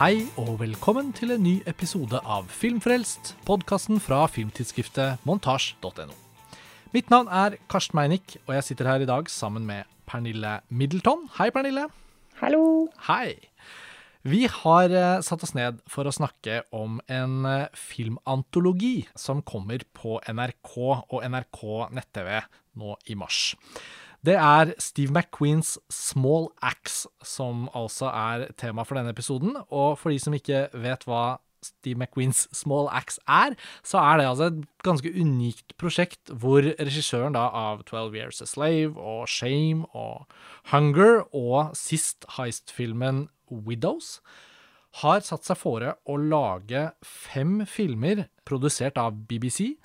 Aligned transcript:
Hei 0.00 0.22
og 0.40 0.54
velkommen 0.62 1.10
til 1.12 1.34
en 1.34 1.42
ny 1.44 1.58
episode 1.68 2.16
av 2.24 2.46
Filmfrelst, 2.48 3.34
podkasten 3.44 3.98
fra 4.00 4.22
filmtidsskriftet 4.32 5.20
montasj.no. 5.28 6.14
Mitt 6.94 7.12
navn 7.12 7.28
er 7.28 7.58
Karsten 7.68 7.98
Meinick, 7.98 8.38
og 8.46 8.54
jeg 8.56 8.64
sitter 8.64 8.88
her 8.88 9.04
i 9.04 9.08
dag 9.10 9.28
sammen 9.28 9.66
med 9.68 9.84
Pernille 10.08 10.54
Middleton. 10.72 11.26
Hei, 11.36 11.50
Pernille. 11.52 11.84
Hallo. 12.40 12.62
Hei. 13.10 13.34
Vi 14.24 14.46
har 14.48 14.88
eh, 14.88 15.20
satt 15.20 15.44
oss 15.44 15.52
ned 15.52 15.84
for 15.84 16.08
å 16.08 16.16
snakke 16.16 16.62
om 16.72 16.96
en 17.04 17.44
eh, 17.44 17.68
filmantologi 17.76 19.02
som 19.12 19.44
kommer 19.44 19.84
på 19.92 20.16
NRK 20.24 20.78
og 20.80 21.20
NRK 21.28 21.60
nett-TV 21.92 22.38
nå 22.80 22.96
i 23.04 23.20
mars. 23.20 23.50
Det 24.26 24.34
er 24.36 24.74
Steve 24.78 25.14
McQueens 25.14 25.78
Small 25.88 26.50
Axe 26.60 27.08
som 27.24 27.68
altså 27.74 28.10
er 28.12 28.50
tema 28.60 28.84
for 28.84 28.98
denne 28.98 29.14
episoden. 29.14 29.54
Og 29.72 29.96
for 29.98 30.12
de 30.12 30.18
som 30.20 30.36
ikke 30.36 30.66
vet 30.76 31.06
hva 31.08 31.38
Steve 31.64 31.98
McQueens 32.00 32.46
Small 32.56 32.88
Axe 32.92 33.20
er, 33.28 33.56
så 33.84 34.00
er 34.00 34.20
det 34.20 34.28
altså 34.28 34.50
et 34.50 34.60
ganske 34.84 35.12
unikt 35.12 35.74
prosjekt 35.80 36.32
hvor 36.32 36.64
regissøren 36.64 37.36
da 37.36 37.46
av 37.48 37.82
12 37.88 38.16
Years 38.16 38.40
a 38.44 38.48
Slave 38.48 38.96
og 38.96 39.28
Shame 39.28 39.88
og 39.96 40.28
Hunger 40.72 41.24
og 41.36 41.76
sist 41.76 42.28
heist-filmen 42.36 43.26
Widows 43.50 44.18
har 45.00 45.22
satt 45.22 45.46
seg 45.46 45.58
fore 45.60 45.94
å 46.08 46.16
lage 46.18 46.90
fem 47.06 47.60
filmer 47.68 48.26
produsert 48.48 48.98
av 48.98 49.14
BBC 49.30 49.76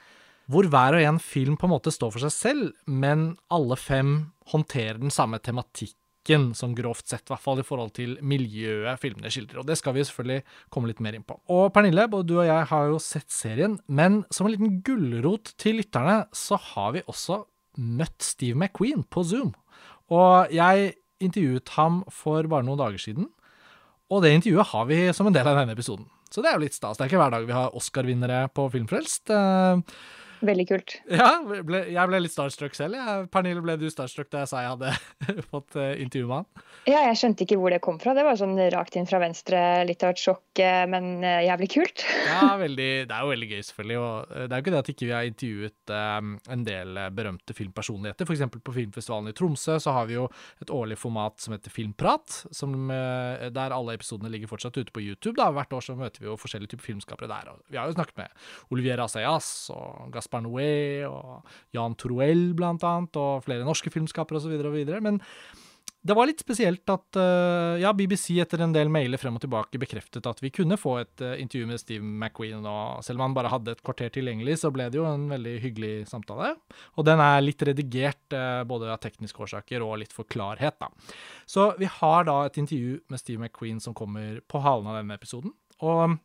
hvor 0.52 0.68
hver 0.70 0.98
og 0.98 1.04
en 1.04 1.22
film 1.22 1.56
på 1.58 1.68
en 1.68 1.74
måte 1.74 1.94
står 1.94 2.14
for 2.14 2.26
seg 2.26 2.34
selv, 2.34 2.74
men 2.86 3.34
alle 3.54 3.78
fem 3.80 4.18
håndterer 4.52 5.00
den 5.02 5.14
samme 5.14 5.40
tematikken, 5.42 6.52
som 6.58 6.74
grovt 6.78 7.06
sett, 7.06 7.26
i 7.28 7.34
hvert 7.34 7.44
fall 7.44 7.62
i 7.62 7.66
forhold 7.66 7.92
til 7.98 8.16
miljøet 8.26 9.02
filmene 9.02 9.30
skildrer. 9.34 9.62
Og 9.62 9.68
det 9.70 9.78
skal 9.78 9.94
vi 9.94 10.06
selvfølgelig 10.06 10.46
komme 10.74 10.90
litt 10.90 11.02
mer 11.06 11.18
inn 11.18 11.26
på. 11.26 11.38
Og 11.54 11.68
Pernille, 11.74 12.08
både 12.10 12.30
du 12.30 12.36
og 12.40 12.48
jeg 12.48 12.70
har 12.72 12.90
jo 12.90 13.02
sett 13.02 13.30
serien, 13.34 13.78
men 13.86 14.24
som 14.34 14.48
en 14.48 14.56
liten 14.56 14.80
gulrot 14.86 15.54
til 15.62 15.82
lytterne, 15.82 16.24
så 16.34 16.58
har 16.72 16.96
vi 16.98 17.06
også 17.06 17.44
møtt 17.78 18.26
Steve 18.26 18.58
McQueen 18.58 19.06
på 19.12 19.26
Zoom. 19.28 19.54
Og 20.14 20.54
jeg 20.54 20.96
intervjuet 21.22 21.74
ham 21.78 22.04
for 22.14 22.46
bare 22.50 22.66
noen 22.66 22.82
dager 22.82 23.02
siden, 23.02 23.30
og 24.14 24.22
det 24.22 24.36
intervjuet 24.36 24.70
har 24.74 24.86
vi 24.90 25.00
som 25.18 25.30
en 25.30 25.34
del 25.34 25.48
av 25.50 25.58
denne 25.58 25.74
episoden. 25.74 26.06
Så 26.30 26.42
det 26.44 26.52
er 26.52 26.58
jo 26.58 26.66
litt 26.66 26.76
stas. 26.76 26.98
Det 26.98 27.06
er 27.06 27.10
ikke 27.10 27.22
hver 27.22 27.34
dag 27.34 27.46
vi 27.48 27.56
har 27.56 27.78
Oscar-vinnere 27.78 28.46
på 28.54 28.68
Filmfrelst. 28.74 29.32
Veldig 30.46 30.66
kult. 30.70 30.96
Ja, 31.10 31.30
ble, 31.44 31.82
jeg 31.94 32.10
ble 32.10 32.20
litt 32.22 32.34
starstruck 32.34 32.76
selv. 32.78 32.98
Jeg. 33.00 33.28
Pernille, 33.34 33.64
ble 33.66 33.78
du 33.82 33.88
starstruck 33.92 34.30
da 34.34 34.44
jeg 34.44 34.52
sa 34.52 34.62
jeg 34.62 34.74
hadde 34.76 35.44
fått 35.52 35.78
uh, 35.80 35.94
intervju 36.02 36.30
med 36.30 36.44
han? 36.44 36.66
Ja, 36.86 37.02
jeg 37.08 37.18
skjønte 37.22 37.46
ikke 37.46 37.58
hvor 37.62 37.74
det 37.74 37.82
kom 37.86 37.98
fra. 38.02 38.14
Det 38.18 38.26
var 38.28 38.38
sånn 38.40 38.58
rakt 38.74 38.98
inn 39.00 39.10
fra 39.10 39.22
venstre, 39.24 39.60
litt 39.90 40.06
av 40.06 40.14
et 40.14 40.22
sjokk, 40.22 40.62
men 40.92 41.10
uh, 41.26 41.42
jævlig 41.46 41.70
kult. 41.74 42.06
ja, 42.30 42.52
veldig, 42.62 42.90
det 43.10 43.18
er 43.18 43.26
jo 43.26 43.34
veldig 43.34 43.50
gøy, 43.52 43.64
selvfølgelig. 43.70 43.98
Og 44.04 44.36
det 44.36 44.46
er 44.46 44.54
jo 44.54 44.66
ikke 44.66 44.76
det 44.76 44.82
at 44.84 44.92
ikke 44.94 45.10
vi 45.10 45.16
har 45.16 45.32
intervjuet 45.32 45.96
um, 45.96 46.36
en 46.56 46.68
del 46.68 47.02
berømte 47.18 47.58
filmpersonligheter. 47.58 48.30
F.eks. 48.30 48.46
på 48.70 48.78
filmfestivalen 48.78 49.34
i 49.34 49.36
Tromsø 49.38 49.80
så 49.82 49.96
har 49.98 50.10
vi 50.12 50.20
jo 50.20 50.28
et 50.62 50.74
årlig 50.74 51.00
format 51.02 51.42
som 51.42 51.56
heter 51.56 51.74
Filmprat, 51.74 52.40
som, 52.54 52.76
der 52.90 53.76
alle 53.76 53.96
episodene 53.98 54.30
ligger 54.32 54.52
fortsatt 54.52 54.78
ute 54.78 54.94
på 54.94 55.04
YouTube. 55.04 55.36
Da. 55.40 55.50
Hvert 55.56 55.74
år 55.76 55.84
så 55.86 55.98
møter 55.98 56.22
vi 56.22 56.30
jo 56.30 56.38
forskjellige 56.40 56.76
typer 56.76 56.92
filmskapere 56.92 57.32
der. 57.32 57.52
Og 57.54 57.74
vi 57.74 57.80
har 57.80 57.90
jo 57.90 57.98
snakket 57.98 58.22
med 58.22 58.46
Olivier 58.74 59.02
Asayas 59.04 59.50
og 59.74 60.14
Gaspar 60.14 60.35
Noé 60.44 61.06
og 61.08 61.46
Jan 61.76 61.96
Troell 62.00 62.50
blant 62.58 62.84
annet, 62.84 63.16
og 63.20 63.46
flere 63.46 63.68
norske 63.68 63.94
filmskapere 63.94 64.42
osv. 64.42 64.58
Men 65.06 65.22
det 66.06 66.14
var 66.14 66.28
litt 66.30 66.42
spesielt 66.44 66.86
at 66.94 67.18
uh, 67.18 67.80
ja, 67.82 67.90
BBC 67.98 68.36
etter 68.42 68.62
en 68.62 68.74
del 68.76 68.92
mailer 68.94 69.18
frem 69.18 69.40
og 69.40 69.42
tilbake 69.42 69.80
bekreftet 69.82 70.28
at 70.30 70.42
vi 70.44 70.52
kunne 70.54 70.78
få 70.78 71.00
et 71.02 71.24
uh, 71.26 71.34
intervju 71.42 71.70
med 71.72 71.82
Steve 71.82 72.06
McQueen, 72.06 72.62
og 72.70 73.02
selv 73.06 73.18
om 73.18 73.26
han 73.26 73.38
bare 73.38 73.50
hadde 73.50 73.74
et 73.74 73.82
kvarter 73.86 74.12
tilgjengelig, 74.14 74.60
så 74.62 74.70
ble 74.74 74.86
det 74.94 75.00
jo 75.00 75.08
en 75.10 75.26
veldig 75.32 75.56
hyggelig 75.64 75.94
samtale. 76.12 76.52
Og 76.94 77.08
den 77.10 77.24
er 77.26 77.42
litt 77.42 77.66
redigert, 77.66 78.22
uh, 78.38 78.62
både 78.70 78.92
av 78.94 79.02
tekniske 79.02 79.42
årsaker 79.48 79.86
og 79.86 79.98
litt 80.04 80.14
for 80.14 80.30
klarhet, 80.30 80.78
da. 80.78 80.92
Så 81.50 81.72
vi 81.82 81.90
har 81.90 82.30
da 82.30 82.38
et 82.46 82.62
intervju 82.62 83.00
med 83.10 83.24
Steve 83.24 83.42
McQueen 83.42 83.82
som 83.82 83.98
kommer 83.98 84.44
på 84.46 84.62
halen 84.62 84.92
av 84.92 85.00
denne 85.00 85.18
episoden. 85.18 85.58
Og 85.82 86.20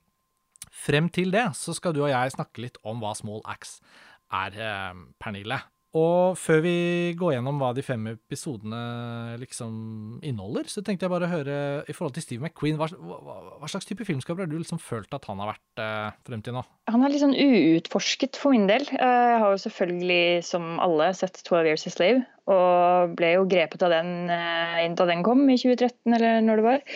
frem 0.71 1.09
til 1.09 1.33
det 1.33 1.49
så 1.57 1.73
skal 1.75 1.97
du 1.97 2.05
og 2.05 2.13
jeg 2.13 2.37
snakke 2.37 2.69
litt 2.69 2.77
om 2.85 3.01
hva 3.01 3.17
Small 3.17 3.41
Axe 3.49 3.81
er, 3.81 4.10
Pernille. 4.31 5.61
Og 5.99 6.37
før 6.39 6.61
vi 6.63 6.75
går 7.19 7.33
gjennom 7.35 7.57
hva 7.59 7.73
de 7.75 7.83
fem 7.83 8.05
episodene 8.13 9.35
liksom 9.41 10.21
inneholder, 10.23 10.69
så 10.71 10.85
tenkte 10.87 11.07
jeg 11.07 11.11
bare 11.11 11.27
å 11.27 11.33
høre 11.33 11.57
i 11.91 11.95
forhold 11.97 12.15
til 12.15 12.23
Steve 12.23 12.47
McQueen, 12.47 12.79
hva, 12.79 12.87
hva, 12.95 13.39
hva 13.59 13.71
slags 13.71 13.89
type 13.89 14.07
filmskaper 14.07 14.45
har 14.45 14.51
du 14.51 14.55
liksom 14.61 14.79
følt 14.79 15.11
at 15.17 15.27
han 15.27 15.43
har 15.43 15.51
vært 15.51 15.83
eh, 15.83 16.21
frem 16.29 16.45
til 16.47 16.55
nå? 16.55 16.63
Han 16.95 17.03
er 17.03 17.11
litt 17.11 17.25
sånn 17.25 17.35
uutforsket 17.35 18.39
for 18.39 18.55
min 18.55 18.71
del. 18.71 18.87
Jeg 18.87 19.41
har 19.43 19.51
jo 19.51 19.59
selvfølgelig, 19.65 20.47
som 20.47 20.77
alle, 20.83 21.11
sett 21.19 21.43
12 21.43 21.73
Years 21.73 21.89
a 21.91 21.95
Slave. 21.97 22.23
Og 22.51 23.19
ble 23.19 23.35
jo 23.35 23.51
grepet 23.51 23.83
av 23.87 23.91
den 23.95 24.31
eh, 24.31 24.87
da 24.95 25.11
den 25.11 25.27
kom, 25.27 25.43
i 25.51 25.59
2013 25.59 26.19
eller 26.21 26.47
når 26.47 26.63
det 26.63 26.69
var. 26.69 26.87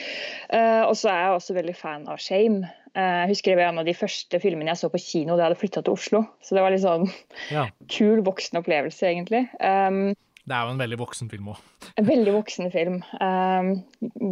Eh, 0.55 0.83
og 0.87 0.95
så 0.99 1.11
er 1.11 1.21
jeg 1.25 1.37
også 1.41 1.59
veldig 1.59 1.79
fan 1.83 2.07
av 2.15 2.23
Shame. 2.23 2.71
Eh, 2.95 3.21
jeg 3.25 3.31
husker 3.33 3.53
det 3.53 3.59
var 3.59 3.73
en 3.73 3.83
av 3.83 3.89
de 3.89 3.97
første 3.99 4.39
filmene 4.43 4.71
jeg 4.71 4.83
så 4.85 4.91
på 4.93 5.01
kino 5.03 5.35
da 5.35 5.45
jeg 5.45 5.51
hadde 5.51 5.61
flytta 5.63 5.83
til 5.83 5.97
Oslo. 5.97 6.23
Så 6.45 6.57
det 6.57 6.63
var 6.63 6.75
litt 6.75 6.85
sånn 6.85 7.09
ja. 7.51 7.67
kul 7.97 8.23
voksenopplevelse, 8.27 9.09
egentlig. 9.11 9.45
Um, 9.59 10.15
det 10.45 10.53
er 10.53 10.67
jo 10.67 10.75
en 10.75 10.83
veldig 10.83 10.99
voksen 11.01 11.31
film 11.33 11.47
òg. 11.55 11.61
En 11.97 12.07
veldig 12.07 12.35
voksen 12.35 12.69
film. 12.73 12.99
Um, 13.17 13.71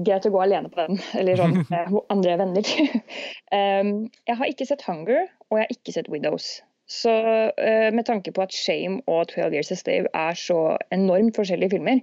greit 0.04 0.28
å 0.28 0.32
gå 0.34 0.42
alene 0.44 0.68
på 0.72 0.82
den, 0.84 1.00
eller 1.18 1.40
sånn 1.40 1.62
med 1.62 1.96
andre 2.14 2.36
venner. 2.42 2.74
um, 3.58 3.94
jeg 4.28 4.38
har 4.42 4.52
ikke 4.52 4.68
sett 4.68 4.84
Hunger, 4.86 5.24
og 5.48 5.58
jeg 5.58 5.64
har 5.64 5.74
ikke 5.78 5.96
sett 5.96 6.12
Widows. 6.12 6.52
Så 6.92 7.12
uh, 7.12 7.88
med 7.94 8.04
tanke 8.04 8.34
på 8.34 8.44
at 8.44 8.52
Shame 8.52 9.00
og 9.08 9.30
12 9.32 9.54
Years 9.54 9.72
a 9.72 9.78
Slave 9.80 10.10
er 10.12 10.36
så 10.36 10.58
enormt 10.92 11.38
forskjellige 11.38 11.72
filmer, 11.76 12.02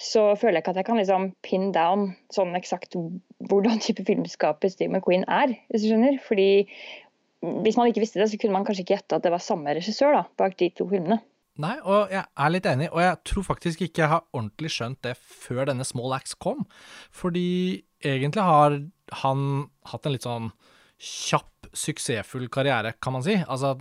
så 0.00 0.32
føler 0.34 0.58
jeg 0.58 0.64
ikke 0.64 0.74
at 0.74 0.80
jeg 0.82 0.88
kan 0.88 0.98
liksom 0.98 1.28
pin 1.46 1.70
down 1.76 2.08
sånn 2.34 2.56
eksakt 2.58 2.96
hvordan 2.98 3.82
type 3.84 4.02
filmskapet 4.08 4.74
Steve 4.74 4.90
McQueen 4.90 5.26
er, 5.30 5.54
hvis 5.70 5.84
du 5.84 5.92
skjønner. 5.92 6.18
Fordi 6.24 6.48
hvis 7.64 7.78
man 7.78 7.90
ikke 7.90 8.02
visste 8.02 8.20
det, 8.20 8.30
så 8.32 8.40
kunne 8.40 8.56
man 8.56 8.66
kanskje 8.66 8.84
ikke 8.84 8.96
gjette 8.96 9.18
at 9.18 9.24
det 9.26 9.32
var 9.34 9.44
samme 9.44 9.76
regissør 9.76 10.16
da, 10.16 10.26
bak 10.40 10.58
de 10.60 10.72
to 10.74 10.88
filmene. 10.90 11.20
Nei, 11.62 11.76
og 11.86 12.10
jeg 12.10 12.24
er 12.26 12.50
litt 12.50 12.66
enig, 12.66 12.88
og 12.90 12.98
jeg 13.04 13.18
tror 13.30 13.44
faktisk 13.46 13.84
ikke 13.84 14.02
jeg 14.02 14.10
har 14.10 14.24
ordentlig 14.34 14.72
skjønt 14.74 15.04
det 15.06 15.14
før 15.14 15.68
denne 15.70 15.86
Small 15.86 16.16
Axe 16.16 16.34
kom. 16.42 16.64
Fordi 17.14 17.84
egentlig 18.02 18.42
har 18.42 18.80
han 19.20 19.44
hatt 19.92 20.08
en 20.08 20.16
litt 20.16 20.26
sånn 20.26 20.50
kjapp, 20.98 21.68
suksessfull 21.74 22.48
karriere, 22.50 22.96
kan 23.02 23.14
man 23.14 23.22
si. 23.26 23.36
Altså, 23.46 23.76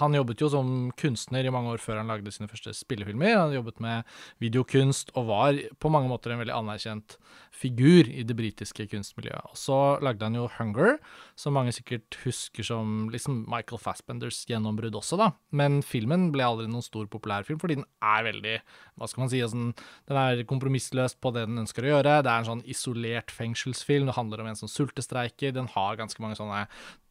han 0.00 0.16
jobbet 0.16 0.42
jo 0.42 0.50
som 0.52 0.70
kunstner 0.98 1.46
i 1.46 1.52
mange 1.52 1.72
år 1.74 1.82
før 1.82 2.00
han 2.00 2.10
lagde 2.10 2.32
sine 2.34 2.48
første 2.50 2.74
spillefilmer. 2.76 3.36
Han 3.36 3.54
jobbet 3.56 3.80
med 3.82 4.18
videokunst 4.42 5.12
og 5.16 5.28
var 5.30 5.60
på 5.82 5.90
mange 5.92 6.10
måter 6.10 6.34
en 6.34 6.42
veldig 6.42 6.54
anerkjent 6.54 7.16
figur 7.56 8.08
i 8.10 8.24
det 8.26 8.36
britiske 8.36 8.88
kunstmiljøet. 8.92 9.52
Og 9.52 9.58
så 9.58 9.78
lagde 10.04 10.26
han 10.26 10.36
jo 10.36 10.48
Hunger, 10.58 10.98
som 11.38 11.56
mange 11.56 11.72
sikkert 11.74 12.18
husker 12.24 12.66
som 12.66 13.08
liksom 13.12 13.44
Michael 13.50 13.80
Fassbenders 13.80 14.42
gjennombrudd 14.48 14.98
også, 14.98 15.18
da. 15.20 15.30
Men 15.56 15.80
filmen 15.86 16.28
ble 16.34 16.44
aldri 16.46 16.68
noen 16.70 16.84
stor 16.84 17.08
populærfilm, 17.12 17.60
fordi 17.62 17.80
den 17.80 17.88
er 18.04 18.26
veldig 18.26 18.58
Hva 18.96 19.08
skal 19.10 19.24
man 19.24 19.32
si? 19.32 19.40
Altså, 19.44 19.72
den 20.08 20.20
er 20.20 20.44
kompromissløs 20.48 21.16
på 21.20 21.32
det 21.36 21.46
den 21.48 21.64
ønsker 21.64 21.84
å 21.84 21.96
gjøre. 21.96 22.20
Det 22.24 22.32
er 22.32 22.44
en 22.44 22.50
sånn 22.50 22.64
isolert 22.68 23.32
fengselsfilm. 23.34 24.08
Det 24.08 24.16
handler 24.16 24.42
om 24.42 24.52
en 24.52 24.58
som 24.58 24.70
sultestreiker. 24.70 25.52
Den 25.56 25.68
har 25.74 25.98
ganske 26.00 26.22
mange 26.22 26.38
sånne 26.38 26.66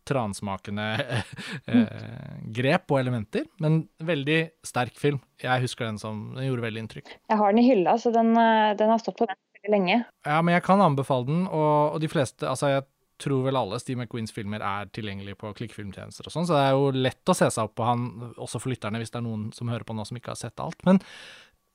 transmakende 0.08 0.88
eh, 1.72 2.40
grep 2.56 2.92
og 2.94 3.02
elementer. 3.02 3.48
Men 3.64 3.84
veldig 4.06 4.40
sterk 4.66 4.98
film. 5.00 5.22
Jeg 5.42 5.66
husker 5.66 5.90
den 5.90 6.00
som 6.02 6.28
Den 6.36 6.50
gjorde 6.50 6.66
veldig 6.68 6.86
inntrykk. 6.86 7.16
Jeg 7.30 7.40
har 7.42 7.54
den 7.54 7.64
i 7.64 7.68
hylla, 7.68 7.98
så 8.02 8.14
den, 8.16 8.34
eh, 8.40 8.74
den 8.80 8.92
har 8.94 9.02
stått 9.02 9.20
på 9.22 9.30
den 9.30 9.40
veldig 9.66 9.74
lenge. 9.74 10.02
Ja, 10.26 10.42
men 10.42 10.56
jeg 10.58 10.66
kan 10.66 10.84
anbefale 10.84 11.28
den, 11.30 11.48
og, 11.48 11.96
og 11.96 12.04
de 12.04 12.12
fleste 12.12 12.48
Altså, 12.50 12.72
jeg 12.74 12.86
tror 13.22 13.46
vel 13.46 13.56
alle 13.56 13.80
Steve 13.80 14.04
McQueens 14.04 14.34
filmer 14.36 14.64
er 14.66 14.90
tilgjengelige 14.92 15.40
på 15.40 15.54
klikkfilmtjenester 15.56 16.28
og 16.28 16.34
sånn, 16.34 16.48
så 16.50 16.58
det 16.58 16.64
er 16.66 16.74
jo 16.76 16.90
lett 17.06 17.32
å 17.32 17.36
se 17.38 17.48
seg 17.48 17.70
opp 17.70 17.78
på 17.80 17.88
han, 17.88 18.10
også 18.36 18.60
for 18.60 18.74
lytterne, 18.74 19.00
hvis 19.00 19.14
det 19.14 19.22
er 19.22 19.28
noen 19.28 19.46
som 19.56 19.72
hører 19.72 19.88
på 19.88 19.96
nå 19.96 20.04
som 20.08 20.20
ikke 20.20 20.34
har 20.34 20.40
sett 20.40 20.60
alt. 20.60 20.82
Men 20.88 21.00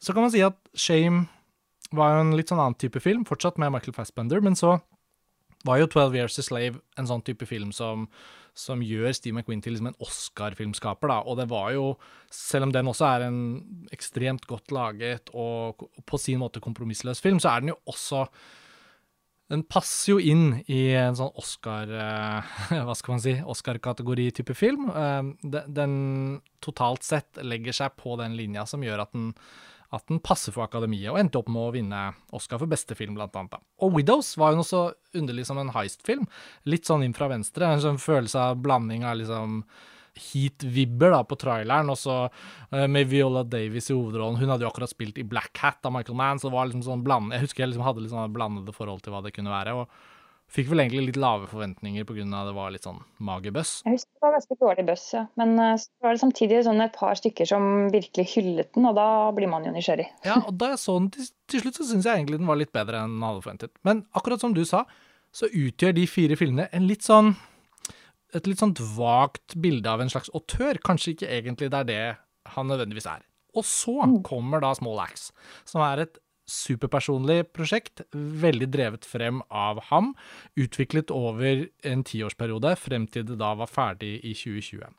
så 0.04 0.12
kan 0.12 0.26
man 0.26 0.34
si 0.34 0.42
at 0.44 0.58
Shame 0.76 1.24
var 1.96 2.14
jo 2.14 2.24
en 2.26 2.34
litt 2.36 2.52
sånn 2.52 2.60
annen 2.60 2.76
type 2.78 3.00
film, 3.02 3.24
fortsatt 3.28 3.58
med 3.60 3.72
Michael 3.72 3.96
Fassbender, 3.96 4.42
men 4.44 4.58
så 4.58 4.76
var 5.66 5.80
jo 5.80 5.88
12 5.90 6.16
Years 6.16 6.38
a 6.40 6.44
Slave 6.44 6.80
en 6.98 7.08
sånn 7.08 7.24
type 7.26 7.46
film 7.48 7.72
som, 7.76 8.06
som 8.56 8.82
gjør 8.84 9.12
Steve 9.16 9.36
McQueen 9.36 9.60
til 9.64 9.76
liksom 9.76 9.90
en 9.90 10.00
Oscar-filmskaper. 10.02 11.12
da, 11.12 11.18
Og 11.26 11.36
det 11.40 11.48
var 11.50 11.72
jo, 11.76 11.90
selv 12.32 12.68
om 12.68 12.72
den 12.72 12.88
også 12.90 13.08
er 13.10 13.26
en 13.28 13.42
ekstremt 13.92 14.48
godt 14.50 14.72
laget 14.72 15.32
og 15.34 15.86
på 16.06 16.20
sin 16.20 16.40
måte 16.40 16.62
kompromissløs 16.64 17.20
film, 17.20 17.42
så 17.42 17.54
er 17.54 17.64
den 17.64 17.74
jo 17.74 17.80
også 17.90 18.26
den 19.50 19.64
passer 19.66 20.12
jo 20.12 20.20
inn 20.22 20.60
i 20.70 20.92
en 20.94 21.16
sånn 21.18 21.32
Oscar 21.40 21.90
eh, 21.90 22.50
Hva 22.86 22.94
skal 22.94 23.16
man 23.16 23.22
si? 23.24 23.32
Oscar-kategori-type 23.42 24.54
film. 24.54 24.86
Eh, 24.94 25.64
den 25.66 25.96
totalt 26.62 27.02
sett 27.06 27.40
legger 27.42 27.74
seg 27.74 27.96
på 27.98 28.14
den 28.20 28.36
linja 28.38 28.62
som 28.70 28.84
gjør 28.86 29.02
at 29.02 29.16
den 29.16 29.32
at 29.90 30.06
den 30.06 30.20
passer 30.22 30.54
for 30.54 30.62
akademiet, 30.64 31.10
og 31.10 31.18
endte 31.18 31.40
opp 31.40 31.48
med 31.50 31.62
å 31.64 31.72
vinne 31.74 32.00
Oscar 32.36 32.60
for 32.62 32.70
beste 32.70 32.94
film, 32.98 33.16
blant 33.18 33.34
annet. 33.38 33.58
Og 33.82 33.96
Widows 33.96 34.36
var 34.38 34.52
jo 34.52 34.60
noe 34.60 34.68
så 34.68 34.82
underlig 35.18 35.48
som 35.48 35.58
en 35.58 35.72
heist-film. 35.74 36.28
Litt 36.70 36.86
sånn 36.86 37.02
inn 37.06 37.16
fra 37.16 37.30
venstre. 37.32 37.66
En 37.66 37.82
sånn 37.82 37.98
følelse 37.98 38.50
av 38.52 38.60
blanding 38.62 39.02
av 39.08 39.18
liksom 39.18 39.64
heat-vibber 40.20 41.14
da 41.14 41.24
på 41.26 41.38
traileren, 41.38 41.90
og 41.90 41.98
så 41.98 42.16
uh, 42.28 42.86
med 42.90 43.10
Viola 43.10 43.42
Davis 43.46 43.90
i 43.90 43.96
hovedrollen. 43.96 44.38
Hun 44.40 44.52
hadde 44.52 44.66
jo 44.66 44.70
akkurat 44.70 44.92
spilt 44.92 45.18
i 45.18 45.26
Black 45.26 45.58
Hat 45.62 45.86
av 45.86 45.94
Michael 45.94 46.18
Mann, 46.18 46.38
så 46.38 46.48
det 46.48 46.56
var 46.56 46.70
liksom 46.70 46.86
sånn 46.86 47.04
bland... 47.06 47.34
Jeg 47.34 47.46
husker 47.46 47.64
jeg 47.64 47.72
liksom 47.72 47.86
hadde 47.86 48.04
litt 48.04 48.14
sånn 48.14 48.34
blandede 48.34 48.74
forhold 48.76 49.02
til 49.04 49.14
hva 49.14 49.22
det 49.26 49.34
kunne 49.34 49.54
være. 49.54 49.74
og 49.82 50.18
Fikk 50.50 50.66
vel 50.72 50.82
egentlig 50.82 51.04
litt 51.10 51.18
lave 51.20 51.46
forventninger 51.46 52.06
pga. 52.08 52.24
det 52.46 52.54
var 52.56 52.72
litt 52.74 52.86
sånn 52.86 52.98
mager 53.22 53.52
buzz. 53.54 53.84
Jeg 53.86 53.94
husker 53.94 54.10
det 54.16 54.24
var 54.24 54.32
ganske 54.34 54.56
dårlig 54.58 54.84
bøss, 54.88 55.04
ja. 55.14 55.22
Men 55.38 55.52
uh, 55.60 55.76
så 55.78 56.06
var 56.06 56.16
det 56.16 56.22
samtidig 56.24 56.62
sånn 56.66 56.82
et 56.82 56.96
par 56.96 57.14
stykker 57.18 57.46
som 57.46 57.68
virkelig 57.94 58.24
hyllet 58.32 58.72
den, 58.74 58.88
og 58.90 58.96
da 58.98 59.06
blir 59.36 59.50
man 59.52 59.68
jo 59.68 59.74
nysgjerrig. 59.76 60.08
Ja, 60.30 60.40
og 60.42 60.56
da 60.58 60.72
jeg 60.72 60.82
så 60.82 60.96
den 60.98 61.12
til, 61.14 61.28
til 61.50 61.62
slutt, 61.62 61.78
så 61.78 61.86
syns 61.92 62.08
jeg 62.08 62.18
egentlig 62.18 62.40
den 62.40 62.50
var 62.50 62.58
litt 62.58 62.74
bedre 62.74 63.04
enn 63.04 63.14
den 63.14 63.28
hadde 63.28 63.44
forventet. 63.44 63.72
Men 63.86 64.02
akkurat 64.18 64.42
som 64.42 64.56
du 64.56 64.64
sa, 64.66 64.82
så 65.30 65.46
utgjør 65.46 65.94
de 65.94 66.08
fire 66.10 66.38
filmene 66.38 66.66
en 66.74 66.90
litt 66.90 67.06
sånn 67.06 67.36
et 68.34 68.46
litt 68.46 68.60
sånn 68.62 68.74
vagt 68.94 69.56
bilde 69.58 69.90
av 69.90 70.02
en 70.02 70.10
slags 70.10 70.30
autør. 70.34 70.78
Kanskje 70.86 71.14
ikke 71.14 71.30
egentlig 71.34 71.70
det 71.70 71.80
er 71.80 71.88
det 71.88 72.02
han 72.54 72.70
nødvendigvis 72.70 73.08
er. 73.10 73.24
Og 73.58 73.66
så 73.66 73.96
mm. 74.06 74.20
kommer 74.26 74.62
da 74.62 74.70
Small 74.78 75.00
Axe, 75.02 75.32
som 75.66 75.82
er 75.82 76.04
et 76.04 76.20
superpersonlig 76.50 77.44
prosjekt, 77.54 78.02
veldig 78.12 78.68
drevet 78.74 79.06
frem 79.08 79.40
av 79.48 79.80
ham, 79.90 80.12
utviklet 80.58 81.12
over 81.14 81.66
en 81.86 82.04
tiårsperiode 82.06 82.74
frem 82.80 83.06
til 83.10 83.26
det 83.28 83.38
da 83.40 83.54
var 83.58 83.70
ferdig 83.70 84.16
i 84.20 84.34
2020. 84.34 84.90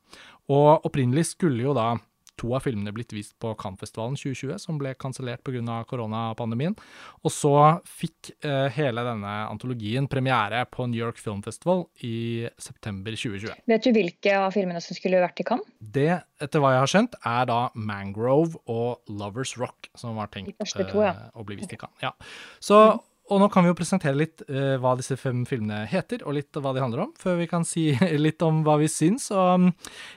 Og 0.51 0.87
opprinnelig 0.87 1.31
skulle 1.33 1.67
jo 1.67 1.75
da 1.77 1.93
to 2.41 2.51
av 2.57 2.65
filmene 2.65 2.93
blitt 2.95 3.13
vist 3.15 3.35
på 3.41 3.53
Cannes-festivalen 3.59 4.17
2020, 4.19 4.57
som 4.61 4.79
ble 4.81 4.93
kansellert 4.99 5.43
pga. 5.45 5.81
koronapandemien. 5.87 6.75
Og 7.21 7.33
så 7.33 7.53
fikk 7.87 8.33
eh, 8.45 8.67
hele 8.75 9.05
denne 9.05 9.33
antologien 9.47 10.09
premiere 10.11 10.63
på 10.71 10.87
New 10.89 10.99
York 10.99 11.21
Film 11.21 11.43
Festival 11.45 11.85
i 12.07 12.47
september 12.61 13.15
2020. 13.15 13.63
Vet 13.71 13.85
du 13.85 13.91
hvilke 13.95 14.35
av 14.39 14.55
filmene 14.55 14.81
som 14.83 14.97
skulle 14.97 15.21
vært 15.21 15.43
i 15.43 15.47
Cannes? 15.47 15.69
Det, 15.79 16.09
etter 16.41 16.63
hva 16.63 16.75
jeg 16.75 16.83
har 16.85 16.93
skjønt, 16.95 17.19
er 17.21 17.47
da 17.51 17.61
Mangrove 17.75 18.61
og 18.71 19.11
Lovers 19.11 19.55
Rock 19.61 19.91
som 19.97 20.17
var 20.17 20.31
tenkt 20.33 20.57
to, 20.57 21.01
ja. 21.03 21.13
eh, 21.13 21.31
å 21.37 21.45
bli 21.47 21.59
vist 21.61 21.73
i 21.75 21.79
Cannes. 21.79 22.01
Ja. 22.03 22.15
Så 22.63 22.81
og 23.31 23.39
nå 23.39 23.47
kan 23.51 23.63
vi 23.63 23.71
jo 23.71 23.77
presentere 23.77 24.17
litt 24.17 24.43
uh, 24.49 24.75
hva 24.81 24.93
disse 24.99 25.15
fem 25.19 25.45
filmene 25.47 25.85
heter, 25.89 26.25
og 26.27 26.35
litt 26.35 26.57
hva 26.57 26.73
de 26.75 26.83
handler 26.83 27.05
om, 27.05 27.13
før 27.19 27.39
vi 27.39 27.47
kan 27.51 27.65
si 27.67 27.85
litt 28.25 28.43
om 28.43 28.61
hva 28.67 28.75
vi 28.81 28.89
syns. 28.91 29.29
Og 29.31 29.53
um, 29.55 29.69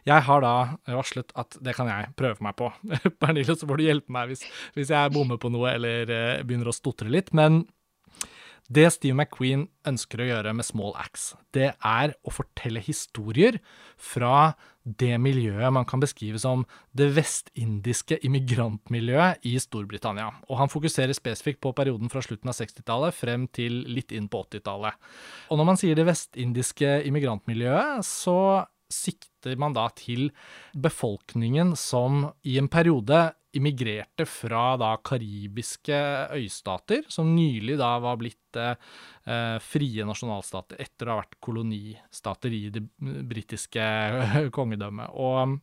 jeg 0.08 0.26
har 0.28 0.44
da 0.44 0.54
varslet 0.90 1.30
at 1.38 1.58
det 1.64 1.76
kan 1.78 1.90
jeg 1.90 2.10
prøve 2.18 2.44
meg 2.44 2.58
på. 2.58 2.72
Pernille, 3.22 3.54
så 3.54 3.70
får 3.70 3.80
du 3.80 3.86
hjelpe 3.86 4.16
meg 4.16 4.32
hvis, 4.32 4.44
hvis 4.74 4.92
jeg 4.94 5.14
bommer 5.14 5.38
på 5.40 5.52
noe 5.54 5.76
eller 5.76 6.10
uh, 6.10 6.42
begynner 6.42 6.72
å 6.72 6.76
stotre 6.76 7.12
litt. 7.12 7.30
Men 7.36 7.62
det 8.72 8.86
Steve 8.94 9.16
McQueen 9.18 9.66
ønsker 9.84 10.22
å 10.22 10.28
gjøre 10.28 10.54
med 10.56 10.64
Small 10.64 10.94
Axe, 10.96 11.36
det 11.52 11.74
er 11.76 12.14
å 12.24 12.32
fortelle 12.32 12.80
historier 12.80 13.58
fra 14.00 14.54
det 14.84 15.16
miljøet 15.20 15.72
man 15.72 15.86
kan 15.88 16.00
beskrive 16.00 16.40
som 16.40 16.64
det 16.96 17.10
vestindiske 17.16 18.18
immigrantmiljøet 18.24 19.44
i 19.48 19.54
Storbritannia. 19.60 20.30
Og 20.48 20.60
han 20.60 20.72
fokuserer 20.72 21.16
spesifikt 21.16 21.62
på 21.64 21.72
perioden 21.76 22.12
fra 22.12 22.24
slutten 22.24 22.52
av 22.52 22.56
60-tallet 22.56 23.16
frem 23.16 23.46
til 23.52 23.82
litt 23.88 24.12
inn 24.16 24.28
på 24.32 24.44
80-tallet. 24.46 24.96
Og 25.52 25.60
når 25.60 25.70
man 25.70 25.80
sier 25.80 25.96
det 25.96 26.08
vestindiske 26.08 26.98
immigrantmiljøet, 27.08 28.04
så 28.04 28.38
sikter 28.92 29.33
man 29.60 29.76
da 29.76 29.88
til 29.96 30.30
befolkningen 30.72 31.74
som 31.78 32.30
i 32.48 32.58
en 32.60 32.70
periode 32.72 33.26
immigrerte 33.54 34.26
fra 34.26 34.74
da 34.80 34.94
karibiske 35.04 35.98
øystater, 36.34 37.04
som 37.12 37.30
nylig 37.36 37.76
da 37.78 37.92
var 38.02 38.18
blitt 38.18 38.58
eh, 38.58 39.58
frie 39.62 40.06
nasjonalstater 40.06 40.80
etter 40.82 41.08
å 41.08 41.14
ha 41.14 41.22
vært 41.22 41.38
kolonistater 41.44 42.56
i 42.56 42.64
det 42.74 42.82
britiske 42.98 43.84
kongedømmet. 44.56 45.14
Og 45.14 45.60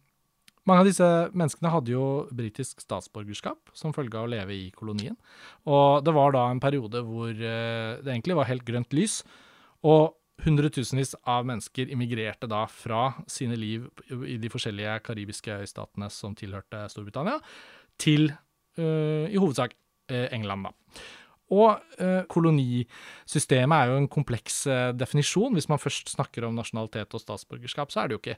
mange 0.70 0.84
av 0.84 0.88
disse 0.88 1.10
menneskene 1.34 1.74
hadde 1.74 1.96
jo 1.96 2.06
britisk 2.38 2.84
statsborgerskap 2.84 3.74
som 3.78 3.96
følge 3.96 4.20
av 4.20 4.28
å 4.28 4.32
leve 4.32 4.56
i 4.56 4.72
kolonien. 4.76 5.18
Og 5.66 6.04
det 6.06 6.14
var 6.16 6.36
da 6.36 6.48
en 6.52 6.62
periode 6.64 7.04
hvor 7.08 7.32
eh, 7.32 7.98
det 8.00 8.14
egentlig 8.14 8.38
var 8.40 8.50
helt 8.52 8.68
grønt 8.68 8.96
lys. 8.96 9.22
Og 9.82 10.14
hundretusenvis 10.46 11.16
av 11.30 11.46
mennesker 11.48 11.92
immigrerte 11.94 12.50
da 12.50 12.64
fra 12.70 13.12
sine 13.30 13.58
liv 13.60 13.88
i 14.10 14.38
de 14.42 14.52
forskjellige 14.52 14.98
karibiske 15.06 15.62
øystatene 15.64 16.10
som 16.14 16.36
tilhørte 16.38 16.84
Storbritannia, 16.92 17.40
til 18.02 18.32
uh, 18.32 19.28
i 19.30 19.38
hovedsak 19.38 19.76
uh, 20.12 20.28
England, 20.34 20.70
da. 20.70 21.04
Og 21.52 21.84
uh, 22.00 22.24
kolonisystemet 22.32 23.76
er 23.78 23.92
jo 23.92 24.00
en 24.00 24.12
kompleks 24.12 24.64
definisjon. 24.96 25.54
Hvis 25.58 25.68
man 25.68 25.82
først 25.84 26.14
snakker 26.14 26.48
om 26.48 26.56
nasjonalitet 26.56 27.12
og 27.18 27.24
statsborgerskap, 27.24 27.92
så 27.92 28.02
er 28.02 28.08
det 28.08 28.16
jo 28.16 28.22
ikke 28.24 28.38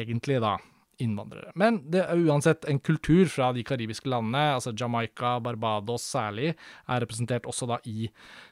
egentlig 0.00 0.40
da 0.40 0.56
innvandrere. 1.02 1.52
Men 1.58 1.80
det 1.92 2.02
er 2.04 2.24
uansett 2.28 2.66
en 2.70 2.80
kultur 2.84 3.28
fra 3.32 3.50
de 3.56 3.64
karibiske 3.66 4.10
landene, 4.10 4.56
altså 4.56 4.72
Jamaica, 4.76 5.38
Barbados 5.42 6.04
særlig, 6.06 6.54
er 6.88 7.04
representert 7.04 7.48
også 7.50 7.68
da 7.70 7.80
i 7.88 8.08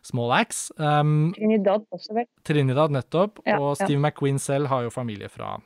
Small 0.07 0.35
Axe. 0.41 0.73
Um, 0.81 1.33
Trinidad 1.37 1.87
også, 1.95 2.15
vel. 2.17 2.29
Trinidad, 2.49 2.95
nettopp. 2.95 3.43
Ja, 3.47 3.61
og 3.61 3.77
Steve 3.81 3.99
ja. 3.99 4.05
McQueen 4.09 4.41
selv 4.43 4.73
har 4.73 4.87
jo 4.87 4.95
familie 4.95 5.31
fra 5.33 5.57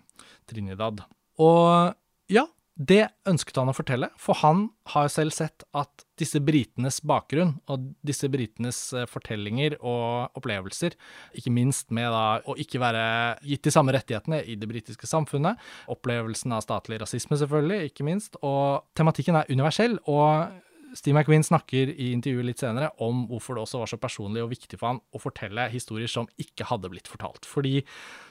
Trinidad. 0.50 1.04
Og 1.42 1.94
ja, 2.32 2.46
det 2.88 3.02
ønsket 3.28 3.58
han 3.60 3.70
å 3.70 3.74
fortelle, 3.76 4.08
for 4.20 4.38
han 4.40 4.64
har 4.94 5.10
selv 5.12 5.34
sett 5.36 5.64
at 5.76 6.04
disse 6.18 6.40
britenes 6.42 7.00
bakgrunn 7.06 7.54
og 7.70 7.90
disse 8.06 8.30
britenes 8.32 8.80
eh, 8.96 9.06
fortellinger 9.10 9.76
og 9.78 10.38
opplevelser, 10.38 10.96
ikke 11.38 11.52
minst 11.54 11.92
med 11.94 12.10
da 12.12 12.40
å 12.48 12.56
ikke 12.60 12.80
være 12.82 13.04
gitt 13.46 13.68
de 13.68 13.74
samme 13.74 13.94
rettighetene 13.94 14.42
i 14.48 14.56
det 14.58 14.70
britiske 14.70 15.08
samfunnet, 15.10 15.60
opplevelsen 15.92 16.54
av 16.56 16.64
statlig 16.64 17.00
rasisme 17.02 17.38
selvfølgelig, 17.38 17.92
ikke 17.92 18.08
minst, 18.08 18.40
og 18.42 18.88
tematikken 18.98 19.38
er 19.38 19.50
universell. 19.52 19.98
og 20.06 20.71
Steve 20.94 21.16
McQueen 21.16 21.44
snakker 21.44 21.90
i 21.92 22.10
intervjuet 22.12 22.46
litt 22.46 22.62
senere 22.62 22.90
om 23.04 23.24
hvorfor 23.30 23.56
det 23.56 23.64
også 23.64 23.80
var 23.80 23.90
så 23.90 23.98
personlig 24.00 24.42
og 24.44 24.50
viktig 24.52 24.78
for 24.78 24.90
han 24.90 25.00
å 25.12 25.20
fortelle 25.22 25.68
historier 25.72 26.10
som 26.10 26.28
ikke 26.40 26.66
hadde 26.68 26.90
blitt 26.92 27.08
fortalt. 27.10 27.48
Fordi, 27.48 27.80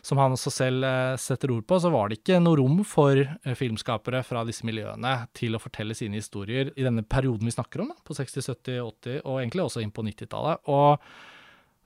som 0.06 0.22
han 0.22 0.36
også 0.36 0.54
selv 0.54 0.86
eh, 0.88 1.16
setter 1.22 1.54
ord 1.56 1.66
på, 1.70 1.80
så 1.82 1.92
var 1.94 2.10
det 2.10 2.20
ikke 2.22 2.42
noe 2.44 2.60
rom 2.60 2.82
for 2.88 3.18
eh, 3.18 3.58
filmskapere 3.58 4.24
fra 4.28 4.46
disse 4.48 4.68
miljøene 4.68 5.16
til 5.38 5.58
å 5.58 5.62
fortelle 5.64 5.98
sine 5.98 6.22
historier 6.22 6.72
i 6.76 6.88
denne 6.88 7.04
perioden 7.08 7.50
vi 7.50 7.56
snakker 7.56 7.84
om, 7.84 7.92
da, 7.94 8.00
på 8.06 8.18
60-, 8.18 8.46
70-, 8.52 8.80
80- 8.86 9.22
og 9.26 9.42
egentlig 9.42 9.66
også 9.66 9.84
inn 9.84 9.94
på 9.96 10.06
90-tallet. 10.08 10.66
Og 10.72 11.02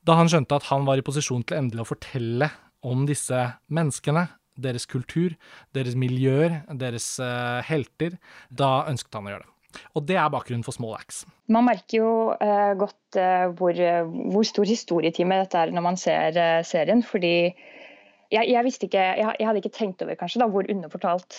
da 0.05 0.19
han 0.19 0.29
skjønte 0.29 0.59
at 0.59 0.69
han 0.69 0.85
var 0.87 0.99
i 0.99 1.05
posisjon 1.05 1.45
til 1.47 1.63
endelig 1.63 1.85
å 1.85 1.91
fortelle 1.95 2.51
om 2.85 3.07
disse 3.09 3.39
menneskene, 3.73 4.27
deres 4.61 4.85
kultur, 4.87 5.33
deres 5.75 5.97
miljøer, 5.99 6.61
deres 6.79 7.07
uh, 7.19 7.59
helter, 7.65 8.15
da 8.47 8.85
ønsket 8.91 9.17
han 9.17 9.27
å 9.27 9.33
gjøre 9.33 9.47
det. 9.47 9.54
Og 9.95 10.05
det 10.07 10.17
er 10.19 10.31
bakgrunnen 10.33 10.65
for 10.65 10.75
Small 10.75 10.95
Axe. 10.97 11.25
Man 11.51 11.67
merker 11.67 11.99
jo 11.99 12.11
uh, 12.33 12.73
godt 12.79 13.19
uh, 13.19 13.47
hvor, 13.57 13.77
uh, 13.77 14.09
hvor, 14.33 14.45
stor 14.47 14.67
historietime 14.69 15.39
dette 15.41 15.59
er 15.59 15.73
når 15.75 15.85
man 15.85 15.99
ser 15.99 16.39
serien. 16.67 17.03
Fordi 17.05 17.35
jeg, 18.33 18.49
jeg, 18.49 18.63
visste 18.65 18.87
ikke, 18.89 19.03
jeg, 19.19 19.35
jeg, 19.39 19.47
hadde 19.47 19.61
ikke 19.61 19.75
tenkt 19.75 20.01
over 20.01 20.17
kanskje 20.19 20.41
da, 20.41 20.49
hvor 20.51 20.65
underfortalt 20.71 21.37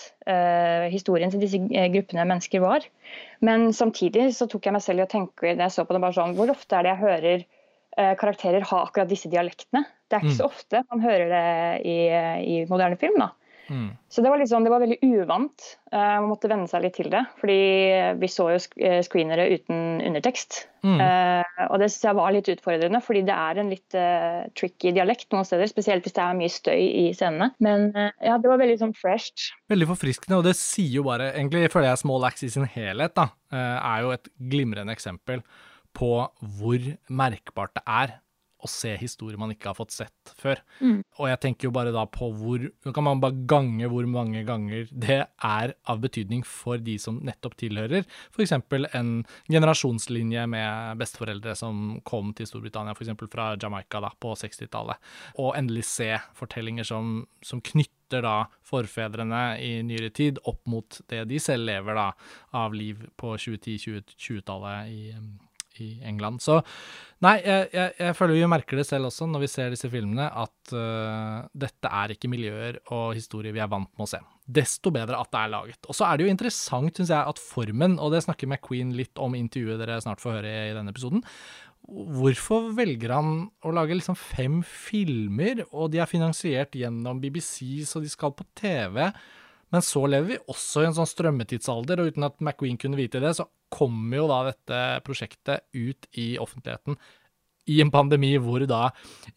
historien 0.89 1.29
til 1.33 1.41
disse 1.43 1.59
gruppene 1.93 2.23
mennesker 2.29 2.63
var. 2.63 2.85
Men 3.43 3.69
samtidig 3.75 4.29
så 4.37 4.47
tok 4.49 4.65
jeg 4.65 4.75
meg 4.77 4.85
selv 4.85 5.03
i 5.03 5.05
å 5.05 5.11
tenke 5.11 5.51
når 5.51 5.67
jeg 5.67 5.75
så 5.75 5.85
på 5.85 5.97
det 5.97 6.01
bare 6.05 6.15
sånn, 6.15 6.37
hvor 6.39 6.53
ofte 6.53 6.79
er 6.79 6.87
det 6.87 6.93
jeg 6.93 7.03
hører 7.03 7.43
karakterer 8.21 8.65
ha 8.69 8.79
akkurat 8.85 9.11
disse 9.11 9.29
dialektene? 9.29 9.83
Det 10.07 10.15
er 10.15 10.23
ikke 10.23 10.37
mm. 10.37 10.39
så 10.39 10.47
ofte 10.47 10.81
man 10.87 11.03
hører 11.03 11.33
det 11.33 11.45
i, 11.91 11.97
i 12.55 12.57
moderne 12.71 12.97
film. 13.01 13.19
da. 13.19 13.33
Mm. 13.69 13.89
Så 14.11 14.23
det 14.23 14.31
var, 14.31 14.41
sånn, 14.49 14.65
det 14.65 14.71
var, 14.71 14.81
veldig 14.83 14.97
uvant. 15.03 15.65
Uh, 15.91 16.17
man 16.23 16.29
måtte 16.31 16.49
venne 16.51 16.67
seg 16.69 16.83
litt 16.85 16.95
til 16.99 17.09
det. 17.11 17.21
Fordi 17.41 17.59
vi 18.21 18.29
så 18.31 18.49
jo 18.53 18.59
eh, 18.59 18.99
screenere 19.05 19.47
uten 19.53 20.01
undertekst. 20.07 20.63
Mm. 20.87 20.97
Uh, 21.01 21.63
og 21.67 21.81
det 21.81 21.89
syns 21.91 22.07
jeg 22.07 22.17
var 22.19 22.35
litt 22.35 22.51
utfordrende, 22.53 23.01
fordi 23.03 23.23
det 23.27 23.35
er 23.35 23.61
en 23.61 23.71
litt 23.73 23.97
uh, 23.97 24.47
tricky 24.57 24.93
dialekt 24.95 25.29
noen 25.35 25.47
steder. 25.47 25.69
Spesielt 25.71 26.07
hvis 26.07 26.15
det 26.17 26.23
er 26.23 26.39
mye 26.39 26.53
støy 26.53 26.83
i 26.85 27.05
scenene. 27.17 27.51
Men 27.63 27.89
ja, 27.93 28.37
det 28.39 28.51
var 28.51 28.61
veldig 28.61 28.79
sånn 28.83 28.95
fresh. 28.97 29.51
Veldig 29.71 29.89
forfriskende, 29.91 30.39
og 30.39 30.47
det 30.47 30.57
sier 30.59 30.99
jo 30.99 31.07
bare 31.07 31.31
Egentlig 31.33 31.67
føler 31.73 31.91
jeg 31.91 32.01
Small 32.01 32.25
Axe 32.27 32.47
i 32.47 32.53
sin 32.53 32.67
helhet 32.71 33.15
da, 33.17 33.29
er 33.51 34.05
jo 34.05 34.13
et 34.15 34.29
glimrende 34.51 34.93
eksempel 34.95 35.43
på 35.97 36.11
hvor 36.57 36.87
merkbart 37.09 37.73
det 37.77 37.83
er 37.89 38.15
å 38.57 38.69
se 38.71 38.93
historier 38.97 39.37
man 39.39 39.51
ikke 39.53 39.69
har 39.71 39.77
fått 39.77 39.93
sett 39.93 40.33
før. 40.39 40.61
Mm. 40.81 41.01
Og 41.19 41.29
jeg 41.29 41.41
tenker 41.43 41.67
jo 41.67 41.73
bare 41.75 41.93
da 41.95 42.05
på 42.09 42.31
hvor 42.37 42.63
Nå 42.67 42.93
kan 42.95 43.05
man 43.05 43.19
bare 43.21 43.45
gange 43.49 43.87
hvor 43.91 44.07
mange 44.09 44.41
ganger 44.47 44.87
det 44.91 45.19
er 45.27 45.73
av 45.89 45.99
betydning 46.01 46.43
for 46.47 46.81
de 46.81 46.95
som 47.01 47.19
nettopp 47.25 47.57
tilhører 47.59 48.05
f.eks. 48.31 48.53
en 48.97 49.11
generasjonslinje 49.49 50.45
med 50.49 50.97
besteforeldre 51.01 51.55
som 51.57 51.99
kom 52.07 52.33
til 52.37 52.49
Storbritannia, 52.49 52.95
f.eks. 52.95 53.13
fra 53.31 53.51
Jamaica 53.61 54.01
da, 54.03 54.11
på 54.19 54.33
60-tallet, 54.37 55.01
og 55.41 55.55
endelig 55.57 55.85
se 55.89 56.11
fortellinger 56.37 56.87
som, 56.87 57.21
som 57.45 57.61
knytter 57.61 58.23
da 58.23 58.37
forfedrene 58.67 59.41
i 59.63 59.73
nyere 59.85 60.11
tid 60.15 60.39
opp 60.47 60.63
mot 60.69 61.01
det 61.11 61.25
de 61.31 61.41
selv 61.43 61.67
lever 61.67 61.97
da 61.97 62.07
av 62.57 62.75
liv 62.77 63.07
på 63.19 63.35
2010-2020-tallet 63.35 64.93
i 64.93 65.01
i 65.83 65.89
England. 66.07 66.41
Så 66.43 66.59
nei, 67.25 67.35
jeg, 67.41 67.67
jeg, 67.73 67.93
jeg, 67.99 68.15
føler 68.17 68.37
vi 68.37 68.49
merker 68.49 68.79
det 68.79 68.87
selv 68.89 69.09
også 69.09 69.27
når 69.29 69.43
vi 69.45 69.51
ser 69.51 69.73
disse 69.73 69.89
filmene, 69.91 70.29
at 70.29 70.73
uh, 70.75 71.45
dette 71.53 71.91
er 72.01 72.15
ikke 72.15 72.31
miljøer 72.31 72.81
og 72.95 73.15
historier 73.17 73.55
vi 73.55 73.63
er 73.63 73.71
vant 73.71 73.91
med 73.95 74.07
å 74.07 74.11
se. 74.11 74.21
Desto 74.47 74.93
bedre 74.95 75.19
at 75.19 75.31
det 75.33 75.43
er 75.43 75.53
laget. 75.53 75.81
Og 75.89 75.97
så 75.97 76.07
er 76.07 76.17
det 76.17 76.27
jo 76.27 76.33
interessant, 76.33 76.93
syns 76.95 77.13
jeg, 77.13 77.19
at 77.33 77.41
formen, 77.41 77.97
og 77.99 78.13
det 78.13 78.23
snakker 78.23 78.49
McQueen 78.49 78.95
litt 78.95 79.19
om 79.19 79.35
i 79.35 79.41
intervjuet 79.43 79.81
dere 79.81 80.01
snart 80.03 80.23
får 80.23 80.39
høre 80.39 80.53
i 80.69 80.75
denne 80.77 80.93
episoden, 80.93 81.25
Hvorfor 81.87 82.73
velger 82.75 83.13
han 83.15 83.29
å 83.63 83.71
lage 83.71 83.95
liksom 83.95 84.17
fem 84.19 84.59
filmer, 84.67 85.61
og 85.71 85.93
de 85.93 86.01
er 86.03 86.09
finansiert 86.09 86.75
gjennom 86.75 87.21
BBC, 87.23 87.85
så 87.87 88.01
de 88.03 88.11
skal 88.11 88.33
på 88.35 88.43
TV? 88.59 89.05
Men 89.71 89.83
så 89.83 90.03
lever 90.07 90.33
vi 90.33 90.39
også 90.51 90.83
i 90.83 90.89
en 90.89 90.97
sånn 90.97 91.07
strømmetidsalder, 91.07 92.01
og 92.01 92.11
uten 92.11 92.27
at 92.27 92.35
McQueen 92.43 92.79
kunne 92.81 92.99
vite 92.99 93.21
det, 93.23 93.31
så 93.37 93.47
kommer 93.73 94.21
jo 94.21 94.27
da 94.31 94.41
dette 94.49 94.81
prosjektet 95.07 95.67
ut 95.75 96.09
i 96.17 96.35
offentligheten 96.41 96.99
i 97.67 97.81
en 97.83 97.91
pandemi 97.91 98.31
hvor 98.41 98.63
da 98.69 98.89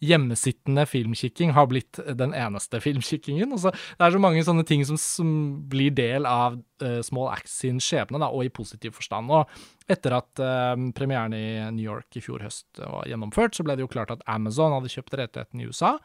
hjemmesittende 0.02 0.84
filmkikking 0.88 1.52
har 1.56 1.66
blitt 1.70 1.99
den 2.18 2.34
eneste 2.37 2.80
filmkikkingen. 2.82 3.54
Altså, 3.56 3.72
det 3.75 4.06
er 4.06 4.14
så 4.14 4.22
mange 4.22 4.44
sånne 4.46 4.64
ting 4.66 4.84
som, 4.87 4.99
som 5.00 5.32
blir 5.70 5.94
del 5.96 6.28
av 6.30 6.58
uh, 6.84 7.00
Small 7.06 7.30
Acts 7.32 7.58
sin 7.64 7.80
skjebne, 7.82 8.20
da, 8.22 8.30
og 8.30 8.46
i 8.46 8.52
positiv 8.54 8.94
forstand. 8.99 9.32
Og 9.34 9.90
etter 9.90 10.14
at 10.20 10.42
uh, 10.42 10.76
premieren 10.96 11.34
i 11.37 11.46
New 11.75 11.84
York 11.84 12.20
i 12.20 12.25
fjor 12.25 12.44
høst 12.46 12.82
var 12.82 13.08
gjennomført, 13.10 13.56
så 13.56 13.66
ble 13.66 13.76
det 13.76 13.87
jo 13.87 13.92
klart 13.92 14.14
at 14.14 14.22
Amazon 14.30 14.76
hadde 14.78 14.92
kjøpt 14.92 15.18
rettighetene 15.18 15.66
i 15.66 15.72
USA. 15.72 15.96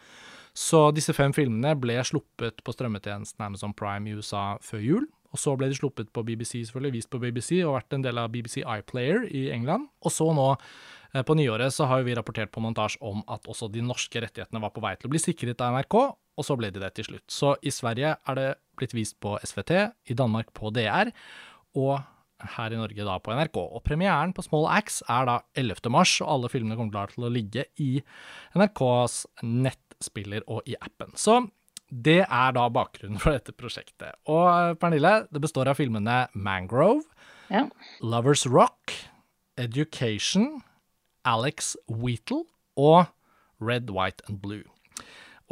Så 0.55 0.87
disse 0.95 1.13
fem 1.13 1.33
filmene 1.35 1.75
ble 1.77 1.99
sluppet 2.07 2.63
på 2.63 2.73
strømmetjenesten 2.73 3.43
Amazon 3.43 3.75
Prime 3.75 4.09
i 4.09 4.17
USA 4.17 4.55
før 4.63 4.81
jul. 4.81 5.07
Og 5.35 5.41
så 5.41 5.53
ble 5.59 5.67
de 5.71 5.77
sluppet 5.77 6.11
på 6.15 6.23
BBC, 6.23 6.61
selvfølgelig, 6.63 6.95
vist 6.95 7.11
på 7.11 7.19
BBC, 7.19 7.59
og 7.65 7.75
vært 7.75 7.97
en 7.97 8.05
del 8.05 8.21
av 8.21 8.31
BBC 8.31 8.61
iPlayer 8.63 9.27
i 9.27 9.49
England. 9.51 9.89
Og 10.05 10.13
så 10.15 10.29
nå, 10.35 10.47
eh, 11.13 11.25
på 11.27 11.35
nyåret, 11.35 11.75
så 11.75 11.89
har 11.91 12.05
vi 12.07 12.15
rapportert 12.15 12.53
på 12.55 12.63
montasje 12.63 13.01
om 13.03 13.23
at 13.27 13.43
også 13.51 13.69
de 13.71 13.83
norske 13.83 14.21
rettighetene 14.23 14.63
var 14.63 14.71
på 14.71 14.83
vei 14.85 14.95
til 14.95 15.09
å 15.09 15.13
bli 15.13 15.19
sikret 15.19 15.61
av 15.61 15.75
NRK, 15.75 15.99
og 16.35 16.43
så 16.43 16.55
ble 16.59 16.71
de 16.71 16.79
det 16.79 16.93
til 16.95 17.09
slutt. 17.09 17.27
Så 17.31 17.55
i 17.61 17.71
Sverige 17.71 18.15
er 18.15 18.39
det 18.39 18.49
blitt 18.79 18.95
vist 18.95 19.19
på 19.19 19.35
SVT, 19.43 19.91
i 20.11 20.17
Danmark 20.17 20.53
på 20.55 20.71
DR, 20.71 21.11
og 21.75 21.99
her 22.55 22.73
i 22.73 22.79
Norge 22.79 23.07
da 23.07 23.15
på 23.23 23.31
NRK. 23.35 23.57
Og 23.57 23.83
premieren 23.83 24.33
på 24.35 24.43
Small 24.45 24.67
Axe 24.71 25.05
er 25.11 25.27
da 25.29 25.39
11. 25.55 25.89
mars, 25.91 26.17
og 26.21 26.31
alle 26.33 26.51
filmene 26.51 26.77
kommer 26.79 27.11
til 27.11 27.27
å 27.27 27.31
ligge 27.31 27.67
i 27.81 28.01
NRKs 28.55 29.25
nett 29.43 29.81
spiller 30.03 30.43
og 30.51 30.65
i 30.67 30.75
appen. 30.81 31.13
Så 31.15 31.39
det 31.89 32.21
er 32.25 32.53
da 32.55 32.65
bakgrunnen 32.73 33.19
for 33.21 33.35
dette 33.35 33.53
prosjektet. 33.55 34.15
Og 34.31 34.77
Pernille, 34.81 35.25
det 35.31 35.41
består 35.43 35.69
av 35.71 35.79
filmene 35.79 36.25
Mangrove, 36.33 37.03
ja. 37.53 37.67
Lovers 38.01 38.45
Rock, 38.49 38.93
Education, 39.61 40.63
Alex 41.25 41.75
Wheatle 41.89 42.43
og 42.77 43.05
Red, 43.61 43.89
White 43.93 44.23
and 44.29 44.41
Blue. 44.41 44.63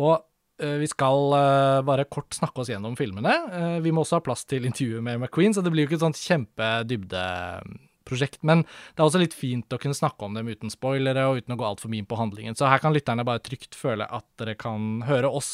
Og 0.01 0.25
uh, 0.63 0.77
vi 0.81 0.87
skal 0.89 1.33
uh, 1.33 1.85
bare 1.85 2.05
kort 2.11 2.35
snakke 2.35 2.61
oss 2.63 2.69
gjennom 2.71 2.95
filmene. 2.99 3.33
Uh, 3.53 3.79
vi 3.85 3.91
må 3.93 3.99
også 4.03 4.17
ha 4.19 4.25
plass 4.25 4.43
til 4.49 4.65
intervjuet 4.69 5.03
med 5.05 5.15
McQueen, 5.21 5.53
så 5.55 5.61
det 5.63 5.71
blir 5.73 5.83
jo 5.85 5.89
ikke 5.91 5.99
et 6.01 6.07
sånt 6.07 6.23
kjempedybdeprosjekt. 6.23 8.41
Men 8.47 8.57
det 8.65 8.99
er 8.99 9.07
også 9.07 9.23
litt 9.23 9.37
fint 9.37 9.73
å 9.73 9.81
kunne 9.81 9.97
snakke 9.97 10.21
om 10.25 10.33
dem 10.37 10.51
uten 10.51 10.69
spoilere 10.73 11.23
og 11.29 11.37
uten 11.41 11.55
å 11.55 11.59
gå 11.61 11.69
altfor 11.69 11.89
mye 11.93 12.01
inn 12.03 12.09
på 12.09 12.19
handlingen. 12.19 12.55
Så 12.57 12.63
her 12.69 12.79
kan 12.83 12.95
lytterne 12.95 13.27
bare 13.27 13.45
trygt 13.45 13.73
føle 13.77 14.05
at 14.09 14.27
dere 14.41 14.55
kan 14.59 14.81
høre 15.07 15.29
oss. 15.29 15.51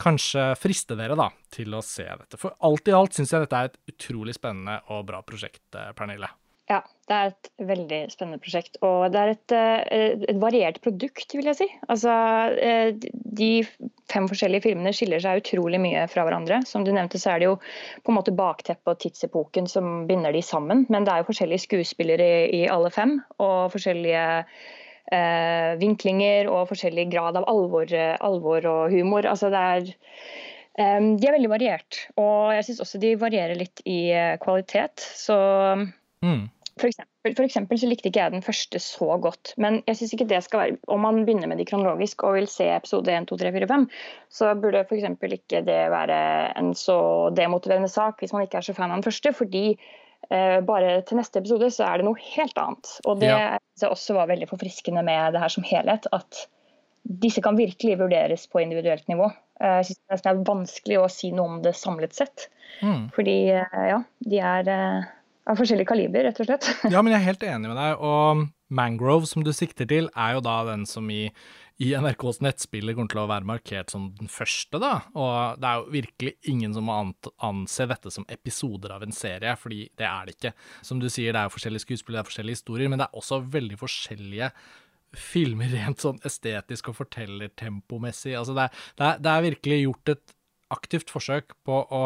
Kanskje 0.00 0.50
friste 0.56 0.96
dere 0.96 1.16
da 1.18 1.28
til 1.52 1.74
å 1.76 1.82
se 1.84 2.06
dette. 2.08 2.38
For 2.40 2.56
alt 2.66 2.88
i 2.88 2.94
alt 2.96 3.16
syns 3.16 3.34
jeg 3.34 3.44
dette 3.44 3.58
er 3.58 3.70
et 3.70 3.80
utrolig 3.92 4.36
spennende 4.36 4.80
og 4.94 5.04
bra 5.10 5.20
prosjekt, 5.26 5.66
eh, 5.76 5.92
Pernille. 5.96 6.30
Ja, 6.70 6.78
det 7.10 7.16
er 7.16 7.30
et 7.32 7.48
veldig 7.66 7.98
spennende 8.12 8.38
prosjekt. 8.42 8.78
Og 8.86 9.10
det 9.10 9.20
er 9.20 9.32
et, 9.32 9.52
eh, 9.52 10.20
et, 10.30 10.38
variert 10.38 10.78
produkt, 10.84 11.34
vil 11.34 11.48
jeg 11.50 11.58
si. 11.58 11.66
Altså, 11.90 12.12
eh, 12.62 12.92
de 13.40 13.50
fem 14.12 14.28
forskjellige 14.30 14.68
filmene 14.68 14.92
skiller 14.94 15.22
seg 15.22 15.42
utrolig 15.42 15.80
mye 15.82 16.06
fra 16.08 16.24
hverandre. 16.24 16.62
Som 16.66 16.84
du 16.86 16.92
nevnte, 16.92 17.18
så 17.18 17.34
er 17.34 17.40
det 17.40 17.48
jo 17.50 17.56
på 18.04 18.12
en 18.12 18.18
måte 18.20 18.36
bakteppet 18.36 18.94
og 18.94 19.00
tidsepoken 19.02 19.66
som 19.68 20.06
binder 20.06 20.32
de 20.32 20.44
sammen. 20.46 20.86
Men 20.88 21.04
det 21.04 21.12
er 21.12 21.24
jo 21.24 21.32
forskjellige 21.32 21.66
skuespillere 21.66 22.28
i, 22.46 22.62
i 22.62 22.68
alle 22.70 22.90
fem, 22.94 23.18
og 23.42 23.72
forskjellige 23.74 24.46
eh, 25.14 25.72
vinklinger 25.80 26.50
og 26.50 26.68
forskjellig 26.70 27.08
grad 27.12 27.38
av 27.40 27.48
alvor, 27.50 27.92
alvor 28.20 28.70
og 28.70 28.94
humor. 28.94 29.28
Altså, 29.28 29.50
det 29.52 29.64
er 29.74 29.90
eh, 30.78 31.00
de 31.00 31.28
er 31.28 31.36
veldig 31.36 31.52
variert, 31.52 32.04
og 32.20 32.54
jeg 32.56 32.68
syns 32.68 32.84
også 32.86 33.02
de 33.02 33.16
varierer 33.20 33.58
litt 33.58 33.84
i 33.84 34.00
kvalitet. 34.42 35.04
Så 35.18 35.36
mm. 36.24 36.48
For 36.80 36.88
eksempel, 36.88 37.34
for 37.36 37.44
eksempel, 37.44 37.78
så 37.80 37.88
likte 37.90 38.08
ikke 38.08 38.22
jeg 38.22 38.32
den 38.32 38.44
første 38.44 38.80
så 38.80 39.16
godt. 39.20 39.52
Men 39.60 39.80
jeg 39.88 39.98
synes 39.98 40.14
ikke 40.16 40.28
det 40.30 40.40
skal 40.46 40.60
være 40.62 40.76
Om 40.88 41.02
man 41.04 41.24
begynner 41.26 41.50
med 41.50 41.60
de 41.60 41.66
kronologisk 41.68 42.24
og 42.24 42.38
vil 42.38 42.48
se 42.48 42.70
episode 42.72 43.12
1, 43.12 43.28
2, 43.28 43.36
3, 43.42 43.52
4, 43.52 43.68
5, 43.68 43.88
så 44.32 44.52
burde 44.62 44.84
f.eks. 44.86 45.08
ikke 45.28 45.64
det 45.66 45.80
være 45.92 46.20
en 46.58 46.72
så 46.74 46.98
demotiverende 47.36 47.90
sak 47.92 48.20
hvis 48.20 48.32
man 48.32 48.46
ikke 48.46 48.60
er 48.62 48.68
så 48.68 48.76
fan 48.76 48.90
av 48.90 49.00
den 49.00 49.08
første. 49.08 49.32
Fordi 49.36 49.64
eh, 49.74 49.99
bare 50.28 51.00
til 51.08 51.18
neste 51.18 51.40
episode 51.40 51.70
så 51.74 51.86
er 51.88 51.98
det 51.98 52.04
noe 52.06 52.18
helt 52.20 52.58
annet. 52.60 52.90
Og 53.08 53.18
det 53.18 53.30
ja. 53.32 53.56
også 53.88 54.14
var 54.14 54.28
veldig 54.30 54.46
forfriskende 54.50 55.02
med 55.02 55.34
det 55.34 55.40
her 55.42 55.50
som 55.50 55.64
helhet. 55.66 56.06
At 56.14 56.44
disse 57.02 57.42
kan 57.42 57.56
virkelig 57.58 57.98
vurderes 57.98 58.46
på 58.46 58.60
individuelt 58.60 59.08
nivå. 59.08 59.30
Eh, 59.60 59.80
jeg 59.80 59.90
synes 59.90 60.24
det 60.24 60.32
er 60.32 60.42
vanskelig 60.48 61.00
å 61.00 61.08
si 61.12 61.32
noe 61.34 61.54
om 61.54 61.62
det 61.64 61.74
samlet 61.78 62.16
sett. 62.16 62.48
Mm. 62.80 63.08
Fordi 63.16 63.38
eh, 63.56 63.86
ja, 63.92 64.00
de 64.26 64.42
er 64.52 64.70
eh, 64.72 65.08
av 65.50 65.60
forskjellig 65.60 65.88
kaliber, 65.88 66.24
rett 66.28 66.40
og 66.42 66.48
slett. 66.48 66.68
ja, 66.92 67.02
men 67.02 67.14
jeg 67.14 67.20
er 67.20 67.28
helt 67.32 67.48
enig 67.48 67.72
med 67.72 67.80
deg. 67.80 68.04
Og 68.04 68.46
Mangrove, 68.70 69.28
som 69.28 69.44
du 69.46 69.52
sikter 69.56 69.88
til, 69.90 70.10
er 70.14 70.36
jo 70.36 70.44
da 70.46 70.60
den 70.70 70.86
som 70.88 71.08
i, 71.12 71.26
i 71.80 71.94
NRKs 71.96 72.42
nettspiller 72.44 72.92
kommer 72.96 73.12
til 73.12 73.22
å 73.22 73.28
være 73.30 73.48
markert 73.48 73.92
som 73.92 74.10
den 74.18 74.28
første, 74.28 74.76
da. 74.82 74.92
Og 75.16 75.60
det 75.60 75.68
er 75.68 75.78
jo 75.78 75.94
virkelig 75.94 76.32
ingen 76.52 76.74
som 76.76 76.84
må 76.88 76.98
anse 77.46 77.86
dette 77.88 78.12
som 78.12 78.26
episoder 78.28 78.92
av 78.92 79.06
en 79.06 79.16
serie, 79.16 79.54
fordi 79.56 79.86
det 79.96 80.04
er 80.04 80.28
det 80.28 80.36
ikke. 80.36 80.52
Som 80.84 81.00
du 81.00 81.08
sier, 81.08 81.32
det 81.32 81.40
er 81.40 81.48
jo 81.48 81.54
forskjellige 81.56 81.86
skuespill, 81.86 82.18
det 82.18 82.20
er 82.20 82.28
forskjellige 82.28 82.58
historier, 82.58 82.92
men 82.92 83.00
det 83.00 83.08
er 83.08 83.22
også 83.22 83.40
veldig 83.56 83.80
forskjellige 83.80 84.50
filmer 85.16 85.72
rent 85.72 86.04
sånn 86.04 86.20
estetisk 86.28 86.92
og 86.92 87.00
fortellertempomessig. 87.00 88.36
Altså 88.38 88.54
det, 88.58 88.68
det, 89.00 89.06
er, 89.06 89.24
det 89.24 89.32
er 89.32 89.48
virkelig 89.48 89.80
gjort 89.80 90.14
et 90.14 90.36
aktivt 90.70 91.10
forsøk 91.10 91.56
på 91.66 91.80
å 91.88 92.02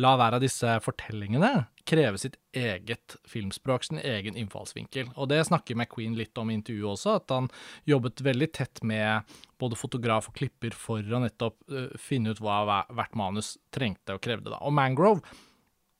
la 0.00 0.14
hver 0.16 0.36
av 0.36 0.42
disse 0.42 0.78
fortellingene 0.84 1.66
kreve 1.88 2.18
sitt 2.20 2.36
eget 2.56 3.16
filmspråk, 3.28 3.84
sin 3.84 3.98
egen 3.98 4.36
innfallsvinkel. 4.38 5.10
Og 5.16 5.28
det 5.32 5.42
snakker 5.48 5.76
McQueen 5.76 6.14
litt 6.16 6.38
om 6.38 6.50
i 6.50 6.56
intervjuet 6.56 6.94
også, 6.94 7.16
at 7.18 7.34
han 7.34 7.50
jobbet 7.88 8.22
veldig 8.24 8.48
tett 8.54 8.82
med 8.86 9.34
både 9.60 9.78
fotograf 9.78 10.30
og 10.30 10.38
klipper 10.38 10.74
for 10.78 11.02
å 11.02 11.22
nettopp 11.24 11.58
uh, 11.72 11.90
finne 12.00 12.32
ut 12.32 12.42
hva 12.42 12.84
hvert 12.88 13.18
manus 13.18 13.56
trengte 13.74 14.16
og 14.16 14.22
krevde. 14.24 14.52
Da. 14.54 14.62
Og 14.62 14.74
Mangrove, 14.78 15.22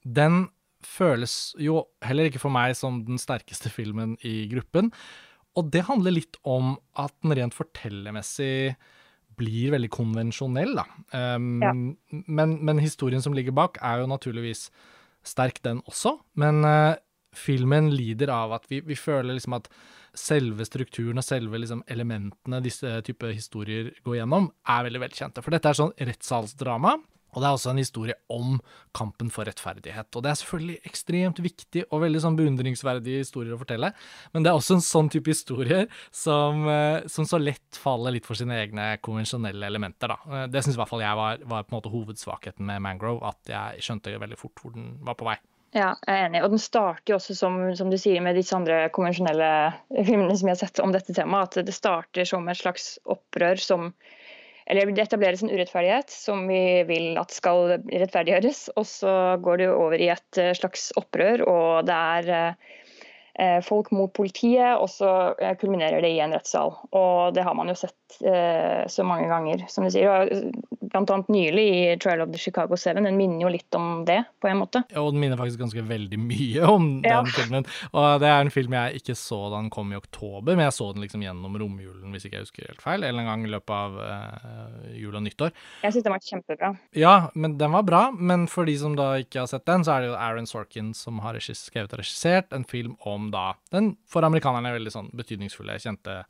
den 0.02 0.46
føles 0.82 1.52
jo 1.62 1.84
heller 2.02 2.30
ikke 2.30 2.42
for 2.42 2.54
meg 2.54 2.74
som 2.78 3.02
den 3.06 3.20
sterkeste 3.22 3.70
filmen 3.70 4.16
i 4.26 4.46
gruppen. 4.50 4.90
Og 5.58 5.68
det 5.74 5.84
handler 5.86 6.16
litt 6.16 6.38
om 6.48 6.76
at 6.98 7.14
den 7.22 7.36
rent 7.36 7.56
fortellermessig 7.56 8.74
blir 9.38 9.72
veldig 9.74 9.90
konvensjonell, 9.92 10.74
da. 10.78 10.84
Um, 11.12 11.62
ja. 11.62 11.72
men, 12.26 12.58
men, 12.64 12.82
historien 12.82 13.22
som 13.24 13.36
ligger 13.36 13.54
bak, 13.56 13.80
er 13.84 14.02
jo 14.02 14.10
naturligvis 14.10 14.68
sterk, 15.26 15.62
den 15.64 15.82
også. 15.88 16.16
Men 16.40 16.62
uh, 16.66 16.94
filmen 17.36 17.90
lider 17.94 18.32
av 18.34 18.56
at 18.58 18.68
vi, 18.70 18.82
vi, 18.86 18.98
føler 18.98 19.36
liksom 19.36 19.56
at 19.58 19.70
selve 20.18 20.66
strukturen 20.68 21.20
og 21.20 21.24
selve 21.24 21.60
liksom 21.60 21.84
elementene 21.90 22.60
disse 22.64 22.98
type 23.06 23.30
historier 23.32 23.92
går 24.04 24.20
gjennom, 24.20 24.50
er 24.68 24.88
veldig 24.88 25.04
velkjente. 25.06 25.44
For 25.44 25.54
dette 25.54 25.72
er 25.72 25.78
sånn 25.78 25.94
rettssalsdrama. 25.96 26.98
Og 27.32 27.40
det 27.40 27.48
er 27.48 27.56
også 27.56 27.72
en 27.72 27.80
historie 27.80 28.16
om 28.32 28.58
kampen 28.96 29.30
for 29.32 29.48
rettferdighet. 29.48 30.08
Og 30.16 30.24
det 30.24 30.32
er 30.32 30.40
selvfølgelig 30.40 30.78
ekstremt 30.88 31.40
viktig 31.44 31.86
og 31.88 32.04
veldig 32.04 32.22
sånn 32.24 32.38
beundringsverdige 32.38 33.22
historier 33.24 33.56
å 33.56 33.60
fortelle, 33.60 33.92
men 34.34 34.44
det 34.44 34.52
er 34.52 34.58
også 34.58 34.78
en 34.78 34.84
sånn 34.84 35.08
type 35.12 35.32
historier 35.32 35.86
som, 36.10 36.66
eh, 36.68 37.08
som 37.12 37.28
så 37.28 37.40
lett 37.40 37.80
faller 37.80 38.16
litt 38.16 38.28
for 38.28 38.38
sine 38.38 38.58
egne 38.60 38.96
konvensjonelle 39.04 39.66
elementer, 39.66 40.12
da. 40.12 40.18
Eh, 40.28 40.46
det 40.52 40.64
syns 40.64 40.76
i 40.76 40.82
hvert 40.82 40.92
fall 40.92 41.04
jeg 41.04 41.18
var, 41.18 41.40
var, 41.44 41.64
på 41.64 41.74
en 41.74 41.80
måte 41.80 41.94
hovedsvakheten 41.94 42.68
med 42.68 42.84
Mangrove, 42.84 43.24
at 43.26 43.54
jeg 43.54 43.86
skjønte 43.86 44.18
veldig 44.20 44.38
fort 44.38 44.60
hvor 44.60 44.76
den 44.76 44.94
var 45.06 45.16
på 45.16 45.28
vei. 45.30 45.38
Ja, 45.72 45.94
jeg 46.04 46.12
er 46.12 46.26
enig. 46.26 46.42
Og 46.44 46.52
den 46.52 46.60
starter 46.60 47.14
jo 47.14 47.16
også, 47.16 47.34
som, 47.36 47.54
som, 47.76 47.88
du 47.88 47.96
sier, 47.96 48.20
med 48.20 48.36
disse 48.36 48.52
andre 48.52 48.90
konvensjonelle 48.92 49.48
filmene 50.04 50.34
som 50.36 50.50
vi 50.50 50.52
har 50.52 50.60
sett 50.60 50.82
om 50.84 50.92
dette 50.92 51.14
temaet, 51.16 51.56
at 51.56 51.68
det 51.68 51.72
starter 51.72 52.28
som 52.28 52.48
et 52.52 52.60
slags 52.60 52.98
opprør 53.08 53.60
som 53.60 53.88
Eller 54.66 54.92
det 54.94 55.06
etableres 55.06 55.42
en 55.42 55.50
urettferdighet 55.50 56.12
som 56.12 56.44
vi 56.48 56.82
vil 56.88 57.18
at 57.20 57.34
skal 57.34 57.78
rettferdiggjøres. 57.80 58.68
Og 58.76 58.86
så 58.88 59.16
går 59.42 59.62
det 59.62 59.72
over 59.72 59.98
i 59.98 60.12
et 60.14 60.40
eh, 60.40 60.54
slags 60.58 60.90
opprør, 61.00 61.44
og 61.48 61.88
det 61.88 61.98
er 61.98 62.32
eh, 62.36 62.72
Eh, 63.34 63.62
folk 63.64 63.88
mot 63.96 64.12
politiet, 64.12 64.76
og 64.76 64.90
så 64.92 65.32
kulminerer 65.60 66.02
det 66.04 66.10
i 66.12 66.20
en 66.20 66.34
rettssal. 66.36 66.74
Og 66.92 67.32
det 67.32 67.46
har 67.46 67.56
man 67.56 67.70
jo 67.72 67.76
sett 67.80 67.96
eh, 68.20 68.82
så 68.90 69.04
mange 69.06 69.28
ganger, 69.30 69.64
som 69.72 69.86
du 69.86 69.92
sier. 69.94 70.28
Blant 70.92 71.12
annet 71.14 71.30
nylig 71.32 71.64
i 71.72 71.80
Trial 72.02 72.24
of 72.24 72.32
the 72.34 72.40
Chicago 72.40 72.76
Seven. 72.76 73.06
Den 73.08 73.16
minner 73.16 73.46
jo 73.46 73.52
litt 73.54 73.78
om 73.78 74.04
det, 74.08 74.18
på 74.42 74.50
en 74.50 74.60
måte. 74.60 74.82
Ja, 74.92 75.04
og 75.04 75.14
den 75.14 75.22
minner 75.22 75.40
faktisk 75.40 75.62
ganske 75.62 75.84
veldig 75.88 76.18
mye 76.20 76.66
om 76.74 76.88
den 77.04 77.08
ja. 77.08 77.22
filmen. 77.38 77.68
Og 77.92 78.08
det 78.20 78.32
er 78.32 78.42
en 78.42 78.52
film 78.52 78.76
jeg 78.76 79.02
ikke 79.02 79.16
så 79.18 79.40
da 79.46 79.62
den 79.62 79.70
kom 79.72 79.94
i 79.94 80.00
oktober, 80.00 80.52
men 80.52 80.66
jeg 80.66 80.76
så 80.76 80.90
den 80.92 81.06
liksom 81.06 81.24
gjennom 81.24 81.56
romjulen, 81.62 82.12
hvis 82.12 82.28
ikke 82.28 82.40
jeg 82.40 82.48
husker 82.48 82.68
helt 82.68 82.84
feil. 82.84 83.06
eller 83.06 83.24
En 83.24 83.30
gang 83.32 83.46
i 83.46 83.54
løpet 83.54 83.74
av 83.78 83.96
eh, 84.04 84.92
jul 84.98 85.16
og 85.16 85.24
nyttår. 85.24 85.56
Jeg 85.86 85.96
syns 85.96 86.08
den 86.08 86.16
var 86.16 86.26
kjempebra. 86.26 86.72
Ja, 86.98 87.16
men 87.32 87.56
den 87.62 87.72
var 87.78 87.88
bra. 87.88 88.04
Men 88.12 88.48
for 88.50 88.68
de 88.68 88.76
som 88.82 88.98
da 88.98 89.14
ikke 89.22 89.46
har 89.46 89.50
sett 89.50 89.64
den, 89.70 89.86
så 89.86 89.96
er 89.96 90.04
det 90.04 90.12
jo 90.12 90.18
Aaron 90.18 90.50
Sorkin 90.50 90.92
som 90.98 91.22
har 91.24 91.40
skrevet 91.42 91.94
og 91.94 92.02
regissert 92.02 92.52
en 92.52 92.68
film 92.68 92.98
om 93.00 93.22
om 93.22 93.30
da 93.30 93.54
den 93.70 93.94
for 94.08 94.24
amerikanerne 94.26 94.74
veldig 94.74 94.92
sånn 94.92 95.10
betydningsfulle, 95.16 95.78
kjente 95.82 96.22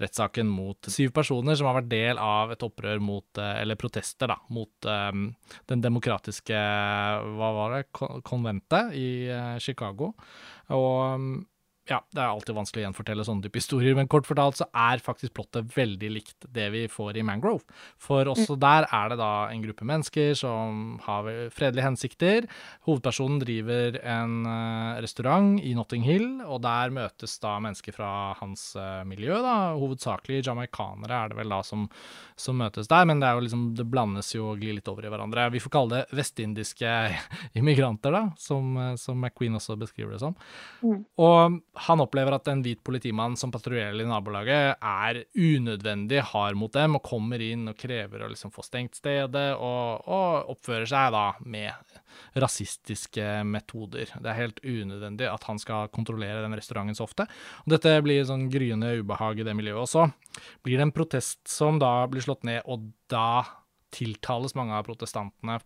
rettssaken 0.00 0.50
mot 0.50 0.90
syv 0.90 1.12
personer 1.12 1.21
som 1.26 1.68
har 1.68 1.78
vært 1.80 1.90
del 1.92 2.20
av 2.20 2.52
et 2.54 2.64
opprør 2.66 3.02
mot, 3.02 3.26
eh, 3.38 3.60
eller 3.62 3.78
protester, 3.80 4.30
da, 4.30 4.38
mot 4.52 4.88
um, 4.88 5.28
den 5.70 5.84
demokratiske 5.84 6.58
Hva 7.36 7.52
var 7.56 7.76
det? 7.76 7.82
Konventet 8.26 8.96
i 8.98 9.08
uh, 9.30 9.56
Chicago. 9.62 10.12
Og 10.72 11.16
um, 11.16 11.32
ja, 11.90 11.98
det 12.14 12.20
er 12.22 12.30
alltid 12.30 12.54
vanskelig 12.54 12.82
å 12.82 12.84
gjenfortelle 12.84 13.24
sånne 13.26 13.42
type 13.42 13.58
historier, 13.58 13.96
men 13.98 14.06
kort 14.10 14.26
fortalt 14.28 14.60
så 14.60 14.68
er 14.70 15.02
faktisk 15.02 15.32
plottet 15.34 15.72
veldig 15.74 16.10
likt 16.14 16.46
det 16.54 16.68
vi 16.70 16.84
får 16.90 17.18
i 17.18 17.24
Mangrove. 17.26 17.66
For 17.98 18.28
også 18.30 18.54
der 18.62 18.86
er 18.86 19.10
det 19.10 19.18
da 19.18 19.30
en 19.50 19.64
gruppe 19.64 19.86
mennesker 19.88 20.36
som 20.38 21.00
har 21.02 21.26
fredelige 21.50 21.86
hensikter. 21.88 22.46
Hovedpersonen 22.86 23.40
driver 23.42 23.98
en 23.98 24.46
uh, 24.46 25.00
restaurant 25.02 25.58
i 25.58 25.72
Notting 25.74 26.06
Hill, 26.06 26.28
og 26.46 26.62
der 26.62 26.94
møtes 26.94 27.34
da 27.42 27.56
mennesker 27.64 27.96
fra 27.96 28.12
hans 28.38 28.76
uh, 28.78 29.02
miljø, 29.08 29.40
da. 29.42 29.74
Hovedsakelig 29.74 30.44
jamaicanere 30.46 31.18
er 31.18 31.34
det 31.34 31.40
vel 31.40 31.56
da 31.56 31.64
som, 31.66 31.88
som, 32.38 32.62
møtes 32.62 32.90
der, 32.90 33.10
men 33.10 33.18
det 33.18 33.26
er 33.26 33.40
jo 33.40 33.46
liksom, 33.48 33.66
det 33.80 33.88
blandes 33.90 34.30
jo 34.36 34.52
og 34.52 34.62
glir 34.62 34.78
litt 34.78 34.92
over 34.92 35.02
i 35.02 35.10
hverandre. 35.10 35.50
Vi 35.56 35.64
får 35.66 35.74
kalle 35.80 35.98
det 35.98 36.20
vestindiske 36.22 36.94
immigranter, 37.58 38.14
da, 38.14 38.24
som, 38.38 38.70
eh, 38.78 38.94
som 39.02 39.18
McQueen 39.18 39.58
også 39.58 39.80
beskriver 39.82 40.14
det 40.14 40.22
som. 40.22 40.38
Mm. 40.86 41.02
Og 41.26 41.60
han 41.72 42.02
opplever 42.04 42.34
at 42.36 42.48
en 42.52 42.60
hvit 42.60 42.82
politimann 42.84 43.32
som 43.40 43.52
patruljerer 43.52 43.96
i 44.02 44.04
nabolaget, 44.04 44.76
er 44.76 45.22
unødvendig 45.32 46.20
hard 46.28 46.58
mot 46.60 46.72
dem 46.74 46.98
og 46.98 47.04
kommer 47.06 47.40
inn 47.40 47.64
og 47.70 47.78
krever 47.80 48.24
å 48.24 48.28
liksom 48.28 48.52
få 48.52 48.64
stengt 48.66 48.98
stedet, 48.98 49.46
og, 49.56 50.04
og, 50.04 50.50
oppfører 50.52 50.90
seg 50.90 51.14
da 51.14 51.24
med 51.48 51.96
rasistiske 52.44 53.24
metoder. 53.48 54.12
Det 54.20 54.28
er 54.28 54.40
helt 54.42 54.60
unødvendig 54.60 55.30
at 55.30 55.46
han 55.48 55.60
skal 55.62 55.88
kontrollere 55.94 56.42
den 56.44 56.58
restauranten 56.58 56.98
så 56.98 57.06
ofte. 57.08 57.26
Og 57.64 57.72
dette 57.72 57.94
blir 58.04 58.28
sånn 58.28 58.50
gryende 58.52 58.92
ubehag 59.00 59.40
i 59.40 59.48
det 59.48 59.56
miljøet 59.56 59.86
også. 59.86 60.06
Blir 60.66 60.76
det 60.76 60.90
en 60.90 60.94
protest 60.94 61.40
som 61.48 61.80
da 61.80 61.94
blir 62.12 62.24
slått 62.24 62.44
ned, 62.48 62.60
og 62.68 62.90
da 63.12 63.46
tiltales 63.92 64.56
mange 64.56 64.76
av 64.76 64.84
protestantene 64.84 65.56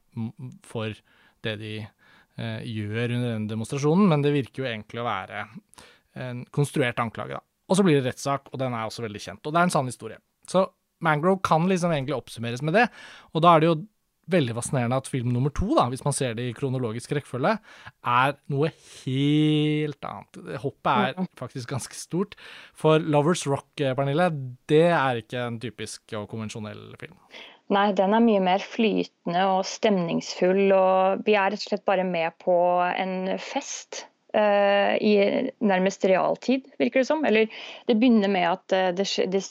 for 0.67 0.95
det 1.43 1.59
de 1.59 1.75
eh, 1.83 2.63
gjør 2.63 3.19
under 3.19 3.29
den 3.33 3.51
demonstrasjonen, 3.51 4.07
men 4.11 4.23
det 4.23 4.35
virker 4.39 4.63
jo 4.63 4.71
egentlig 4.71 5.03
å 5.03 5.11
være 5.11 5.45
en 6.17 6.45
konstruert 6.55 7.01
anklage. 7.03 7.39
da. 7.39 7.45
Og 7.67 7.79
så 7.79 7.85
blir 7.87 7.99
det 7.99 8.13
rettssak, 8.13 8.51
og 8.53 8.61
den 8.63 8.75
er 8.75 8.87
også 8.87 9.05
veldig 9.05 9.23
kjent. 9.23 9.47
Og 9.47 9.53
det 9.53 9.61
er 9.61 9.69
en 9.69 9.75
sann 9.75 9.91
historie. 9.91 10.21
Så 10.51 10.69
Mangrove 11.05 11.43
kan 11.45 11.67
liksom 11.69 11.93
egentlig 11.93 12.17
oppsummeres 12.17 12.63
med 12.65 12.77
det, 12.79 12.87
og 13.35 13.43
da 13.45 13.55
er 13.55 13.63
det 13.63 13.71
jo 13.71 13.77
veldig 14.33 14.57
fascinerende 14.57 14.99
at 14.99 15.11
film 15.11 15.31
nummer 15.31 15.53
to, 15.55 15.69
da, 15.77 15.87
hvis 15.91 16.03
man 16.03 16.15
ser 16.17 16.35
det 16.35 16.49
i 16.49 16.55
kronologisk 16.57 17.13
rekkefølge, 17.15 17.53
er 18.11 18.33
noe 18.53 18.73
helt 18.75 20.09
annet. 20.09 20.41
Hoppet 20.65 21.21
er 21.21 21.29
faktisk 21.39 21.71
ganske 21.71 21.99
stort. 21.99 22.35
For 22.75 23.03
Lovers 23.03 23.47
Rock, 23.47 23.69
eh, 23.81 23.95
Pernille, 23.95 24.31
det 24.71 24.89
er 24.89 25.23
ikke 25.23 25.45
en 25.45 25.61
typisk 25.63 26.17
og 26.19 26.27
konvensjonell 26.33 26.89
film. 26.99 27.15
Nei, 27.75 27.91
den 27.99 28.15
er 28.15 28.23
mye 28.23 28.43
mer 28.43 28.63
flytende 28.63 29.47
og 29.51 29.65
stemningsfull, 29.67 30.69
og 30.75 31.25
vi 31.27 31.35
er 31.35 31.51
rett 31.51 31.63
og 31.63 31.71
slett 31.71 31.87
bare 31.87 32.07
med 32.07 32.35
på 32.43 32.55
en 32.89 33.33
fest. 33.43 34.07
Eh, 34.37 34.97
i 35.01 35.13
nærmest 35.65 36.03
realtid, 36.05 36.67
virker 36.77 37.01
det 37.01 37.09
som. 37.09 37.23
Eller 37.25 37.47
det 37.89 37.95
begynner 37.97 38.29
med 38.29 38.45
at 38.51 38.75
eh, 38.77 38.89
det, 38.93 39.07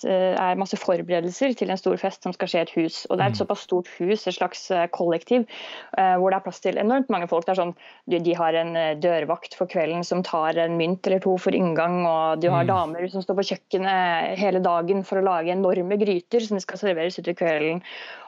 eh, 0.06 0.36
er 0.38 0.60
masse 0.62 0.78
forberedelser 0.78 1.56
til 1.58 1.72
en 1.74 1.80
stor 1.80 1.98
fest 1.98 2.26
som 2.28 2.36
skal 2.36 2.52
skje 2.52 2.60
i 2.60 2.66
et 2.68 2.74
hus. 2.76 2.98
Og 3.10 3.18
det 3.18 3.24
er 3.24 3.32
et 3.32 3.38
mm. 3.38 3.40
såpass 3.40 3.64
stort 3.66 3.90
hus, 3.98 4.28
et 4.28 4.36
slags 4.38 4.68
kollektiv, 4.94 5.48
hvor 5.96 6.30
det 6.30 6.38
er 6.38 6.44
plass 6.46 6.62
til 6.62 6.78
enormt 6.78 7.10
mange 7.10 7.28
folk. 7.32 7.48
Det 7.48 7.56
er 7.56 7.62
sånn, 7.64 7.74
de 8.12 8.36
har 8.38 8.58
en 8.60 8.78
dørvakt 9.02 9.56
for 9.58 9.70
kvelden 9.72 10.04
som 10.06 10.22
tar 10.26 10.60
en 10.62 10.76
mynt 10.78 11.08
eller 11.08 11.24
to 11.24 11.34
for 11.42 11.56
inngang, 11.56 12.04
og 12.06 12.44
du 12.44 12.50
har 12.52 12.68
mm. 12.68 12.70
damer 12.70 13.08
som 13.10 13.24
står 13.26 13.40
på 13.40 13.48
kjøkkenet 13.50 14.36
hele 14.38 14.62
dagen 14.66 15.02
for 15.08 15.22
å 15.22 15.26
lage 15.26 15.56
enorme 15.56 15.98
gryter 16.02 16.46
som 16.46 16.62
skal 16.62 16.82
serveres 16.82 17.18
utover 17.18 17.40
kvelden. 17.42 17.82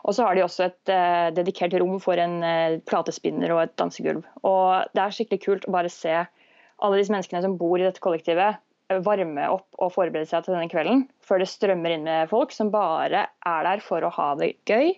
Og 0.07 0.17
så 0.17 0.25
har 0.25 0.37
de 0.37 0.45
også 0.45 0.69
et 0.69 0.93
dedikert 1.37 1.75
rom 1.77 1.99
for 2.01 2.17
en 2.21 2.39
platespinner 2.87 3.53
og 3.53 3.65
et 3.65 3.77
dansegulv. 3.77 4.25
Og 4.47 4.95
det 4.95 5.03
er 5.03 5.17
skikkelig 5.19 5.43
kult 5.43 5.69
å 5.69 5.77
bare 5.77 5.93
se 5.93 6.15
alle 6.83 6.99
disse 6.99 7.13
menneskene 7.13 7.43
som 7.45 7.57
bor 7.59 7.79
i 7.79 7.85
dette 7.85 8.03
kollektivet, 8.03 8.61
varme 9.03 9.49
opp 9.51 9.67
og 9.83 9.91
forberede 9.95 10.29
seg 10.29 10.45
til 10.45 10.55
denne 10.55 10.71
kvelden. 10.71 11.05
Før 11.25 11.43
det 11.43 11.49
strømmer 11.51 11.93
inn 11.95 12.05
med 12.07 12.31
folk 12.31 12.53
som 12.55 12.71
bare 12.71 13.27
er 13.27 13.67
der 13.67 13.83
for 13.83 14.05
å 14.05 14.13
ha 14.15 14.29
det 14.39 14.53
gøy. 14.69 14.93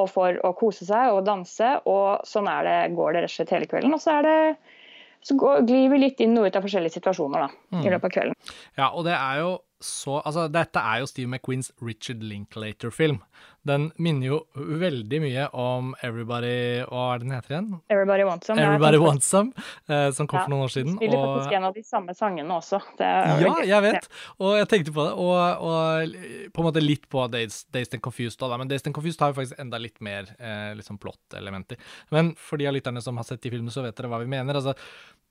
Og 0.00 0.06
for 0.08 0.36
å 0.46 0.52
kose 0.56 0.86
seg 0.86 1.12
og 1.12 1.24
danse. 1.26 1.72
Og 1.90 2.22
sånn 2.28 2.48
det, 2.64 2.76
går 2.96 3.16
det 3.16 3.24
rett 3.24 3.32
og 3.32 3.36
slett 3.36 3.56
hele 3.56 3.68
kvelden. 3.70 3.96
Og 3.96 4.00
så, 4.02 4.20
det, 4.24 4.36
så 5.26 5.36
glir 5.36 5.90
vi 5.92 6.00
litt 6.00 6.22
inn 6.24 6.38
og 6.40 6.48
ut 6.48 6.56
av 6.56 6.64
forskjellige 6.64 6.96
situasjoner 6.96 7.44
da, 7.44 7.50
mm. 7.74 7.82
i 7.82 7.92
løpet 7.92 8.08
av 8.08 8.14
kvelden. 8.14 8.54
Ja, 8.78 8.88
og 8.88 9.04
det 9.08 9.18
er 9.18 9.42
jo 9.44 9.58
så 9.80 10.18
Altså, 10.20 10.42
dette 10.52 10.76
er 10.76 10.98
jo 11.00 11.06
Steve 11.08 11.30
McQueens 11.30 11.70
Richard 11.80 12.20
Linklater-film. 12.20 13.22
Den 13.68 13.90
minner 14.00 14.26
jo 14.26 14.38
veldig 14.56 15.18
mye 15.20 15.42
om 15.52 15.90
Everybody 16.00 16.80
Hva 16.88 17.02
er 17.12 17.20
det 17.20 17.26
den 17.26 17.34
heter 17.34 17.54
igjen? 17.54 17.68
Everybody 17.92 18.24
Wants 18.24 18.48
Some. 18.48 18.62
Everybody 18.64 19.00
Wants 19.02 19.28
Some, 19.28 19.66
eh, 19.88 20.06
som 20.16 20.28
kom 20.30 20.40
ja, 20.40 20.44
for 20.46 20.54
noen 20.54 20.64
år 20.64 20.72
siden. 20.72 20.96
Spiller 20.96 21.18
og... 21.18 21.26
faktisk 21.34 21.56
en 21.58 21.68
av 21.68 21.76
de 21.76 21.84
samme 21.84 22.16
sangene 22.16 22.56
også. 22.56 22.80
ja, 23.02 23.52
jeg 23.68 23.84
vet. 23.84 24.08
Og 24.40 24.56
jeg 24.56 24.70
tenkte 24.72 24.96
på 24.96 25.04
det. 25.04 25.12
Og, 25.20 25.66
og 25.68 26.16
på 26.54 26.64
en 26.64 26.70
måte 26.70 26.84
litt 26.84 27.04
på 27.12 27.26
Days, 27.32 27.62
Days 27.74 27.92
and 27.92 28.04
Confused 28.04 28.40
da, 28.40 28.56
men 28.56 28.70
Days 28.70 28.86
and 28.88 28.96
Confused 28.96 29.20
har 29.20 29.34
jo 29.34 29.40
faktisk 29.42 29.60
enda 29.60 29.80
litt 29.82 30.00
mer 30.04 30.32
eh, 30.38 30.72
liksom 30.78 30.96
plot-elementer. 31.02 31.80
Men 32.16 32.32
for 32.40 32.60
de 32.60 32.70
av 32.70 32.76
lytterne 32.78 33.04
som 33.04 33.20
har 33.20 33.28
sett 33.28 33.44
de 33.44 33.52
filmene, 33.52 33.74
så 33.74 33.84
vet 33.84 33.96
dere 33.98 34.08
hva 34.08 34.22
vi 34.24 34.30
mener. 34.30 34.56
Altså, 34.56 34.72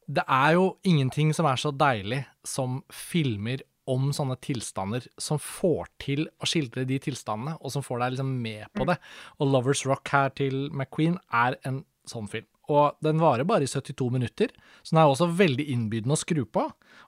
det 0.10 0.24
er 0.26 0.56
jo 0.58 0.72
ingenting 0.88 1.34
som 1.38 1.46
er 1.50 1.60
så 1.62 1.74
deilig 1.74 2.24
som 2.48 2.80
filmer 2.94 3.62
om 3.90 4.10
sånne 4.16 4.38
tilstander 4.44 5.06
som 5.22 5.42
får 5.42 5.90
til 6.02 6.28
å 6.40 6.50
skildre 6.50 6.86
de 6.90 7.00
tilstandene, 7.04 7.58
og 7.60 7.74
som 7.74 7.86
får 7.86 8.04
deg 8.04 8.16
liksom 8.16 8.32
med 8.44 8.70
på 8.78 8.88
det. 8.90 9.00
Og 9.40 9.50
'Lovers 9.50 9.86
Rock' 9.90 10.14
her 10.14 10.30
til 10.38 10.70
McQueen 10.70 11.18
er 11.34 11.58
en 11.66 11.84
sånn 12.10 12.30
film. 12.30 12.48
Og 12.70 13.00
den 13.02 13.22
varer 13.22 13.48
bare 13.50 13.66
i 13.66 13.72
72 13.72 14.12
minutter, 14.14 14.54
så 14.84 14.94
den 14.94 15.02
er 15.02 15.10
også 15.10 15.30
veldig 15.34 15.66
innbydende 15.74 16.14
å 16.14 16.22
skru 16.22 16.44
på. 16.46 16.68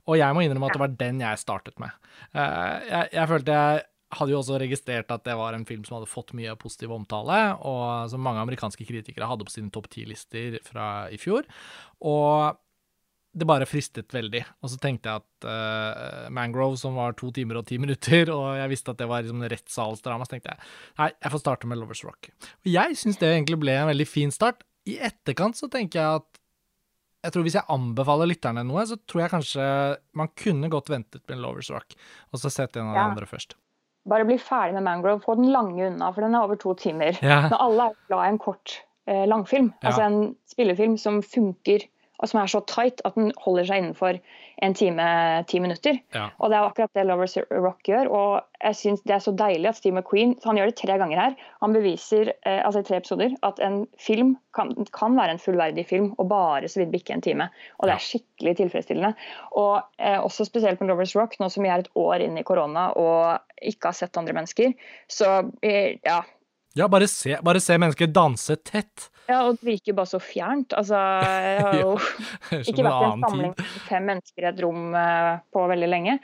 Og 0.10 0.18
jeg 0.18 0.34
må 0.34 0.42
innrømme 0.42 0.72
at 0.72 0.78
det 0.78 0.82
var 0.82 0.98
den 0.98 1.22
jeg 1.22 1.42
startet 1.42 1.78
med. 1.82 1.94
Eh, 2.34 2.78
jeg, 2.90 3.12
jeg 3.14 3.30
følte 3.30 3.58
jeg 3.60 3.84
hadde 4.18 4.34
jo 4.34 4.40
også 4.42 4.58
registrert 4.60 5.14
at 5.14 5.24
det 5.24 5.38
var 5.40 5.56
en 5.56 5.68
film 5.68 5.86
som 5.88 6.00
hadde 6.00 6.10
fått 6.12 6.34
mye 6.36 6.58
positiv 6.60 6.92
omtale, 6.96 7.38
og 7.68 8.10
som 8.12 8.24
mange 8.26 8.44
amerikanske 8.44 8.88
kritikere 8.88 9.30
hadde 9.30 9.48
på 9.48 9.54
sine 9.54 9.72
topp 9.74 9.88
ti-lister 9.94 10.58
fra 10.66 11.08
i 11.14 11.20
fjor. 11.22 11.48
Og 12.02 12.60
det 13.32 13.48
bare 13.48 13.68
fristet 13.70 14.12
veldig. 14.12 14.42
Og 14.62 14.74
så 14.74 14.80
tenkte 14.82 15.12
jeg 15.12 15.22
at 15.22 15.48
uh, 15.48 16.28
Mangrove, 16.34 16.76
som 16.80 16.98
var 17.00 17.16
to 17.20 17.32
timer 17.36 17.62
og 17.62 17.68
ti 17.70 17.80
minutter, 17.80 18.32
og 18.34 18.58
jeg 18.60 18.72
visste 18.74 18.94
at 18.94 19.00
det 19.00 19.08
var 19.12 19.24
liksom 19.24 19.46
rettssalsdrama, 19.54 20.28
så 20.28 20.36
tenkte 20.36 20.52
jeg 20.52 20.62
nei, 21.00 21.10
jeg 21.16 21.34
får 21.34 21.44
starte 21.44 21.72
med 21.72 21.80
Lovers 21.80 22.04
Rock. 22.08 22.32
Og 22.44 22.72
jeg 22.74 23.00
syns 23.00 23.22
det 23.22 23.32
egentlig 23.32 23.62
ble 23.62 23.78
en 23.80 23.90
veldig 23.92 24.08
fin 24.10 24.36
start. 24.36 24.66
I 24.90 24.98
etterkant 25.08 25.60
så 25.60 25.72
tenker 25.72 26.02
jeg 26.02 26.22
at 26.22 26.30
jeg 27.22 27.36
tror 27.36 27.44
Hvis 27.46 27.54
jeg 27.54 27.70
anbefaler 27.70 28.26
lytterne 28.32 28.64
noe, 28.66 28.82
så 28.90 28.96
tror 29.06 29.22
jeg 29.22 29.30
kanskje 29.30 29.66
man 30.18 30.32
kunne 30.42 30.72
godt 30.74 30.88
ventet 30.90 31.22
med 31.30 31.38
Lovers 31.44 31.70
Rock, 31.70 31.94
og 32.34 32.42
så 32.42 32.50
sett 32.50 32.80
en 32.82 32.90
av 32.90 32.96
ja. 32.96 33.04
de 33.04 33.12
andre 33.12 33.28
først. 33.30 33.54
Bare 34.10 34.26
bli 34.26 34.40
ferdig 34.42 34.74
med 34.80 34.88
Mangrove, 34.88 35.22
få 35.22 35.36
den 35.38 35.52
lange 35.54 35.86
unna, 35.86 36.10
for 36.16 36.26
den 36.26 36.34
er 36.34 36.48
over 36.48 36.58
to 36.58 36.74
timer. 36.82 37.14
Ja. 37.22 37.44
Men 37.46 37.60
alle 37.60 37.92
er 37.92 38.00
glad 38.10 38.24
i 38.26 38.32
en 38.32 38.42
kort 38.42 38.74
eh, 39.06 39.28
langfilm. 39.30 39.70
Ja. 39.84 39.92
Altså 39.92 40.08
en 40.08 40.20
spillefilm 40.50 40.98
som 40.98 41.22
funker 41.22 41.86
og 42.22 42.30
som 42.30 42.42
er 42.42 42.52
så 42.52 42.62
tight 42.70 43.02
at 43.08 43.18
den 43.18 43.32
holder 43.42 43.68
seg 43.68 43.82
innenfor 43.82 44.20
en 44.62 44.76
time, 44.78 45.06
ti 45.50 45.60
minutter. 45.60 45.98
Ja. 46.14 46.28
Og 46.38 46.52
det 46.52 46.58
er 46.58 46.68
akkurat 46.68 46.94
det 46.94 47.06
Lovers 47.10 47.34
Rock 47.50 47.88
gjør. 47.90 48.10
Og 48.14 48.62
jeg 48.62 48.78
syns 48.78 49.02
det 49.10 49.16
er 49.16 49.24
så 49.26 49.34
deilig 49.34 49.72
at 49.72 49.80
Steve 49.80 49.98
McQueen 49.98 50.36
Han 50.46 50.60
gjør 50.60 50.70
det 50.70 50.78
tre 50.78 50.98
ganger 51.02 51.18
her. 51.18 51.38
Han 51.64 51.74
beviser, 51.74 52.34
eh, 52.46 52.60
altså 52.62 52.84
i 52.84 52.86
tre 52.86 53.00
episoder, 53.02 53.34
at 53.48 53.62
en 53.66 53.82
film 53.98 54.36
kan, 54.54 54.76
kan, 54.94 55.18
være 55.18 55.36
en 55.36 55.42
fullverdig 55.42 55.88
film 55.90 56.12
og 56.22 56.30
bare 56.30 56.70
så 56.70 56.84
vidt 56.84 56.94
bikke 56.94 57.16
en 57.18 57.26
time. 57.26 57.50
Og 57.80 57.90
det 57.90 57.96
er 57.96 58.06
skikkelig 58.06 58.58
tilfredsstillende. 58.60 59.16
Og 59.58 59.82
eh, 59.98 60.20
også 60.20 60.46
spesielt 60.46 60.82
med 60.82 60.94
Lovers 60.94 61.16
Rock, 61.18 61.40
nå 61.42 61.50
som 61.50 61.66
vi 61.66 61.74
er 61.74 61.82
et 61.82 61.90
år 61.98 62.22
inn 62.22 62.38
i 62.38 62.46
korona 62.46 62.92
og 63.02 63.66
ikke 63.66 63.90
har 63.90 63.98
sett 63.98 64.22
andre 64.22 64.38
mennesker. 64.38 64.78
Så 65.10 65.32
eh, 65.66 65.98
ja, 66.06 66.22
ja, 66.78 66.88
bare 66.88 67.08
se, 67.12 67.36
bare 67.44 67.60
se, 67.60 67.76
mennesker 67.80 68.12
danse 68.14 68.56
tett. 68.64 69.10
Ja, 69.28 69.42
og 69.48 69.58
det 69.60 69.68
virker 69.68 69.96
bare 69.98 70.12
så 70.12 70.22
fjernt. 70.24 70.76
Altså, 70.78 71.00
jeg 71.00 71.66
har 71.66 71.80
jo 71.84 71.92
ja, 71.98 72.62
ikke 72.72 72.86
vært 72.86 73.02
i 73.02 73.10
en 73.10 73.26
samling 73.26 73.52
med 73.58 73.76
fem 73.90 74.08
mennesker 74.12 74.46
i 74.46 74.50
et 74.52 74.64
rom 74.64 74.96
uh, 74.96 75.36
på 75.52 75.66
veldig 75.74 75.92
lenge. 75.92 76.18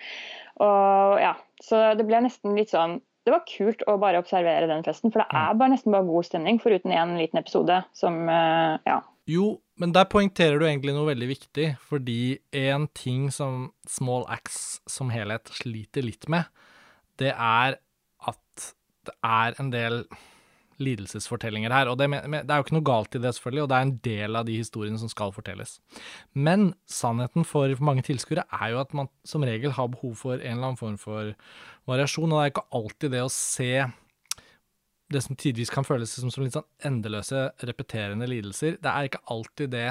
Og 0.64 1.20
ja, 1.22 1.36
Så 1.62 1.82
det 1.98 2.08
ble 2.08 2.24
nesten 2.26 2.56
litt 2.58 2.72
sånn 2.74 2.96
Det 3.28 3.30
var 3.30 3.44
kult 3.46 3.84
å 3.86 3.94
bare 4.02 4.18
observere 4.18 4.66
den 4.66 4.82
festen, 4.82 5.12
for 5.14 5.22
det 5.22 5.28
er 5.38 5.60
bare 5.60 5.76
nesten 5.76 5.94
bare 5.94 6.08
god 6.08 6.26
stemning, 6.26 6.58
foruten 6.64 6.96
én 6.96 7.14
liten 7.20 7.44
episode 7.44 7.84
som 7.98 8.24
uh, 8.26 8.80
Ja. 8.88 9.02
Jo, 9.28 9.58
men 9.76 9.92
der 9.92 10.08
poengterer 10.08 10.56
du 10.56 10.64
egentlig 10.64 10.94
noe 10.96 11.10
veldig 11.10 11.28
viktig, 11.28 11.66
fordi 11.84 12.40
en 12.56 12.88
ting 12.96 13.28
som 13.36 13.74
Small 13.84 14.24
Acts 14.32 14.80
som 14.88 15.12
helhet 15.12 15.52
sliter 15.52 16.06
litt 16.08 16.30
med, 16.32 16.48
det 17.20 17.34
er 17.36 17.76
at 18.32 18.70
det 19.08 19.16
er 19.28 19.60
en 19.60 19.74
del 19.74 20.06
lidelsesfortellinger 20.84 21.74
her. 21.74 21.92
Og 21.92 21.98
det, 22.00 22.10
det, 22.14 22.44
er 22.44 22.60
jo 22.60 22.66
ikke 22.66 22.78
noe 22.78 22.88
galt 22.88 23.18
i 23.18 23.22
det, 23.24 23.34
selvfølgelig, 23.38 23.64
og 23.64 23.70
det 23.72 23.78
er 23.78 23.88
en 23.88 23.96
del 24.08 24.40
av 24.40 24.48
de 24.50 24.58
historiene 24.60 25.02
som 25.02 25.12
skal 25.12 25.34
fortelles. 25.36 25.78
Men 26.34 26.72
sannheten 26.92 27.48
for 27.48 27.72
mange 27.84 28.06
tilskuere 28.08 28.48
er 28.60 28.74
jo 28.74 28.82
at 28.84 28.94
man 28.98 29.12
som 29.28 29.46
regel 29.48 29.76
har 29.78 29.92
behov 29.94 30.18
for 30.20 30.38
en 30.38 30.58
eller 30.58 30.72
annen 30.72 30.82
form 30.82 31.00
for 31.02 31.34
variasjon, 31.90 32.32
og 32.32 32.38
det 32.38 32.46
er 32.46 32.54
ikke 32.56 32.68
alltid 32.82 33.16
det 33.16 33.24
å 33.26 33.34
se 33.34 33.72
det 35.08 35.24
som 35.24 35.38
tidvis 35.40 35.72
kan 35.72 35.88
føles 35.88 36.12
som, 36.12 36.32
som 36.32 36.44
litt 36.44 36.58
sånn 36.58 36.68
endeløse, 36.88 37.50
repeterende 37.68 38.28
lidelser. 38.28 38.76
Det 38.84 38.92
er 38.92 39.08
ikke 39.08 39.24
alltid 39.32 39.72
det 39.72 39.90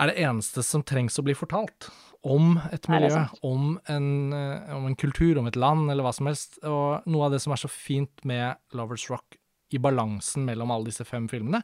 er 0.00 0.08
det 0.08 0.24
eneste 0.24 0.64
som 0.66 0.82
trengs 0.86 1.18
å 1.20 1.24
bli 1.26 1.34
fortalt 1.36 1.90
om 2.22 2.56
et 2.72 2.86
miljø, 2.90 3.24
om 3.42 3.76
en, 3.90 4.08
eh, 4.32 4.74
om 4.76 4.86
en, 4.86 4.96
kultur, 4.96 5.38
om 5.38 5.48
et 5.50 5.58
land, 5.58 5.90
eller 5.90 6.06
hva 6.06 6.12
som 6.14 6.28
helst. 6.30 6.58
Og 6.62 7.06
noe 7.10 7.26
av 7.26 7.34
det 7.34 7.42
som 7.42 7.54
er 7.54 7.60
så 7.60 7.70
fint 7.70 8.24
med 8.28 8.58
Lovers 8.78 9.08
Rock 9.10 9.38
i 9.72 9.80
balansen 9.82 10.46
mellom 10.46 10.72
alle 10.74 10.90
disse 10.90 11.06
fem 11.08 11.28
filmene, 11.30 11.62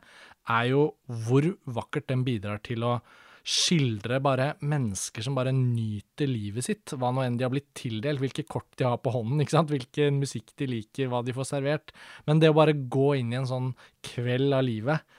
er 0.48 0.68
jo 0.72 0.84
hvor 1.26 1.46
vakkert 1.78 2.08
den 2.10 2.24
bidrar 2.26 2.62
til 2.64 2.86
å 2.86 2.98
skildre 3.48 4.18
bare 4.20 4.50
mennesker 4.68 5.24
som 5.24 5.36
bare 5.38 5.54
nyter 5.56 6.28
livet 6.28 6.66
sitt, 6.66 6.92
hva 7.00 7.08
nå 7.14 7.22
enn 7.24 7.38
de 7.40 7.46
har 7.46 7.52
blitt 7.52 7.70
tildelt, 7.78 8.20
hvilke 8.20 8.44
kort 8.44 8.68
de 8.76 8.84
har 8.84 8.98
på 9.00 9.12
hånden, 9.14 9.40
ikke 9.40 9.56
sant, 9.56 9.72
hvilken 9.72 10.18
musikk 10.20 10.52
de 10.60 10.68
liker, 10.68 11.08
hva 11.08 11.22
de 11.24 11.32
får 11.36 11.48
servert. 11.54 11.94
Men 12.28 12.42
det 12.42 12.50
å 12.52 12.58
bare 12.58 12.76
gå 12.76 13.14
inn 13.20 13.32
i 13.32 13.38
en 13.40 13.48
sånn 13.48 13.70
kveld 14.04 14.52
av 14.52 14.66
livet 14.68 15.17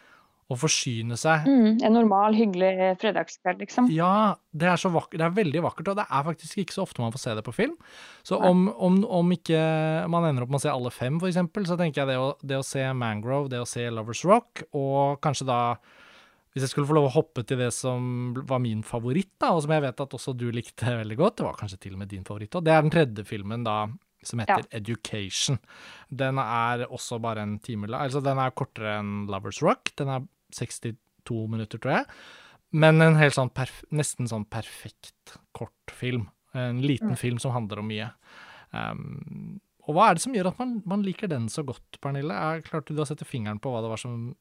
og 0.49 0.57
forsyne 0.57 1.17
seg 1.19 1.45
mm, 1.45 1.81
En 1.85 1.93
normal, 1.93 2.33
hyggelig 2.37 2.95
fredagskveld, 3.01 3.61
liksom. 3.61 3.89
Ja, 3.93 4.33
det 4.49 4.71
er, 4.71 4.81
det 5.13 5.25
er 5.25 5.35
veldig 5.35 5.61
vakkert, 5.67 5.91
og 5.93 5.99
det 5.99 6.07
er 6.09 6.25
faktisk 6.25 6.63
ikke 6.63 6.75
så 6.75 6.85
ofte 6.87 7.03
man 7.03 7.13
får 7.13 7.23
se 7.23 7.35
det 7.37 7.45
på 7.45 7.53
film. 7.53 7.75
Så 8.25 8.39
om, 8.41 8.65
om, 8.73 8.99
om 9.05 9.35
ikke 9.35 9.61
man 10.09 10.25
ender 10.25 10.45
opp 10.45 10.53
med 10.53 10.61
å 10.61 10.65
se 10.65 10.73
alle 10.73 10.93
fem, 10.93 11.21
eksempel, 11.29 11.69
så 11.69 11.77
tenker 11.79 12.01
jeg 12.01 12.11
det 12.11 12.19
å, 12.21 12.33
det 12.41 12.59
å 12.59 12.65
se 12.65 12.87
Mangrove, 12.97 13.51
det 13.53 13.61
å 13.61 13.69
se 13.69 13.85
Lovers 13.93 14.25
Rock, 14.25 14.65
og 14.73 15.21
kanskje 15.23 15.49
da 15.49 15.61
hvis 16.49 16.65
jeg 16.65 16.71
skulle 16.71 16.89
få 16.89 16.95
lov 16.97 17.11
å 17.11 17.13
hoppe 17.13 17.43
til 17.45 17.59
det 17.61 17.69
som 17.75 18.33
var 18.49 18.61
min 18.63 18.81
favoritt, 18.81 19.35
da, 19.37 19.53
og 19.53 19.61
som 19.63 19.73
jeg 19.75 19.85
vet 19.85 20.01
at 20.01 20.13
også 20.17 20.33
du 20.33 20.47
likte 20.53 20.97
veldig 20.97 21.17
godt, 21.19 21.37
det 21.39 21.45
var 21.45 21.59
kanskje 21.59 21.83
til 21.85 21.93
og 21.93 22.01
med 22.01 22.09
din 22.09 22.25
favoritt 22.25 22.57
òg, 22.57 22.65
det 22.65 22.73
er 22.73 22.85
den 22.85 22.93
tredje 22.95 23.25
filmen 23.29 23.67
da 23.67 23.83
som 24.25 24.41
heter 24.41 24.65
ja. 24.65 24.79
Education. 24.79 25.59
Den 26.09 26.41
er 26.41 26.85
også 26.89 27.19
bare 27.23 27.45
en 27.45 27.55
time 27.63 27.87
Altså, 27.95 28.19
den 28.23 28.41
er 28.41 28.51
kortere 28.51 28.97
enn 28.99 29.13
Lovers 29.31 29.61
Rock. 29.63 29.93
Den 29.99 30.11
er 30.11 30.25
62 30.55 31.41
minutter, 31.51 31.81
tror 31.81 31.99
jeg. 31.99 32.19
Men 32.69 33.01
en 33.01 33.17
helt 33.17 33.37
sånn 33.37 33.51
nesten 33.95 34.29
sånn 34.29 34.45
perfekt 34.49 35.37
kortfilm. 35.57 36.27
En 36.57 36.81
liten 36.81 37.15
mm. 37.15 37.19
film 37.21 37.41
som 37.41 37.53
handler 37.55 37.81
om 37.81 37.89
mye. 37.89 38.11
Um, 38.71 39.59
og 39.89 39.95
hva 39.97 40.09
er 40.09 40.17
det 40.17 40.23
som 40.23 40.35
gjør 40.37 40.51
at 40.51 40.59
man, 40.61 40.79
man, 40.85 41.03
liker 41.05 41.29
den 41.31 41.47
så 41.49 41.63
godt, 41.65 41.97
Pernille? 42.01 42.33
Er, 42.33 42.65
klarte 42.65 42.93
du 42.93 43.01
å 43.01 43.07
sette 43.09 43.25
fingeren 43.25 43.61
på 43.61 43.71
hva 43.73 43.81
det 43.81 43.89
var 43.89 44.01
som, 44.01 44.33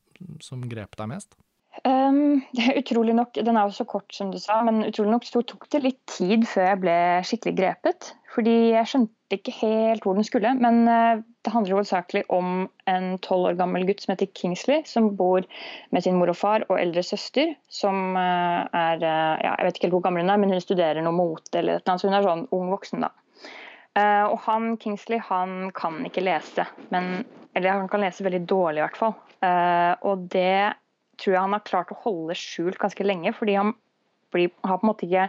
som 0.44 0.64
grep 0.68 0.98
deg 1.00 1.08
mest? 1.08 1.38
Um, 1.86 2.42
det 2.56 2.74
utrolig 2.82 3.14
nok, 3.16 3.38
Den 3.38 3.56
er 3.56 3.68
jo 3.68 3.76
så 3.76 3.86
kort, 3.88 4.10
som 4.12 4.32
du 4.32 4.38
sa, 4.42 4.58
men 4.66 4.82
utrolig 4.84 5.14
nok 5.14 5.28
så 5.28 5.44
tok 5.46 5.68
det 5.72 5.84
litt 5.84 6.00
tid 6.10 6.44
før 6.48 6.72
jeg 6.72 6.82
ble 6.84 6.98
skikkelig 7.28 7.58
grepet. 7.62 8.12
Fordi 8.34 8.56
jeg 8.74 8.90
skjønte 8.90 9.38
ikke 9.38 9.56
helt 9.62 10.04
hvor 10.04 10.18
den 10.18 10.26
skulle. 10.26 10.52
Men 10.60 10.84
uh, 10.84 11.24
det 11.48 11.54
handler 11.54 11.78
hovedsakelig 11.78 12.22
om 12.34 12.66
en 12.90 13.06
tolv 13.24 13.48
år 13.48 13.54
gammel 13.56 13.86
gutt 13.88 14.02
som 14.04 14.12
heter 14.12 14.28
Kingsley, 14.36 14.82
som 14.84 15.14
bor 15.16 15.46
med 15.94 16.04
sin 16.04 16.18
mor 16.20 16.28
og 16.28 16.36
far 16.36 16.66
og 16.68 16.76
eldre 16.76 17.00
søster, 17.06 17.54
som 17.72 18.12
uh, 18.18 18.68
er 18.68 19.00
uh, 19.00 19.38
ja, 19.40 19.54
Jeg 19.54 19.64
vet 19.64 19.78
ikke 19.78 19.88
helt 19.88 19.96
hvor 19.96 20.04
gammel 20.04 20.26
hun 20.26 20.34
er, 20.34 20.42
men 20.42 20.52
hun 20.52 20.60
studerer 20.60 21.00
noe 21.04 21.16
mote 21.16 21.62
eller 21.62 21.80
noe, 21.80 21.96
så 21.96 22.10
hun 22.10 22.18
er 22.18 22.26
sånn 22.26 22.44
ung 22.52 22.68
voksen, 22.74 23.06
da. 23.06 23.14
og 24.28 24.36
han 24.44 24.76
Kingsley 24.78 25.18
han 25.24 25.72
kan 25.74 26.02
ikke 26.06 26.22
lese, 26.22 26.68
men, 26.92 27.24
eller 27.56 27.80
han 27.80 27.88
kan 27.90 28.04
lese 28.04 28.26
veldig 28.26 28.44
dårlig 28.46 28.82
i 28.82 28.84
hvert 28.84 29.00
fall. 29.00 29.16
og 30.06 30.28
det 30.30 30.76
tror 31.18 31.34
jeg 31.34 31.42
han 31.42 31.56
har 31.56 31.66
klart 31.66 31.90
å 31.90 32.00
holde 32.04 32.36
skjult 32.38 32.78
ganske 32.78 33.06
lenge, 33.06 33.32
fordi 33.34 33.56
han 33.58 33.72
blir, 34.34 34.52
har 34.62 34.78
på 34.78 34.86
en 34.86 34.92
måte 34.92 35.08
ikke 35.08 35.26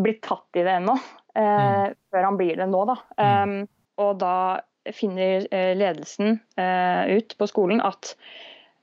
blitt 0.00 0.22
tatt 0.24 0.56
i 0.56 0.64
det 0.64 0.78
ennå. 0.78 0.96
Eh, 1.34 1.42
mm. 1.42 1.98
Før 2.10 2.26
han 2.28 2.38
blir 2.40 2.56
det 2.58 2.68
nå, 2.70 2.82
da. 2.88 2.96
Um, 3.20 3.54
og 4.00 4.18
da 4.22 4.34
finner 4.84 5.46
eh, 5.54 5.76
ledelsen 5.76 6.38
eh, 6.56 7.16
ut 7.16 7.38
på 7.38 7.46
skolen 7.46 7.82
at 7.84 8.14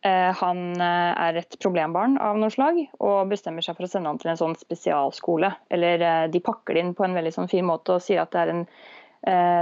eh, 0.06 0.34
han 0.40 0.82
er 0.82 1.42
et 1.42 1.58
problembarn 1.62 2.18
av 2.22 2.38
noe 2.40 2.54
slag, 2.54 2.80
og 3.02 3.32
bestemmer 3.32 3.66
seg 3.66 3.78
for 3.78 3.88
å 3.88 3.92
sende 3.92 4.14
han 4.14 4.22
til 4.22 4.34
en 4.34 4.40
sånn 4.40 4.58
spesialskole. 4.60 5.52
Eller 5.74 6.30
de 6.32 6.44
pakker 6.44 6.78
det 6.78 6.86
inn 6.86 6.96
på 6.98 7.08
en 7.08 7.18
veldig 7.18 7.34
sånn 7.34 7.52
fin 7.52 7.66
måte 7.68 7.98
og 7.98 8.06
sier 8.06 8.24
at 8.24 8.36
det 8.36 8.46
er 8.46 8.56
en 8.56 8.64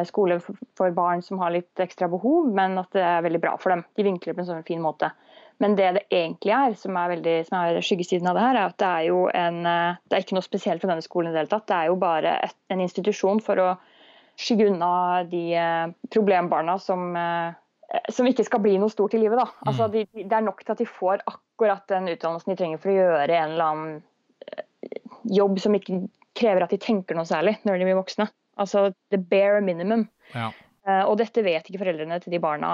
skole 0.06 0.36
for 0.78 0.92
barn 0.94 1.22
som 1.24 1.40
har 1.40 1.54
litt 1.56 1.80
ekstra 1.82 2.10
behov, 2.12 2.50
men 2.54 2.76
at 2.78 2.92
det 2.94 3.02
er 3.02 3.24
veldig 3.24 3.40
bra 3.42 3.54
for 3.58 3.72
dem. 3.72 3.86
De 3.98 4.04
vinkler 4.06 4.36
på 4.36 4.44
en 4.44 4.50
sånn 4.50 4.68
fin 4.68 4.84
måte. 4.84 5.10
Men 5.64 5.78
det 5.80 5.88
det 5.96 6.04
egentlig 6.12 6.52
er, 6.52 6.76
som 6.78 7.00
er, 7.00 7.14
veldig, 7.16 7.36
som 7.48 7.56
er 7.62 7.80
skyggesiden 7.80 8.28
av 8.30 8.36
det 8.36 8.44
her, 8.44 8.60
er 8.60 8.68
at 8.68 8.78
det 8.84 8.90
er 8.92 9.08
jo 9.08 9.22
en 9.32 9.62
Det 9.64 10.18
er 10.18 10.26
ikke 10.26 10.38
noe 10.38 10.46
spesielt 10.46 10.84
for 10.84 10.92
denne 10.92 11.08
skolen 11.08 11.32
i 11.32 11.34
det 11.34 11.46
hele 11.46 11.54
tatt. 11.56 11.66
Det 11.72 11.80
er 11.80 11.90
jo 11.90 11.98
bare 12.04 12.36
et, 12.46 12.58
en 12.76 12.84
institusjon 12.84 13.42
for 13.48 13.64
å 13.64 13.70
skygge 14.40 14.70
unna 14.72 15.24
de 15.30 15.44
eh, 15.60 15.86
problembarna 16.14 16.78
som, 16.82 17.08
eh, 17.20 18.02
som 18.12 18.28
ikke 18.28 18.46
skal 18.48 18.64
bli 18.64 18.76
noe 18.82 18.94
stort 18.94 19.16
i 19.16 19.22
livet. 19.22 19.40
Da. 19.40 19.48
Altså, 19.70 19.88
mm. 19.88 19.96
de, 19.96 20.26
det 20.26 20.38
er 20.38 20.46
nok 20.46 20.64
til 20.64 20.76
at 20.76 20.84
de 20.84 20.90
får 20.90 21.24
akkurat 21.24 21.86
den 21.92 22.12
utdannelsen 22.14 22.54
de 22.54 22.60
trenger 22.60 22.84
for 22.84 22.92
å 22.92 22.98
gjøre 23.00 23.40
en 23.40 23.56
eller 23.56 23.72
annen 23.72 24.04
jobb 25.36 25.58
som 25.62 25.76
ikke 25.78 26.04
krever 26.38 26.66
at 26.66 26.74
de 26.74 26.82
tenker 26.82 27.18
noe 27.18 27.28
særlig 27.28 27.56
når 27.66 27.80
de 27.80 27.88
blir 27.88 27.98
voksne. 27.98 28.28
Altså 28.62 28.90
the 29.12 29.20
bare 29.20 29.62
minimum. 29.64 30.08
Ja. 30.36 30.52
Eh, 30.86 31.02
og 31.02 31.18
dette 31.22 31.44
vet 31.46 31.66
ikke 31.66 31.82
foreldrene 31.82 32.20
til 32.22 32.36
de 32.36 32.42
barna, 32.42 32.72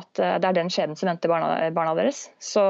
at 0.00 0.18
eh, 0.18 0.38
det 0.42 0.48
er 0.48 0.58
den 0.58 0.72
skjebnen 0.72 0.98
som 0.98 1.12
venter 1.12 1.30
barna, 1.30 1.54
barna, 1.74 1.94
deres. 1.98 2.26
Så 2.42 2.62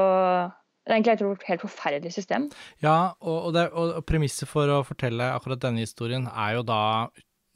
det 0.83 0.91
er 0.91 0.99
egentlig 0.99 1.15
et 1.17 1.47
helt 1.49 1.65
forferdelig 1.65 2.13
system. 2.13 2.49
Ja, 2.83 3.15
og, 3.23 3.49
og, 3.49 3.59
og 3.81 4.03
premisset 4.09 4.49
for 4.51 4.69
å 4.69 4.83
fortelle 4.85 5.31
akkurat 5.33 5.63
denne 5.63 5.85
historien 5.85 6.27
er 6.29 6.59
jo 6.59 6.65
da 6.67 6.81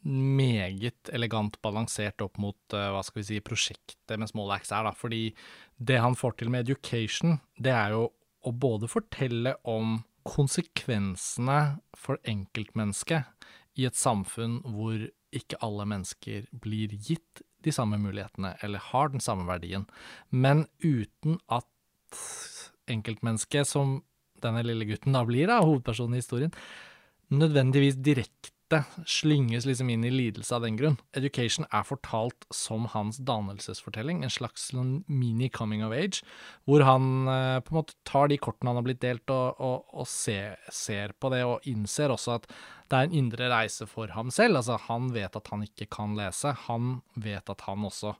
meget 0.08 1.12
elegant 1.14 1.58
balansert 1.64 2.22
opp 2.24 2.38
mot 2.42 2.58
uh, 2.76 2.90
hva 2.96 3.04
skal 3.06 3.22
vi 3.22 3.28
si, 3.28 3.40
prosjektet 3.44 4.16
med 4.20 4.30
Small 4.32 4.54
Axe 4.56 4.76
er. 4.76 4.88
da, 4.88 4.94
fordi 4.96 5.24
det 5.78 6.00
han 6.04 6.18
får 6.18 6.38
til 6.40 6.52
med 6.54 6.68
Education, 6.68 7.40
det 7.60 7.74
er 7.76 7.96
jo 7.96 8.08
å 8.48 8.54
både 8.54 8.90
fortelle 8.90 9.58
om 9.68 10.00
konsekvensene 10.28 11.80
for 11.96 12.20
enkeltmennesket 12.28 13.48
i 13.80 13.86
et 13.88 13.98
samfunn 13.98 14.60
hvor 14.66 15.08
ikke 15.36 15.60
alle 15.64 15.86
mennesker 15.88 16.48
blir 16.52 16.94
gitt 16.96 17.44
de 17.66 17.74
samme 17.74 18.00
mulighetene 18.00 18.54
eller 18.64 18.84
har 18.92 19.12
den 19.12 19.24
samme 19.24 19.48
verdien, 19.48 19.86
men 20.30 20.66
uten 20.84 21.40
at 21.52 21.68
enkeltmennesket, 22.88 23.68
som 23.68 24.02
denne 24.44 24.64
lille 24.64 24.88
gutten 24.88 25.16
da 25.18 25.24
blir, 25.28 25.50
da, 25.50 25.60
hovedpersonen 25.66 26.16
i 26.16 26.22
historien, 26.22 26.54
nødvendigvis 27.34 28.00
direkte 28.00 28.54
slynges 29.08 29.66
liksom 29.66 29.90
inn 29.90 30.04
i 30.04 30.12
lidelse 30.12 30.56
av 30.56 30.64
den 30.66 30.78
grunn. 30.80 30.98
Education 31.16 31.66
er 31.72 31.86
fortalt 31.88 32.48
som 32.54 32.88
hans 32.92 33.20
dannelsesfortelling, 33.24 34.24
en 34.24 34.34
slags 34.34 34.70
sånn 34.72 35.04
mini 35.08 35.50
coming 35.54 35.84
of 35.86 35.96
age, 35.96 36.24
hvor 36.68 36.84
han 36.88 37.28
eh, 37.32 37.60
på 37.64 37.74
en 37.74 37.80
måte 37.80 37.96
tar 38.08 38.32
de 38.32 38.40
kortene 38.42 38.74
han 38.74 38.82
har 38.82 38.88
blitt 38.88 39.04
delt, 39.04 39.30
og, 39.34 39.62
og, 39.64 39.88
og 39.94 40.10
ser, 40.12 40.58
ser, 40.74 41.16
på 41.20 41.32
det, 41.34 41.44
og 41.48 41.68
innser 41.70 42.14
også 42.14 42.38
at 42.38 42.50
det 42.88 43.00
er 43.00 43.08
en 43.08 43.18
indre 43.22 43.52
reise 43.52 43.88
for 43.90 44.12
ham 44.16 44.32
selv. 44.34 44.60
Altså, 44.60 44.80
han 44.88 45.12
vet 45.16 45.40
at 45.40 45.54
han 45.54 45.64
ikke 45.66 45.90
kan 45.98 46.16
lese. 46.20 46.54
Han 46.68 47.00
vet 47.16 47.50
at 47.52 47.66
han 47.68 47.88
også 47.88 48.16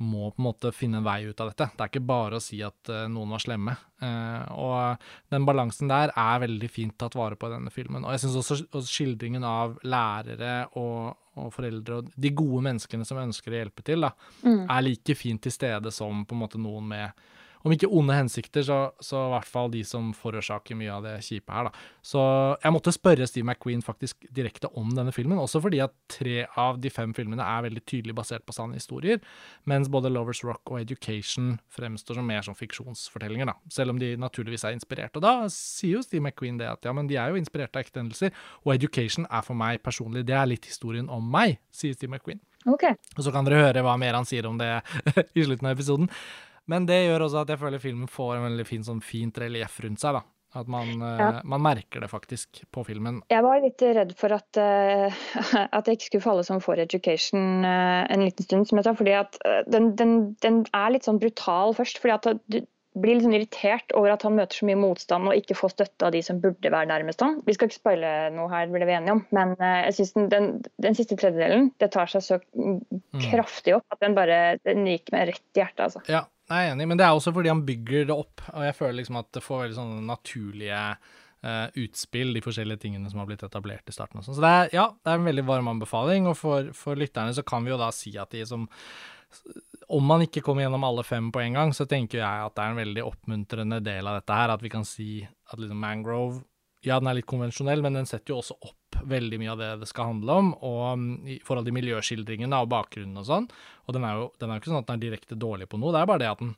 må 0.00 0.30
på 0.32 0.40
en 0.40 0.46
måte 0.46 0.72
finne 0.72 1.00
en 1.00 1.04
vei 1.04 1.22
ut 1.28 1.40
av 1.42 1.50
dette. 1.50 1.68
Det 1.76 1.84
er 1.84 1.90
ikke 1.92 2.08
bare 2.08 2.38
å 2.38 2.42
si 2.42 2.60
at 2.64 2.90
uh, 2.92 3.04
noen 3.12 3.34
var 3.34 3.42
slemme. 3.44 3.74
Uh, 4.00 4.44
og 4.56 5.32
den 5.32 5.44
balansen 5.48 5.90
der 5.90 6.12
er 6.16 6.40
veldig 6.40 6.70
fint 6.72 6.96
tatt 7.00 7.18
vare 7.18 7.36
på 7.36 7.50
i 7.50 7.54
denne 7.54 7.72
filmen. 7.74 8.06
Og 8.06 8.14
jeg 8.14 8.24
syns 8.24 8.38
også, 8.40 8.58
også, 8.70 8.88
skildringen 8.88 9.44
av 9.44 9.76
lærere 9.84 10.54
og, 10.80 11.18
og, 11.36 11.50
foreldre 11.52 12.00
og 12.00 12.14
de 12.16 12.32
gode 12.36 12.64
menneskene 12.70 13.04
som 13.08 13.20
ønsker 13.20 13.52
å 13.52 13.60
hjelpe 13.60 13.84
til, 13.86 14.08
da, 14.08 14.14
mm. 14.40 14.64
er 14.64 14.86
like 14.86 15.18
fint 15.18 15.44
til 15.44 15.54
stede 15.54 15.92
som 15.94 16.24
på 16.24 16.36
en 16.36 16.42
måte 16.46 16.60
noen 16.60 16.88
med 16.94 17.28
om 17.64 17.74
ikke 17.74 17.90
onde 17.92 18.16
hensikter, 18.16 18.64
så, 18.64 18.78
så 19.04 19.26
i 19.26 19.32
hvert 19.34 19.48
fall 19.48 19.70
de 19.72 19.82
som 19.86 20.10
forårsaker 20.16 20.78
mye 20.78 20.92
av 20.94 21.04
det 21.04 21.14
kjipe 21.26 21.52
her, 21.52 21.68
da. 21.68 21.86
Så 22.04 22.22
jeg 22.62 22.74
måtte 22.74 22.94
spørre 22.94 23.28
Steve 23.28 23.46
McQueen 23.46 23.84
faktisk 23.84 24.26
direkte 24.36 24.70
om 24.80 24.92
denne 24.96 25.12
filmen, 25.14 25.40
også 25.40 25.62
fordi 25.64 25.82
at 25.84 25.94
tre 26.10 26.46
av 26.60 26.80
de 26.80 26.92
fem 26.92 27.12
filmene 27.16 27.44
er 27.44 27.66
veldig 27.68 27.84
tydelig 27.84 28.16
basert 28.16 28.46
på 28.48 28.56
sanne 28.56 28.80
historier, 28.80 29.20
mens 29.68 29.90
både 29.92 30.12
Lovers 30.12 30.42
Rock 30.46 30.72
og 30.72 30.80
Education 30.80 31.58
fremstår 31.74 32.20
som 32.20 32.30
mer 32.32 32.46
som 32.46 32.56
fiksjonsfortellinger, 32.56 33.52
da. 33.52 33.56
Selv 33.72 33.94
om 33.94 34.00
de 34.00 34.14
naturligvis 34.20 34.64
er 34.64 34.76
inspirert. 34.76 35.16
Og 35.18 35.24
da 35.24 35.34
sier 35.52 35.98
jo 35.98 36.04
Steve 36.06 36.24
McQueen 36.24 36.60
det 36.60 36.70
at 36.70 36.86
ja, 36.86 36.96
men 36.96 37.10
de 37.10 37.20
er 37.20 37.32
jo 37.32 37.40
inspirert 37.40 37.76
av 37.76 37.84
ekte 37.84 38.00
hendelser, 38.02 38.32
og 38.64 38.76
Education 38.76 39.28
er 39.28 39.44
for 39.44 39.58
meg 39.58 39.82
personlig, 39.84 40.24
det 40.28 40.36
er 40.36 40.48
litt 40.48 40.68
historien 40.70 41.10
om 41.12 41.28
meg, 41.32 41.58
sier 41.74 41.96
Steve 41.96 42.14
McQueen. 42.14 42.40
Okay. 42.68 42.96
Og 43.16 43.24
så 43.24 43.32
kan 43.32 43.46
dere 43.46 43.62
høre 43.62 43.82
hva 43.84 43.96
mer 44.00 44.18
han 44.18 44.28
sier 44.28 44.48
om 44.48 44.58
det 44.60 44.68
i 45.38 45.44
slutten 45.44 45.68
av 45.68 45.76
episoden. 45.76 46.10
Men 46.70 46.86
det 46.86 47.02
gjør 47.04 47.26
også 47.26 47.42
at 47.42 47.50
jeg 47.50 47.60
føler 47.60 47.82
filmen 47.82 48.10
får 48.10 48.36
en 48.36 48.46
veldig 48.52 48.66
fin, 48.68 48.84
sånn 48.86 49.02
fint 49.02 49.38
relieff 49.42 49.80
rundt 49.82 50.02
seg. 50.02 50.20
da. 50.20 50.26
At 50.58 50.66
man, 50.66 50.88
eh, 50.98 51.20
ja. 51.20 51.28
man, 51.46 51.62
merker 51.62 52.02
det 52.02 52.08
faktisk 52.10 52.64
på 52.74 52.82
filmen. 52.88 53.20
Jeg 53.30 53.44
var 53.46 53.60
litt 53.62 53.82
redd 53.86 54.16
for 54.18 54.34
at, 54.34 54.58
uh, 54.58 55.20
at 55.76 55.86
jeg 55.86 55.98
ikke 55.98 56.08
skulle 56.08 56.26
falle 56.26 56.46
som 56.46 56.62
for 56.64 56.80
education 56.82 57.62
uh, 57.62 58.02
en 58.10 58.26
liten 58.26 58.46
stund, 58.46 58.66
som 58.66 58.80
jeg 58.80 58.88
sa. 58.88 58.96
fordi 58.98 59.14
at 59.14 59.38
den, 59.70 59.92
den, 59.98 60.18
den, 60.42 60.64
er 60.74 60.90
litt 60.94 61.06
sånn 61.06 61.22
brutal 61.22 61.76
først. 61.78 62.02
fordi 62.02 62.16
at 62.16 62.44
du 62.50 62.62
blir 62.98 63.14
litt 63.14 63.22
sånn 63.22 63.36
irritert 63.36 63.94
over 63.94 64.10
at 64.10 64.24
han 64.26 64.34
møter 64.34 64.58
så 64.58 64.66
mye 64.66 64.80
motstand 64.80 65.30
og 65.30 65.38
ikke 65.38 65.54
får 65.54 65.76
støtte 65.76 66.08
av 66.08 66.16
de 66.16 66.24
som 66.26 66.40
burde 66.42 66.74
være 66.74 66.90
nærmest 66.90 67.22
han. 67.22 67.38
Vi 67.46 67.54
skal 67.54 67.70
ikke 67.70 67.78
spoile 67.78 68.10
noe 68.34 68.50
her, 68.50 68.66
ble 68.74 68.88
vi 68.88 68.96
enige 68.96 69.14
om, 69.14 69.22
men 69.36 69.54
jeg 69.62 69.94
synes 70.00 70.12
den, 70.16 70.26
den, 70.34 70.50
den, 70.82 70.98
siste 70.98 71.14
tredjedelen 71.14 71.70
det 71.78 71.92
tar 71.94 72.10
seg 72.10 72.26
så 72.26 72.40
mm. 72.50 72.82
kraftig 73.28 73.78
opp 73.78 73.94
at 73.94 74.02
den 74.02 74.18
bare 74.18 74.40
den 74.66 74.82
gikk 74.90 75.14
meg 75.14 75.30
rett 75.30 75.46
i 75.54 75.62
hjertet. 75.62 75.86
altså. 75.86 76.02
Ja, 76.10 76.24
jeg 76.50 76.66
er 76.68 76.74
enig, 76.74 76.86
men 76.90 76.98
det 76.98 77.06
er 77.06 77.14
også 77.14 77.32
fordi 77.34 77.52
han 77.52 77.64
bygger 77.66 78.08
det 78.10 78.16
opp, 78.16 78.42
og 78.50 78.64
jeg 78.66 78.76
føler 78.78 78.96
liksom 78.98 79.18
at 79.20 79.28
det 79.36 79.42
får 79.44 79.64
veldig 79.64 79.76
sånne 79.76 80.00
naturlige 80.08 80.80
uh, 81.46 81.68
utspill, 81.78 82.34
de 82.34 82.42
forskjellige 82.44 82.82
tingene 82.84 83.12
som 83.12 83.22
har 83.22 83.28
blitt 83.30 83.44
etablert 83.46 83.90
i 83.90 83.94
starten. 83.94 84.20
Og 84.20 84.26
sånn. 84.26 84.36
så 84.38 84.44
det 84.44 84.50
er, 84.56 84.74
ja, 84.80 84.88
det 84.98 85.12
er 85.12 85.20
en 85.20 85.30
veldig 85.30 85.46
varm 85.46 85.70
anbefaling, 85.72 86.26
og 86.30 86.36
for, 86.40 86.72
for, 86.76 86.98
lytterne 86.98 87.36
så 87.36 87.46
kan 87.46 87.66
vi 87.66 87.74
jo 87.74 87.80
da 87.80 87.92
si 87.94 88.16
at 88.18 88.34
de 88.34 88.44
som 88.48 88.68
Om 89.90 90.06
man 90.06 90.22
ikke 90.24 90.42
kommer 90.42 90.64
gjennom 90.64 90.84
alle 90.86 91.04
fem 91.06 91.30
på 91.30 91.40
en 91.44 91.54
gang, 91.54 91.72
så 91.74 91.86
tenker 91.86 92.18
jeg 92.18 92.46
at 92.46 92.54
det 92.56 92.62
er 92.64 92.72
en 92.72 92.80
veldig 92.80 93.04
oppmuntrende 93.06 93.78
del 93.86 94.06
av 94.10 94.18
dette 94.18 94.38
her, 94.38 94.50
at 94.50 94.62
vi 94.62 94.70
kan 94.70 94.86
si 94.86 95.22
at 95.22 95.58
liksom 95.58 95.78
Mangrove 95.78 96.42
ja, 96.82 96.96
den 96.96 97.10
er 97.10 97.18
litt 97.18 97.28
konvensjonell, 97.28 97.82
men 97.84 97.98
den 97.98 98.08
setter 98.08 98.32
jo 98.32 98.40
også 98.40 98.56
opp 98.56 98.79
veldig 99.10 99.38
mye 99.40 99.52
av 99.52 99.60
det 99.60 99.70
det 99.82 99.88
skal 99.90 100.10
handle 100.12 100.38
om, 100.42 100.50
og 100.66 100.80
um, 100.94 101.06
i 101.28 101.38
forhold 101.46 101.68
til 101.68 101.76
miljøskildringene 101.76 102.62
og 102.62 102.70
bakgrunnen 102.72 103.20
og 103.20 103.28
sånn. 103.28 103.48
Og 103.86 103.96
den 103.96 104.06
er 104.06 104.18
jo 104.18 104.28
den 104.40 104.50
er 104.50 104.58
jo 104.58 104.64
ikke 104.64 104.72
sånn 104.72 104.82
at 104.82 104.90
den 104.90 105.00
er 105.00 105.04
direkte 105.06 105.38
dårlig 105.40 105.70
på 105.70 105.80
noe, 105.80 105.94
det 105.94 106.02
er 106.02 106.10
bare 106.10 106.24
det 106.24 106.30
at 106.32 106.42
den 106.42 106.54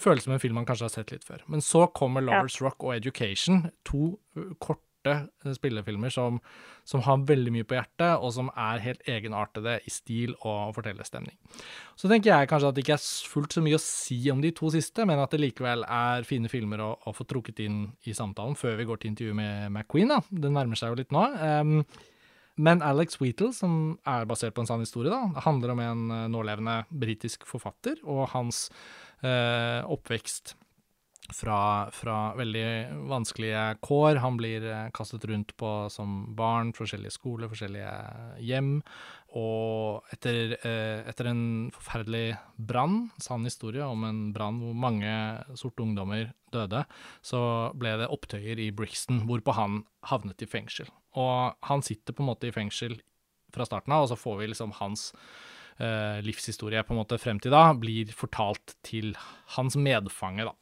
føles 0.00 0.24
som 0.24 0.32
en 0.32 0.40
film 0.40 0.56
man 0.56 0.68
kanskje 0.68 0.88
har 0.88 0.94
sett 0.94 1.12
litt 1.12 1.26
før. 1.28 1.44
Men 1.52 1.64
så 1.64 1.84
kommer 1.92 2.24
Lovers 2.24 2.56
ja. 2.60 2.66
Rock 2.66 2.86
og 2.86 2.96
Education, 2.96 3.66
to 3.88 4.14
kort 4.62 4.80
korte 5.02 5.28
eh, 5.44 5.52
spillefilmer 5.52 6.10
som, 6.10 6.40
som, 6.84 7.02
har 7.02 7.24
veldig 7.26 7.52
mye 7.52 7.64
på 7.64 7.74
hjertet, 7.76 8.20
og 8.20 8.32
som 8.32 8.50
er 8.56 8.82
helt 8.82 9.02
egenartede 9.08 9.80
i 9.84 9.90
stil 9.90 10.34
og 10.42 10.74
fortellerstemning. 10.76 11.36
Så 11.96 12.08
tenker 12.08 12.32
jeg 12.32 12.48
kanskje 12.48 12.68
at 12.68 12.76
det 12.76 12.84
ikke 12.84 12.98
er 12.98 13.32
fullt 13.32 13.52
så 13.52 13.62
mye 13.62 13.78
å 13.78 13.82
si 13.82 14.20
om 14.30 14.40
de 14.42 14.52
to 14.52 14.70
siste, 14.70 15.06
men 15.06 15.18
at 15.18 15.32
det 15.32 15.42
likevel 15.42 15.84
er 15.88 16.24
fine 16.28 16.48
filmer 16.48 16.80
å, 16.82 16.94
å 17.06 17.12
få 17.12 17.26
trukket 17.28 17.60
inn 17.66 17.84
i 18.06 18.14
samtalen 18.14 18.56
før 18.58 18.78
vi 18.78 18.88
går 18.88 19.02
til 19.02 19.12
intervju 19.12 19.36
med 19.36 19.68
McQueen. 19.72 20.14
da. 20.14 20.22
Det 20.30 20.52
nærmer 20.52 20.78
seg 20.78 20.92
jo 20.92 21.02
litt 21.02 21.14
nå. 21.14 21.26
Um, 21.42 21.84
men 22.62 22.82
Alex 22.84 23.16
Wheatle, 23.16 23.48
som 23.56 23.96
er 24.04 24.26
basert 24.28 24.52
på 24.54 24.60
en 24.60 24.68
sann 24.68 24.82
historie, 24.84 25.12
da, 25.12 25.40
handler 25.46 25.72
om 25.72 25.80
en 25.80 26.02
uh, 26.12 26.26
nålevende 26.32 26.82
britisk 26.90 27.46
forfatter 27.48 28.02
og 28.04 28.26
hans 28.34 28.66
uh, 29.24 29.80
oppvekst 29.88 30.56
fra, 31.36 31.88
fra, 31.94 32.18
veldig 32.38 32.66
vanskelige 33.10 33.64
kår. 33.84 34.20
Han 34.22 34.38
blir 34.40 34.64
eh, 34.68 34.90
kastet 34.94 35.24
rundt 35.28 35.54
på 35.60 35.72
som 35.92 36.34
barn, 36.38 36.72
forskjellige 36.76 37.14
skoler, 37.16 37.50
forskjellige 37.52 37.92
hjem. 38.44 38.74
Og 39.38 40.12
etter, 40.12 40.56
eh, 40.60 41.04
etter 41.08 41.30
en 41.30 41.44
forferdelig 41.72 42.36
brann, 42.56 43.06
sann 43.22 43.46
historie 43.48 43.84
om 43.86 44.04
en 44.08 44.24
brann 44.36 44.60
hvor 44.60 44.76
mange 44.76 45.12
sorte 45.58 45.84
ungdommer 45.84 46.34
døde, 46.52 46.84
så 47.24 47.40
ble 47.78 47.94
det 48.02 48.10
opptøyer 48.12 48.60
i 48.60 48.68
Brixton, 48.76 49.24
hvorpå 49.28 49.56
han 49.56 49.80
havnet 50.10 50.44
i 50.44 50.50
fengsel. 50.50 50.90
Og 51.16 51.56
han 51.68 51.84
sitter 51.84 52.12
på 52.16 52.24
en 52.24 52.32
måte 52.32 52.50
i 52.50 52.54
fengsel 52.54 52.98
fra 53.52 53.66
starten 53.68 53.94
av, 53.94 54.04
og 54.04 54.12
så 54.12 54.20
får 54.20 54.38
vi 54.40 54.50
liksom 54.52 54.76
hans 54.80 55.10
eh, 55.78 56.20
livshistorie 56.24 56.82
på 56.84 56.94
en 56.94 57.00
måte 57.02 57.20
frem 57.20 57.40
til 57.42 57.54
da, 57.54 57.70
blir 57.76 58.12
fortalt 58.16 58.76
til 58.86 59.14
hans 59.56 59.76
medfange, 59.80 60.48
da. 60.48 60.56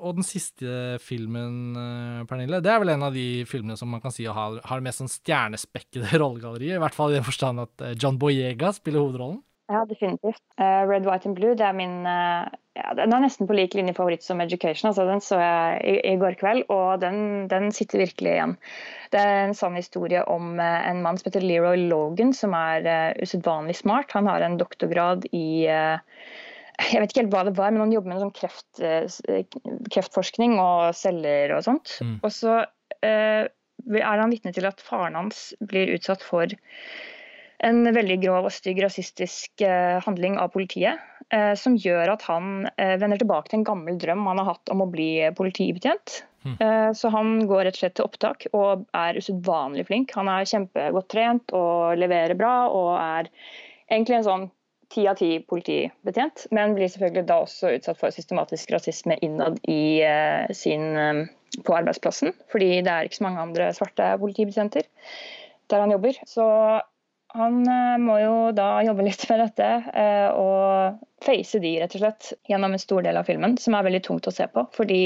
Og 0.00 0.16
den 0.16 0.26
siste 0.26 0.96
filmen, 1.04 1.76
eh, 1.76 2.24
Pernille, 2.28 2.62
det 2.64 2.72
er 2.72 2.80
vel 2.82 2.94
en 2.94 3.06
av 3.10 3.14
de 3.16 3.44
filmene 3.48 3.76
som 3.76 3.90
man 3.92 4.00
kan 4.00 4.14
si 4.14 4.24
har, 4.24 4.60
har 4.64 4.82
mest 4.84 5.02
sånn 5.02 5.12
stjernespekkede 5.12 6.16
rollegalleriet. 6.22 6.78
I 6.78 6.82
hvert 6.82 6.96
fall 6.96 7.12
i 7.12 7.18
den 7.18 7.26
forstand 7.26 7.66
at 7.66 7.84
eh, 7.84 7.96
John 8.00 8.18
Boyega 8.20 8.72
spiller 8.76 9.04
hovedrollen. 9.04 9.42
Ja, 9.70 9.84
definitivt. 9.86 10.42
Uh, 10.58 10.82
Red, 10.88 11.04
White 11.06 11.28
and 11.28 11.36
Blue 11.38 11.54
det 11.54 11.62
er 11.62 11.76
min 11.78 12.00
uh, 12.02 12.48
ja, 12.74 12.88
Den 12.98 13.12
er 13.14 13.22
nesten 13.22 13.46
på 13.46 13.54
lik 13.54 13.76
linje 13.78 13.94
favoritt 13.94 14.24
som 14.26 14.42
Education. 14.42 14.88
altså 14.88 15.04
Den 15.06 15.22
så 15.22 15.38
jeg 15.38 15.76
i, 15.86 15.92
i 16.10 16.16
går 16.18 16.34
kveld, 16.40 16.64
og 16.74 16.98
den, 17.04 17.46
den, 17.52 17.70
sitter 17.70 18.02
virkelig 18.02 18.32
igjen. 18.32 18.56
Det 19.14 19.22
er 19.22 19.44
en 19.44 19.54
sann 19.54 19.78
historie 19.78 20.24
om 20.26 20.56
uh, 20.58 20.80
en 20.90 21.04
mann 21.04 21.20
som 21.20 21.30
heter 21.30 21.46
Leroy 21.46 21.86
Logan, 21.86 22.34
som 22.34 22.56
er 22.58 23.14
usedvanlig 23.22 23.78
smart. 23.78 24.10
Han 24.18 24.26
har 24.26 24.42
en 24.42 24.58
doktorgrad 24.58 25.28
i 25.30 25.70
uh, 25.70 26.02
jeg 26.88 27.02
vet 27.02 27.12
ikke 27.12 27.24
helt 27.24 27.34
hva 27.34 27.44
det 27.48 27.56
var, 27.58 27.72
men 27.74 27.84
han 27.84 27.94
jobber 27.94 28.12
med 28.12 28.22
sånn 28.24 28.36
kreft, 28.36 28.82
eh, 28.82 29.44
kreftforskning 29.92 30.58
og 30.62 30.90
celler 30.96 31.56
og 31.56 31.64
sånt. 31.66 31.96
Mm. 32.04 32.18
Og 32.22 32.34
så 32.34 32.60
eh, 33.04 33.46
er 33.46 34.22
han 34.22 34.32
vitne 34.32 34.54
til 34.56 34.68
at 34.68 34.82
faren 34.84 35.18
hans 35.18 35.50
blir 35.60 35.92
utsatt 35.96 36.24
for 36.24 36.50
en 37.60 37.84
veldig 37.84 38.16
grov 38.22 38.48
og 38.48 38.54
stygg 38.54 38.80
rasistisk 38.82 39.64
eh, 39.66 40.00
handling 40.04 40.38
av 40.40 40.52
politiet. 40.54 41.00
Eh, 41.30 41.52
som 41.54 41.76
gjør 41.78 42.16
at 42.16 42.24
han 42.26 42.66
eh, 42.74 42.96
vender 42.98 43.20
tilbake 43.20 43.50
til 43.50 43.60
en 43.60 43.68
gammel 43.68 43.98
drøm 44.00 44.24
han 44.26 44.40
har 44.40 44.48
hatt 44.54 44.72
om 44.72 44.82
å 44.82 44.88
bli 44.90 45.12
politibetjent. 45.38 46.22
Mm. 46.42 46.54
Eh, 46.56 46.90
så 46.96 47.10
han 47.12 47.34
går 47.46 47.66
rett 47.66 47.76
og 47.76 47.82
slett 47.82 47.96
til 47.98 48.08
opptak 48.08 48.46
og 48.56 48.86
er 48.96 49.18
usedvanlig 49.20 49.84
flink. 49.90 50.14
Han 50.16 50.30
er 50.32 50.48
kjempegodt 50.48 51.10
trent 51.12 51.54
og 51.56 52.00
leverer 52.00 52.38
bra 52.38 52.54
og 52.72 52.94
er 52.96 53.30
egentlig 53.90 54.20
en 54.20 54.26
sånn 54.26 54.48
ti 54.90 55.06
av 55.08 55.18
ti 55.20 55.30
politibetjent, 55.46 56.46
men 56.54 56.74
blir 56.76 56.90
selvfølgelig 56.90 57.26
da 57.28 57.40
også 57.44 57.74
utsatt 57.76 57.98
for 58.00 58.14
systematisk 58.14 58.72
rasisme 58.74 59.16
innad 59.24 59.60
i 59.70 60.02
uh, 60.02 60.50
sin, 60.56 60.86
um, 60.98 61.24
på 61.66 61.76
arbeidsplassen. 61.76 62.34
Fordi 62.52 62.80
det 62.86 62.92
er 62.92 63.06
ikke 63.08 63.20
så 63.20 63.26
mange 63.28 63.44
andre 63.44 63.70
svarte 63.76 64.12
politibetjenter 64.22 64.88
der 65.70 65.84
han 65.84 65.94
jobber. 65.94 66.18
Så 66.26 66.46
han 67.36 67.60
uh, 67.62 68.00
må 68.02 68.18
jo 68.22 68.34
da 68.56 68.72
jobbe 68.86 69.06
litt 69.06 69.22
med 69.30 69.44
dette 69.46 69.70
og 70.34 70.98
face 71.22 71.62
de, 71.62 71.76
rett 71.82 71.94
og 71.94 72.02
slett, 72.02 72.34
gjennom 72.50 72.74
en 72.74 72.82
stor 72.82 73.06
del 73.06 73.20
av 73.20 73.28
filmen, 73.28 73.58
som 73.60 73.76
er 73.76 73.86
veldig 73.86 74.02
tungt 74.08 74.26
å 74.26 74.34
se 74.34 74.48
på. 74.50 74.66
fordi 74.74 75.02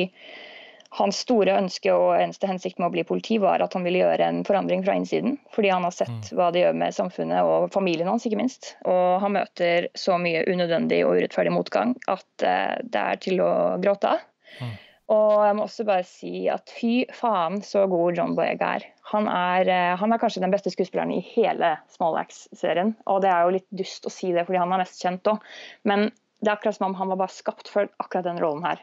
hans 0.94 1.18
store 1.24 1.56
ønske 1.58 1.90
og 1.90 2.14
eneste 2.20 2.48
hensikt 2.48 2.78
med 2.78 2.88
å 2.88 2.94
bli 2.94 3.04
politi 3.06 3.38
var 3.42 3.62
at 3.64 3.74
han 3.74 3.84
ville 3.86 4.02
gjøre 4.04 4.28
en 4.28 4.44
forandring 4.46 4.84
fra 4.86 4.94
innsiden. 4.98 5.36
Fordi 5.54 5.72
han 5.72 5.86
har 5.86 5.94
sett 5.94 6.12
mm. 6.14 6.30
hva 6.38 6.50
det 6.54 6.62
gjør 6.62 6.78
med 6.84 6.94
samfunnet 6.94 7.50
og 7.50 7.66
familien 7.74 8.10
hans, 8.10 8.26
ikke 8.28 8.38
minst. 8.38 8.74
Og 8.86 9.18
han 9.24 9.34
møter 9.34 9.88
så 9.98 10.18
mye 10.22 10.44
unødvendig 10.46 11.02
og 11.06 11.18
urettferdig 11.18 11.54
motgang 11.54 11.96
at 12.10 12.46
uh, 12.46 12.78
det 12.82 13.02
er 13.02 13.22
til 13.24 13.42
å 13.42 13.52
gråte 13.82 14.14
av. 14.14 14.24
Mm. 14.62 14.72
Og 15.14 15.32
jeg 15.44 15.56
må 15.58 15.66
også 15.66 15.84
bare 15.84 16.06
si 16.08 16.46
at 16.48 16.70
fy 16.72 16.94
faen 17.12 17.58
så 17.66 17.84
god 17.90 18.16
John 18.16 18.38
Boyega 18.38 18.70
er. 18.78 18.86
Han 19.10 19.26
er, 19.28 19.68
uh, 19.68 19.98
han 20.00 20.14
er 20.14 20.22
kanskje 20.22 20.46
den 20.46 20.54
beste 20.54 20.72
skuespilleren 20.72 21.12
i 21.16 21.22
hele 21.34 21.74
Smallax-serien. 21.96 22.94
Og 23.10 23.24
det 23.26 23.34
er 23.34 23.42
jo 23.42 23.56
litt 23.58 23.70
dust 23.82 24.06
å 24.06 24.14
si 24.14 24.30
det 24.36 24.46
fordi 24.46 24.62
han 24.62 24.72
er 24.72 24.86
mest 24.86 25.02
kjent 25.02 25.34
òg, 25.34 25.42
men 25.90 26.12
det 26.44 26.50
er 26.50 26.58
akkurat 26.58 26.76
som 26.76 26.90
om 26.92 26.98
han 26.98 27.10
var 27.10 27.24
bare 27.24 27.34
skapt 27.34 27.70
for 27.72 27.88
akkurat 27.98 28.26
den 28.28 28.38
rollen 28.42 28.66
her. 28.66 28.82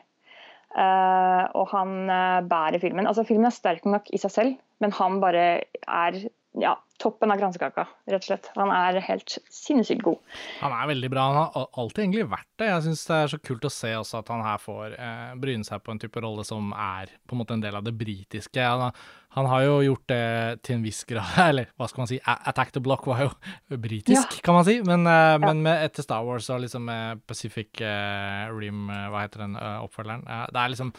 Uh, 0.71 1.43
og 1.59 1.65
han 1.73 2.05
uh, 2.07 2.39
bærer 2.47 2.79
filmen. 2.79 3.07
Altså 3.09 3.25
Filmen 3.27 3.49
er 3.49 3.55
sterk 3.55 3.87
nok 3.89 4.07
i 4.15 4.19
seg 4.21 4.31
selv, 4.31 4.53
men 4.79 4.93
han 4.95 5.19
bare 5.23 5.47
er 5.83 6.19
ja, 6.59 6.75
toppen 7.01 7.33
av 7.33 7.39
kransekaka, 7.41 7.85
rett 8.11 8.21
og 8.21 8.27
slett. 8.27 8.49
Han 8.57 8.71
er 8.73 8.99
helt 9.07 9.37
sinnssykt 9.53 10.03
god. 10.05 10.19
Han 10.59 10.75
er 10.75 10.91
veldig 10.91 11.09
bra. 11.13 11.23
Han 11.31 11.39
har 11.55 11.69
alltid 11.81 12.03
egentlig 12.03 12.27
vært 12.29 12.49
det. 12.61 12.67
Jeg 12.69 12.83
syns 12.85 13.05
det 13.09 13.17
er 13.17 13.31
så 13.33 13.39
kult 13.41 13.65
å 13.65 13.71
se 13.73 13.93
også 13.97 14.19
at 14.21 14.29
han 14.33 14.43
her 14.45 14.61
får 14.61 14.97
eh, 14.97 15.31
bryne 15.41 15.67
seg 15.67 15.81
på 15.81 15.95
en 15.95 16.01
type 16.01 16.21
rolle 16.23 16.45
som 16.47 16.69
er 16.77 17.15
på 17.25 17.35
en 17.35 17.41
måte 17.41 17.57
en 17.57 17.63
del 17.63 17.79
av 17.79 17.87
det 17.87 17.95
britiske. 17.97 18.67
Han, 18.67 18.93
han, 19.37 19.49
har 19.49 19.65
jo 19.65 19.79
gjort 19.87 20.05
det 20.11 20.21
til 20.67 20.77
en 20.77 20.85
viss 20.85 21.01
grad, 21.09 21.33
eller 21.49 21.73
hva 21.73 21.89
skal 21.89 22.03
man 22.03 22.11
si, 22.13 22.21
Attack 22.21 22.75
the 22.77 22.83
Block 22.83 23.09
var 23.09 23.25
jo 23.25 23.31
britisk, 23.87 24.37
ja. 24.37 24.45
kan 24.45 24.59
man 24.59 24.67
si. 24.67 24.77
Men, 24.85 25.09
eh, 25.09 25.33
ja. 25.33 25.41
men 25.41 25.65
med, 25.65 25.87
etter 25.89 26.05
Star 26.05 26.27
Wars 26.27 26.51
og 26.53 26.61
liksom 26.67 26.91
Pacific 27.25 27.81
eh, 27.81 28.45
Rim, 28.53 28.85
eh, 28.93 29.09
hva 29.09 29.25
heter 29.25 29.47
den 29.47 29.57
uh, 29.57 29.81
oppfølgeren, 29.87 30.25
det 30.53 30.61
er 30.61 30.73
liksom 30.75 30.93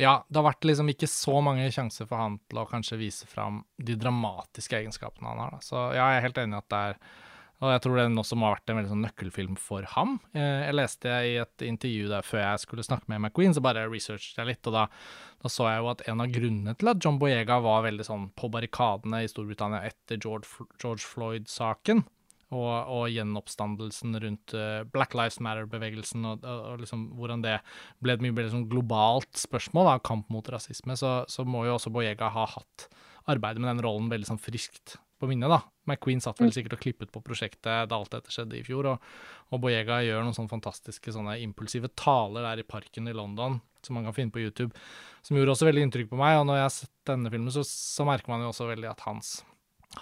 ja, 0.00 0.12
det 0.28 0.38
har 0.40 0.46
vært 0.46 0.64
liksom 0.64 0.88
ikke 0.92 1.08
så 1.10 1.40
mange 1.44 1.66
sjanser 1.74 2.08
for 2.08 2.20
han 2.20 2.38
til 2.48 2.60
å 2.62 2.68
kanskje 2.68 3.00
vise 3.00 3.26
fram 3.28 3.62
de 3.76 3.96
dramatiske 4.00 4.78
egenskapene 4.78 5.28
han 5.28 5.42
har. 5.44 5.56
Da. 5.56 5.64
Så 5.64 5.82
ja, 5.92 6.06
jeg 6.14 6.20
er 6.20 6.24
helt 6.28 6.40
enig 6.40 6.56
i 6.56 6.62
at 6.62 6.72
det 6.72 6.80
er 6.90 7.02
Og 7.60 7.68
jeg 7.68 7.80
tror 7.84 7.98
den 8.00 8.16
også 8.16 8.36
må 8.40 8.46
ha 8.48 8.54
vært 8.54 8.70
en 8.72 8.78
veldig 8.78 8.88
sånn 8.88 9.02
nøkkelfilm 9.04 9.56
for 9.60 9.84
ham. 9.92 10.14
Eh, 10.32 10.62
jeg 10.64 10.76
leste 10.78 11.16
i 11.28 11.34
et 11.42 11.64
intervju 11.66 12.06
der 12.08 12.24
før 12.24 12.40
jeg 12.40 12.62
skulle 12.62 12.86
snakke 12.86 13.12
med 13.12 13.20
McQueen, 13.20 13.52
så 13.52 13.60
bare 13.60 13.82
researchet 13.84 14.40
jeg 14.40 14.48
litt, 14.48 14.70
og 14.70 14.78
da, 14.78 14.86
da, 15.44 15.50
så 15.52 15.66
jeg 15.68 15.82
jo 15.82 15.90
at 15.92 16.06
en 16.08 16.24
av 16.24 16.32
grunnene 16.32 16.72
til 16.80 16.88
at 16.94 17.04
John 17.04 17.18
Boyega 17.20 17.58
var 17.60 17.84
veldig 17.84 18.06
sånn 18.08 18.24
på 18.32 18.48
barrikadene 18.54 19.20
i 19.20 19.28
Storbritannia 19.28 19.82
etter 19.90 20.16
George, 20.16 20.48
George 20.80 21.04
Floyd-saken, 21.04 22.00
og, 22.50 22.70
og 22.90 23.04
gjenoppstandelsen 23.14 24.16
rundt 24.24 24.54
uh, 24.58 24.82
Black 24.90 25.14
Lives 25.14 25.38
Matter-bevegelsen, 25.44 26.24
og, 26.26 26.46
og, 26.46 26.80
liksom 26.82 27.06
hvordan 27.18 27.44
det 27.44 27.58
ble 28.02 28.16
et 28.16 28.24
mye 28.24 28.34
mer 28.34 28.48
liksom 28.48 28.66
globalt 28.70 29.30
spørsmål, 29.38 29.92
da, 29.92 30.00
kamp 30.06 30.32
mot 30.34 30.50
rasisme, 30.50 30.96
så, 30.98 31.20
så, 31.30 31.46
må 31.46 31.64
jo 31.68 31.76
også 31.76 31.92
Boyega 31.94 32.32
ha 32.34 32.48
hatt 32.56 32.88
arbeidet 33.30 33.62
med 33.62 33.70
den 33.70 33.84
rollen 33.86 34.10
veldig 34.10 34.32
sånn 34.32 34.42
friskt 34.42 34.96
på 35.20 35.28
minnet. 35.30 35.52
da. 35.52 35.60
McQueen 35.86 36.22
satt 36.24 36.40
vel 36.40 36.50
mm. 36.50 36.56
sikkert 36.56 36.74
og 36.78 36.82
klippet 36.82 37.12
på 37.14 37.22
prosjektet 37.22 37.90
da 37.90 37.98
alt 37.98 38.10
dette 38.16 38.34
skjedde 38.34 38.58
i 38.58 38.64
fjor, 38.66 38.90
og, 38.94 39.08
og 39.54 39.62
Boyega 39.62 40.00
gjør 40.06 40.26
noen 40.26 40.34
sånne 40.34 40.54
fantastiske 40.56 41.14
sånne 41.14 41.38
impulsive 41.44 41.92
taler 41.94 42.48
der 42.48 42.64
i 42.64 42.66
parken 42.66 43.10
i 43.10 43.14
London, 43.14 43.60
som 43.86 43.96
man 43.96 44.08
kan 44.08 44.16
finne 44.16 44.34
på 44.34 44.42
YouTube, 44.42 44.74
som 45.22 45.38
gjorde 45.38 45.54
også 45.54 45.70
veldig 45.70 45.86
inntrykk 45.86 46.10
på 46.10 46.18
meg. 46.18 46.40
Og 46.40 46.50
når 46.50 46.58
jeg 46.58 46.66
har 46.66 46.76
sett 46.80 46.94
denne 47.12 47.30
filmen, 47.32 47.54
så, 47.54 47.62
så 47.68 48.08
merker 48.08 48.32
man 48.32 48.42
jo 48.42 48.50
også 48.50 48.66
veldig 48.72 48.90
at 48.90 49.06
hans, 49.06 49.34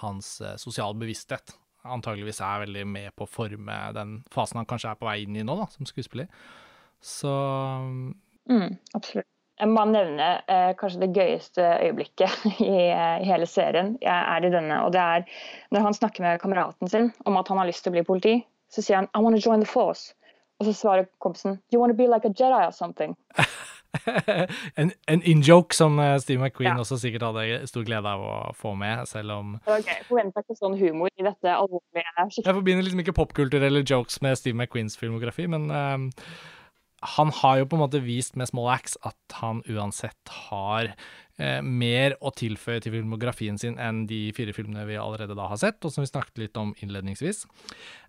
hans 0.01 0.39
eh, 0.41 0.57
sosial 0.61 0.97
bevissthet 0.99 1.59
antageligvis 1.95 2.41
er 2.45 2.65
veldig 2.67 2.85
med 2.89 3.15
på 3.17 3.27
å 3.27 3.31
forme 3.31 3.79
den 3.97 4.19
fasen 4.35 4.61
han 4.61 4.69
kanskje 4.69 4.93
er 4.93 5.01
på 5.01 5.09
vei 5.09 5.23
inn 5.25 5.39
i 5.39 5.47
nå, 5.47 5.57
da, 5.59 5.69
som 5.73 5.89
skuespiller. 5.89 6.31
Så 7.05 7.33
mm, 8.51 8.71
Absolutt. 8.95 9.29
Jeg 9.59 9.73
må 9.75 9.83
nevne 9.91 10.27
eh, 10.47 10.69
kanskje 10.79 11.01
det 11.03 11.09
gøyeste 11.19 11.65
øyeblikket 11.83 12.45
i, 12.63 12.69
i, 12.69 13.25
hele 13.27 13.47
serien. 13.51 13.97
Jeg 14.03 14.15
er 14.15 14.47
i 14.47 14.53
denne, 14.55 14.83
og 14.87 14.93
det 14.95 15.03
er 15.03 15.25
når 15.75 15.89
han 15.89 15.99
snakker 15.99 16.25
med 16.25 16.39
kameraten 16.43 16.91
sin 16.91 17.11
om 17.27 17.41
at 17.41 17.51
han 17.51 17.59
har 17.59 17.67
lyst 17.67 17.83
til 17.87 17.93
å 17.93 17.97
bli 17.97 18.07
politi. 18.07 18.37
Så 18.71 18.85
sier 18.85 19.01
han 19.01 19.11
'I 19.11 19.25
want 19.25 19.35
to 19.35 19.43
join 19.43 19.65
the 19.65 19.71
force'. 19.71 20.13
Og 20.61 20.67
så 20.67 20.75
svarer 20.75 21.11
kompisen 21.19 21.59
'You 21.73 21.81
want 21.81 21.91
to 21.91 21.99
be 21.99 22.07
like 22.07 22.29
a 22.29 22.31
Jedi 22.31 22.63
or 22.67 22.71
something'. 22.71 23.17
en, 24.81 24.93
en 25.09 25.23
in-joke 25.23 25.77
som 25.77 25.97
eh, 26.03 26.17
Steve 26.21 26.43
McQueen 26.43 26.75
ja. 26.75 26.83
også 26.83 26.99
sikkert 27.01 27.25
hadde 27.31 27.63
stor 27.71 27.87
glede 27.89 28.11
av 28.11 28.25
å 28.25 28.37
få 28.57 28.75
med, 28.79 29.07
selv 29.09 29.37
om 29.39 29.57
okay, 29.65 30.03
Forventer 30.09 30.45
ikke 30.45 30.59
sånn 30.59 30.77
humor 30.81 31.13
i 31.17 31.25
dette 31.25 31.55
alvorlige 31.55 32.29
Jeg 32.37 32.53
forbinder 32.53 32.85
liksom 32.85 33.03
ikke 33.05 33.17
popkulturelle 33.17 33.83
jokes 33.89 34.21
med 34.25 34.37
Steve 34.41 34.59
McQueens 34.59 34.99
filmografi, 35.01 35.49
men 35.51 35.71
um, 35.73 36.09
han 37.19 37.33
har 37.41 37.61
jo 37.61 37.71
på 37.71 37.79
en 37.79 37.85
måte 37.85 38.03
vist 38.03 38.37
med 38.37 38.51
Small 38.51 38.71
Axe 38.75 38.99
at 39.07 39.39
han 39.39 39.61
uansett 39.71 40.33
har 40.51 40.91
eh, 41.39 41.61
mer 41.63 42.17
å 42.19 42.33
tilføye 42.35 42.83
til 42.83 42.97
filmografien 42.97 43.59
sin 43.61 43.79
enn 43.79 44.05
de 44.11 44.27
fire 44.37 44.55
filmene 44.57 44.87
vi 44.89 44.99
allerede 44.99 45.37
da 45.39 45.47
har 45.53 45.61
sett, 45.63 45.79
og 45.85 45.95
som 45.95 46.03
vi 46.03 46.11
snakket 46.11 46.43
litt 46.43 46.59
om 46.59 46.75
innledningsvis. 46.83 47.45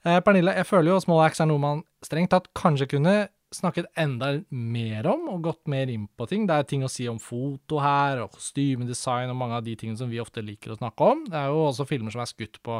Eh, 0.05 0.19
Pernille, 0.25 0.57
jeg 0.57 0.69
føler 0.69 0.95
jo 0.95 1.03
Small 1.05 1.21
Axe 1.27 1.45
er 1.45 1.51
noe 1.51 1.61
man 1.61 1.83
strengt 2.05 2.33
tatt 2.33 2.49
kanskje 2.57 2.89
kunne 2.95 3.15
snakket 3.55 3.87
enda 3.97 4.31
mer 4.53 5.07
om, 5.09 5.25
og 5.31 5.43
gått 5.47 5.69
mer 5.71 5.89
inn 5.89 6.05
på 6.17 6.27
ting. 6.29 6.45
Det 6.49 6.55
er 6.55 6.67
ting 6.69 6.83
å 6.85 6.91
si 6.91 7.07
om 7.09 7.17
foto 7.21 7.79
her, 7.81 8.21
og 8.23 8.35
kostymedesign, 8.35 9.31
og 9.31 9.39
mange 9.39 9.57
av 9.57 9.65
de 9.65 9.73
tingene 9.79 9.97
som 9.97 10.11
vi 10.11 10.21
ofte 10.21 10.43
liker 10.45 10.73
å 10.73 10.77
snakke 10.77 11.07
om. 11.13 11.23
Det 11.29 11.37
er 11.39 11.49
jo 11.49 11.63
også 11.65 11.87
filmer 11.89 12.13
som 12.13 12.21
er 12.23 12.29
skutt 12.29 12.59
på 12.65 12.77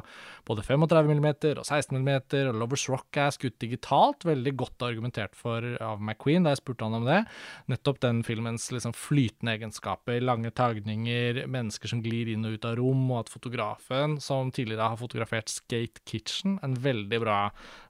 både 0.48 0.66
35 0.68 1.10
mm 1.10 1.28
og 1.30 1.64
16 1.66 1.98
mm, 1.98 2.12
og 2.52 2.60
Lovers 2.62 2.86
Rock 2.92 3.18
er 3.22 3.34
skutt 3.34 3.58
digitalt. 3.62 4.28
Veldig 4.30 4.54
godt 4.60 4.86
argumentert 4.86 5.38
for 5.38 5.66
av 5.82 6.04
McQueen 6.04 6.46
da 6.46 6.54
jeg 6.54 6.62
spurte 6.62 6.86
han 6.86 7.00
om 7.00 7.10
det. 7.10 7.24
Nettopp 7.72 8.02
den 8.06 8.22
filmens 8.28 8.70
liksom 8.74 8.94
flytende 8.98 9.58
egenskaper, 9.58 10.22
lange 10.22 10.54
tagninger, 10.56 11.44
mennesker 11.50 11.92
som 11.92 12.04
glir 12.06 12.30
inn 12.30 12.46
og 12.46 12.60
ut 12.60 12.70
av 12.70 12.78
rom, 12.80 13.08
og 13.10 13.24
at 13.24 13.34
fotografen, 13.34 14.20
som 14.22 14.54
tidligere 14.54 14.94
har 14.94 15.02
fotografert 15.02 15.50
Skate 15.50 16.06
Kitchen, 16.06 16.60
en 16.66 16.78
veldig 16.78 17.22
bra 17.26 17.40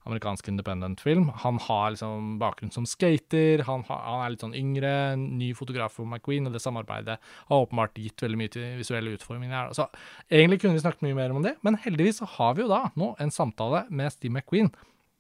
amerikansk 0.09 0.49
independent-film, 0.51 1.29
han 1.43 1.59
har 1.63 1.93
liksom 1.93 2.35
bakgrunn 2.41 2.73
som 2.73 2.87
skater, 2.89 3.63
han, 3.67 3.85
han, 3.87 4.23
er 4.23 4.33
litt 4.33 4.43
sånn 4.43 4.57
yngre, 4.57 4.91
ny 5.19 5.51
fotograf 5.57 5.95
for 5.97 6.09
McQueen, 6.09 6.49
og 6.49 6.55
det 6.55 6.63
samarbeidet 6.63 7.19
har 7.21 7.65
åpenbart 7.65 7.97
gitt 8.01 8.25
veldig 8.25 8.41
mye 8.41 8.53
til 8.53 8.77
visuelle 8.79 9.15
utforminger 9.15 9.55
her. 9.55 9.73
Så 9.77 9.87
egentlig 10.27 10.61
kunne 10.63 10.77
vi 10.77 10.83
snakket 10.83 11.05
mye 11.07 11.19
mer 11.21 11.35
om 11.35 11.45
det, 11.45 11.55
men 11.65 11.79
heldigvis 11.85 12.23
så 12.23 12.29
har 12.37 12.57
vi 12.57 12.65
jo 12.65 12.71
da 12.71 12.87
nå 12.99 13.13
en 13.21 13.33
samtale 13.33 13.85
med 13.89 14.13
Steve 14.15 14.35
McQueen, 14.35 14.73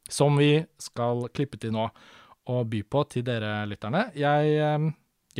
som 0.09 0.37
vi 0.41 0.65
skal 0.81 1.27
klippe 1.33 1.61
til 1.61 1.75
nå 1.75 1.89
og 2.49 2.65
by 2.69 2.81
på 2.89 3.03
til 3.13 3.25
dere 3.27 3.61
lytterne. 3.69 4.07
Jeg 4.17 4.57
ehm, 4.65 4.89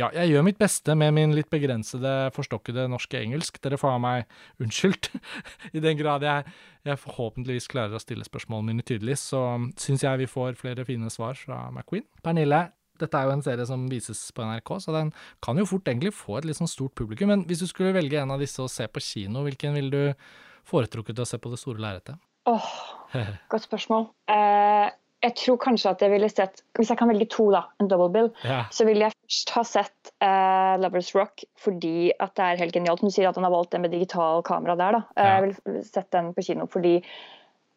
ja, 0.00 0.08
jeg 0.16 0.32
gjør 0.32 0.44
mitt 0.46 0.58
beste 0.60 0.94
med 0.98 1.12
min 1.16 1.34
litt 1.36 1.50
begrensede, 1.52 2.30
forstokkede 2.36 2.86
norske 2.90 3.20
engelsk. 3.20 3.60
Dere 3.62 3.78
får 3.80 3.94
ha 3.94 4.00
meg 4.02 4.62
unnskyldt. 4.62 5.10
I 5.76 5.82
den 5.84 5.98
grad 6.00 6.24
jeg, 6.24 6.46
jeg, 6.88 7.00
forhåpentligvis 7.04 7.68
klarer 7.72 7.98
å 7.98 8.02
stille 8.02 8.26
spørsmålene 8.26 8.72
mine 8.72 8.86
tydelig, 8.86 9.18
så 9.22 9.42
syns 9.80 10.04
jeg 10.06 10.22
vi 10.22 10.30
får 10.30 10.58
flere 10.60 10.86
fine 10.88 11.12
svar 11.12 11.36
fra 11.38 11.66
McQueen. 11.72 12.06
Pernille, 12.24 12.64
dette 13.00 13.16
er 13.16 13.28
jo 13.28 13.34
en 13.36 13.44
serie 13.44 13.66
som 13.68 13.86
vises 13.90 14.22
på 14.36 14.44
NRK, 14.46 14.74
så 14.84 14.96
den 14.96 15.12
kan 15.44 15.60
jo 15.60 15.68
fort 15.68 15.88
egentlig 15.88 16.14
få 16.16 16.38
et 16.38 16.48
litt 16.48 16.60
sånn 16.60 16.70
stort 16.70 16.96
publikum. 16.98 17.32
Men 17.32 17.44
hvis 17.48 17.64
du 17.64 17.68
skulle 17.70 17.96
velge 17.96 18.20
en 18.20 18.34
av 18.34 18.42
disse 18.42 18.60
å 18.62 18.70
se 18.70 18.88
på 18.88 19.04
kino, 19.04 19.44
hvilken 19.46 19.76
ville 19.76 19.92
du 19.92 20.26
foretrukket 20.68 21.22
å 21.22 21.28
se 21.28 21.40
på 21.40 21.52
det 21.52 21.60
store 21.60 21.82
lerretet? 21.82 22.20
Åh, 22.48 22.56
oh, 22.56 23.30
godt 23.52 23.68
spørsmål. 23.68 24.10
Uh, 24.30 24.88
jeg 25.20 25.36
tror 25.36 25.58
kanskje 25.60 25.92
at 25.92 26.02
jeg 26.04 26.12
ville 26.14 26.28
sett 26.32 26.62
Hvis 26.78 26.92
jeg 26.92 27.00
kan 27.00 27.10
velge 27.10 27.28
to, 27.32 27.50
da, 27.52 27.64
en 27.82 27.90
double 27.90 28.08
bill, 28.12 28.30
ja. 28.46 28.62
så 28.72 28.86
ville 28.88 29.04
jeg 29.04 29.16
først 29.16 29.52
ha 29.56 29.64
sett 29.68 30.12
uh, 30.24 30.76
Lovers 30.80 31.12
Rock 31.16 31.44
fordi 31.60 32.12
at 32.16 32.32
det 32.38 32.46
er 32.46 32.62
helt 32.62 32.76
genialt. 32.76 33.02
Hun 33.04 33.12
sier 33.12 33.28
at 33.28 33.36
han 33.36 33.44
har 33.46 33.52
valgt 33.52 33.74
den 33.74 33.84
med 33.84 33.92
digital 33.92 34.44
kamera 34.46 34.78
der. 34.80 34.96
da. 34.96 35.02
Ja. 35.18 35.34
Jeg 35.36 35.50
ville 35.50 35.84
sett 35.84 36.08
den 36.16 36.32
på 36.36 36.44
kino 36.46 36.66
fordi 36.70 36.98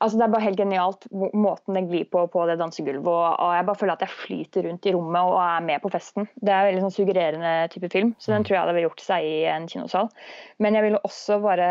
altså 0.04 0.20
det 0.20 0.26
er 0.26 0.32
bare 0.34 0.44
helt 0.44 0.60
genialt 0.60 1.06
måten 1.12 1.78
den 1.78 1.88
glir 1.88 2.08
på 2.12 2.26
på 2.32 2.46
det 2.50 2.58
dansegulvet. 2.60 3.08
Og, 3.08 3.28
og, 3.34 3.52
jeg 3.58 3.68
bare 3.68 3.82
føler 3.82 3.96
at 3.98 4.06
jeg 4.06 4.16
flyter 4.18 4.68
rundt 4.68 4.88
i 4.88 4.96
rommet 4.96 5.34
og 5.34 5.38
er 5.44 5.68
med 5.68 5.84
på 5.84 5.92
festen. 5.94 6.30
Det 6.40 6.52
er 6.52 6.62
en 6.62 6.70
veldig 6.72 6.86
sånn 6.86 6.96
suggererende 6.98 7.54
type 7.76 7.92
film, 7.94 8.16
så 8.20 8.34
den 8.34 8.44
mm. 8.44 8.48
tror 8.48 8.58
jeg 8.58 8.64
hadde 8.64 8.86
gjort 8.88 9.04
seg 9.04 9.28
i 9.28 9.36
en 9.52 9.68
kinosal. 9.72 10.12
Men 10.64 10.80
jeg 10.80 10.88
ville 10.88 11.04
også 11.08 11.40
bare 11.44 11.70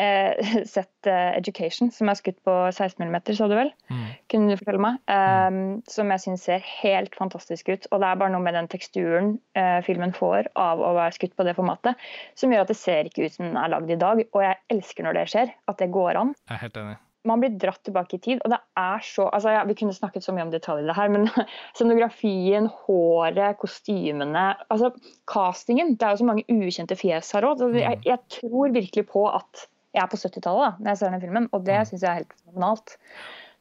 eh, 0.00 0.52
sett 0.74 1.06
eh, 1.06 1.36
Education, 1.38 1.90
som 1.94 2.10
er 2.10 2.18
skutt 2.18 2.38
på 2.46 2.54
16 2.70 3.02
mm, 3.02 3.18
sa 3.36 3.48
du 3.50 3.56
vel? 3.58 3.72
Mm. 3.92 4.08
Kunne 4.32 4.52
du 4.52 4.60
fortelle 4.60 4.82
meg? 4.82 4.98
Um, 5.10 5.60
som 5.90 6.10
jeg 6.14 6.24
syns 6.24 6.46
ser 6.48 6.64
helt 6.82 7.14
fantastisk 7.18 7.72
ut. 7.72 7.86
Og 7.90 8.02
det 8.02 8.08
er 8.08 8.18
bare 8.22 8.34
noe 8.34 8.44
med 8.44 8.56
den 8.58 8.70
teksturen 8.72 9.36
eh, 9.58 9.78
filmen 9.86 10.14
får 10.16 10.52
av 10.58 10.82
å 10.82 10.94
være 10.98 11.16
skutt 11.18 11.36
på 11.38 11.46
det 11.48 11.56
formatet, 11.58 12.10
som 12.38 12.52
gjør 12.52 12.66
at 12.66 12.74
det 12.74 12.80
ser 12.80 13.08
ikke 13.08 13.26
ut 13.26 13.38
som 13.38 13.48
den 13.48 13.60
er 13.60 13.72
lagd 13.72 13.92
i 13.92 14.00
dag. 14.00 14.26
Og 14.32 14.44
jeg 14.44 14.60
elsker 14.72 15.08
når 15.08 15.20
det 15.20 15.30
skjer, 15.32 15.56
at 15.70 15.80
det 15.82 15.92
går 15.94 16.20
an. 16.24 16.36
Jeg 16.48 16.58
er 16.58 16.62
helt 16.66 16.84
enig. 16.84 17.00
Man 17.22 17.38
blir 17.38 17.52
dratt 17.54 17.78
tilbake 17.86 18.16
i 18.16 18.22
tid, 18.22 18.40
og 18.42 18.50
det 18.50 18.58
er 18.78 19.02
så 19.06 19.28
altså 19.30 19.52
ja, 19.54 19.60
Vi 19.68 19.76
kunne 19.78 19.94
snakket 19.94 20.24
så 20.24 20.32
mye 20.34 20.42
om 20.48 20.50
detaljer 20.50 20.82
i 20.82 20.90
det 20.90 20.96
her, 20.96 21.12
men 21.12 21.28
scenografien, 21.76 22.66
håret, 22.82 23.60
kostymene 23.60 24.48
altså 24.66 24.90
Castingen. 25.30 25.94
Det 25.94 26.08
er 26.08 26.16
jo 26.16 26.24
så 26.24 26.30
mange 26.32 26.46
ukjente 26.50 26.98
fjes 26.98 27.30
her 27.36 27.46
òg. 27.46 27.62
Jeg, 27.78 28.00
jeg 28.08 28.18
tror 28.40 28.74
virkelig 28.74 29.06
på 29.12 29.28
at 29.30 29.68
jeg 29.92 30.02
er 30.02 30.10
på 30.10 30.18
70-tallet 30.20 30.80
når 30.80 30.92
jeg 30.92 31.00
ser 31.00 31.14
den 31.14 31.22
filmen, 31.22 31.48
og 31.52 31.64
det 31.66 31.78
mm. 31.78 31.88
syns 31.90 32.04
jeg 32.04 32.10
er 32.10 32.20
helt 32.22 32.36
fenomenalt. 32.40 32.96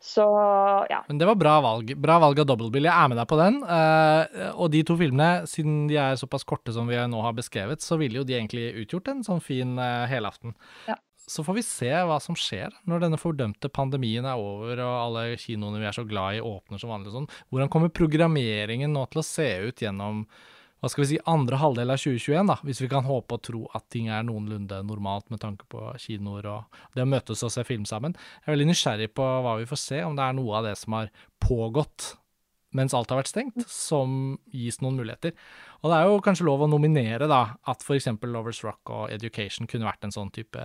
Så 0.02 0.24
ja. 0.89 1.04
Men 1.08 1.20
det 1.22 1.28
var 1.30 1.38
bra 1.38 1.60
valg. 1.62 1.91
Bra 2.02 2.17
valg 2.24 2.39
av 2.41 2.48
dobbeltbill. 2.50 2.88
Jeg 2.89 2.96
er 2.96 3.12
med 3.12 3.20
deg 3.22 3.28
på 3.30 3.38
den. 3.38 3.60
Uh, 3.62 4.50
og 4.56 4.72
de 4.74 4.82
to 4.88 4.96
filmene, 4.98 5.46
siden 5.50 5.84
de 5.91 6.00
er 6.02 6.17
såpass 6.17 6.46
korte 6.48 6.74
som 6.74 6.89
vi 6.89 6.98
nå 6.98 7.22
har 7.22 7.36
beskrevet, 7.38 7.86
så 7.86 8.00
ville 8.02 8.17
jo 8.17 8.26
de 8.26 8.34
egentlig 8.39 8.72
utgjort 8.82 9.12
en 9.13 9.22
sånn 9.28 9.44
fin 9.46 9.76
uh, 9.78 10.10
helaften. 10.10 10.56
Ja. 10.89 10.98
Så 11.30 11.46
får 11.46 11.60
vi 11.60 11.63
se 11.63 11.91
hva 12.10 12.17
som 12.20 12.36
skjer 12.36 12.74
når 12.89 13.04
denne 13.06 13.20
fordømte 13.22 13.70
pandemien 13.72 14.26
er 14.26 14.41
over 14.41 14.82
og 14.82 14.96
alle 15.04 15.38
kinoene 15.39 15.80
vi 15.80 15.88
er 15.88 15.96
så 15.96 16.04
glad 16.10 16.39
i 16.39 16.41
åpner 16.44 16.82
som 16.82 16.91
vanlig. 16.91 17.13
Sånn. 17.13 17.30
Hvordan 17.54 17.70
kommer 17.72 17.94
programmeringen 17.94 18.91
nå 18.98 19.06
til 19.12 19.22
å 19.22 19.28
se 19.28 19.48
ut 19.70 19.86
gjennom 19.86 20.26
hva 20.82 20.89
skal 20.89 21.04
vi 21.04 21.10
si, 21.12 21.17
andre 21.30 21.60
halvdel 21.62 21.94
av 21.94 22.00
2021, 22.02 22.48
da, 22.50 22.56
hvis 22.65 22.80
vi 22.82 22.89
kan 22.89 23.06
håpe 23.06 23.38
og 23.38 23.44
tro 23.46 23.60
at 23.78 23.86
ting 23.94 24.08
er 24.10 24.26
noenlunde 24.26 24.80
normalt 24.88 25.28
med 25.30 25.44
tanke 25.44 25.67
på 25.70 25.91
kinoer 26.02 26.48
og 26.50 26.80
det 26.98 27.06
å 27.06 27.10
møtes 27.10 27.44
og 27.46 27.54
se 27.54 27.65
film 27.67 27.86
sammen. 27.86 28.15
Jeg 28.41 28.50
er 28.50 28.56
veldig 28.56 28.72
nysgjerrig 28.72 29.12
på 29.13 29.28
hva 29.46 29.60
vi 29.60 29.70
får 29.70 29.82
se, 29.84 30.02
om 30.08 30.17
det 30.17 30.26
er 30.26 30.38
noe 30.39 30.58
av 30.58 30.65
det 30.65 30.74
som 30.82 30.98
har 30.98 31.13
pågått 31.44 32.15
mens 32.78 32.96
alt 32.96 33.12
har 33.12 33.20
vært 33.20 33.30
stengt, 33.30 33.65
som 33.67 34.39
gis 34.56 34.80
noen 34.82 34.98
muligheter. 35.02 35.36
Og 35.84 35.91
det 35.91 35.98
er 35.98 36.08
jo 36.08 36.22
kanskje 36.24 36.48
lov 36.48 36.63
å 36.63 36.70
nominere 36.72 37.28
da, 37.30 37.41
at 37.67 37.84
f.eks. 37.84 38.08
Lovers 38.24 38.62
Rock 38.63 38.94
og 38.96 39.12
Education 39.12 39.67
kunne 39.70 39.89
vært 39.89 40.08
en 40.08 40.15
sånn 40.15 40.32
type 40.34 40.63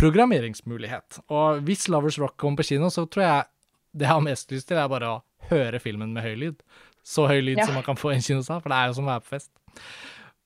programmeringsmulighet. 0.00 1.20
Og 1.28 1.60
hvis 1.68 1.90
Lovers 1.92 2.18
Rock 2.22 2.38
kommer 2.40 2.62
på 2.62 2.70
kino, 2.72 2.88
så 2.92 3.04
tror 3.04 3.26
jeg 3.26 3.50
det 3.94 4.08
jeg 4.08 4.14
har 4.14 4.24
mest 4.24 4.50
lyst 4.50 4.70
til, 4.70 4.80
er 4.80 4.90
bare 4.90 5.12
å 5.12 5.22
høre 5.50 5.78
filmen 5.82 6.16
med 6.16 6.24
høy 6.24 6.34
lyd. 6.40 6.64
Så 7.04 7.26
høy 7.28 7.40
lyd 7.44 7.60
ja. 7.60 7.68
som 7.68 7.76
man 7.76 7.86
kan 7.86 7.98
få 8.00 8.12
i 8.12 8.18
en 8.18 8.24
kinosal, 8.24 8.62
for 8.64 8.72
det 8.72 8.80
er 8.80 8.90
jo 8.90 8.98
som 8.98 9.08
å 9.08 9.12
være 9.12 9.24
på 9.26 9.34
fest. 9.34 9.52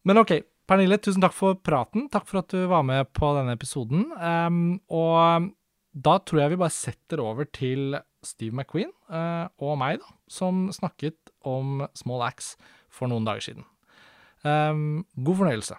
Men 0.08 0.20
OK, 0.22 0.34
Pernille, 0.68 0.98
tusen 1.00 1.22
takk 1.24 1.36
for 1.36 1.56
praten. 1.64 2.08
Takk 2.12 2.26
for 2.28 2.42
at 2.42 2.52
du 2.52 2.66
var 2.68 2.84
med 2.84 3.08
på 3.16 3.30
denne 3.38 3.54
episoden. 3.56 4.08
Um, 4.20 4.78
og 4.92 5.48
da 5.96 6.18
tror 6.20 6.42
jeg 6.42 6.52
vi 6.52 6.60
bare 6.60 6.74
setter 6.74 7.22
over 7.24 7.48
til 7.48 7.96
Steve 8.26 8.52
McQueen 8.52 8.90
uh, 9.08 9.46
og 9.62 9.78
meg, 9.80 10.02
da, 10.02 10.16
som 10.30 10.66
snakket 10.74 11.32
om 11.46 11.86
Small 11.96 12.26
Axe 12.26 12.58
for 12.92 13.10
noen 13.10 13.26
dager 13.28 13.48
siden. 13.48 13.68
Um, 14.44 15.06
god 15.16 15.40
fornøyelse. 15.40 15.78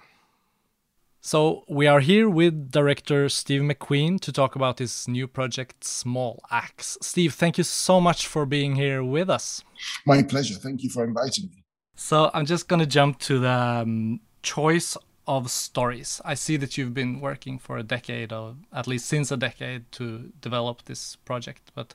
So, 1.22 1.66
we 1.68 1.86
are 1.86 2.00
here 2.00 2.30
with 2.30 2.72
director 2.72 3.28
Steve 3.28 3.62
McQueen 3.62 4.22
to 4.22 4.32
talk 4.32 4.56
about 4.56 4.80
his 4.80 5.06
new 5.06 5.28
project, 5.28 5.84
Small 5.84 6.42
Axe. 6.50 6.98
Steve, 7.02 7.34
thank 7.34 7.58
you 7.58 7.66
so 7.66 8.00
much 8.00 8.26
for 8.26 8.46
being 8.46 8.76
here 8.76 9.04
with 9.04 9.30
us. 9.30 9.62
My 10.06 10.24
pleasure. 10.24 10.56
Thank 10.56 10.82
you 10.82 10.90
for 10.90 11.04
inviting 11.04 11.50
me. 11.50 11.64
So, 11.96 12.32
I'm 12.34 12.46
just 12.46 12.70
going 12.70 12.80
to 12.80 12.86
jump 12.86 13.20
to 13.20 13.38
the 13.38 13.52
um, 13.52 14.22
choice 14.44 14.96
of 15.28 15.52
stories. 15.52 16.22
I 16.24 16.36
see 16.36 16.56
that 16.56 16.78
you've 16.78 16.94
been 16.94 17.20
working 17.20 17.60
for 17.60 17.78
a 17.78 17.84
decade, 17.84 18.32
or 18.32 18.56
at 18.72 18.88
least 18.88 19.06
since 19.06 19.30
a 19.30 19.38
decade, 19.38 19.92
to 19.94 20.32
develop 20.40 20.86
this 20.86 21.18
project. 21.18 21.74
But 21.76 21.94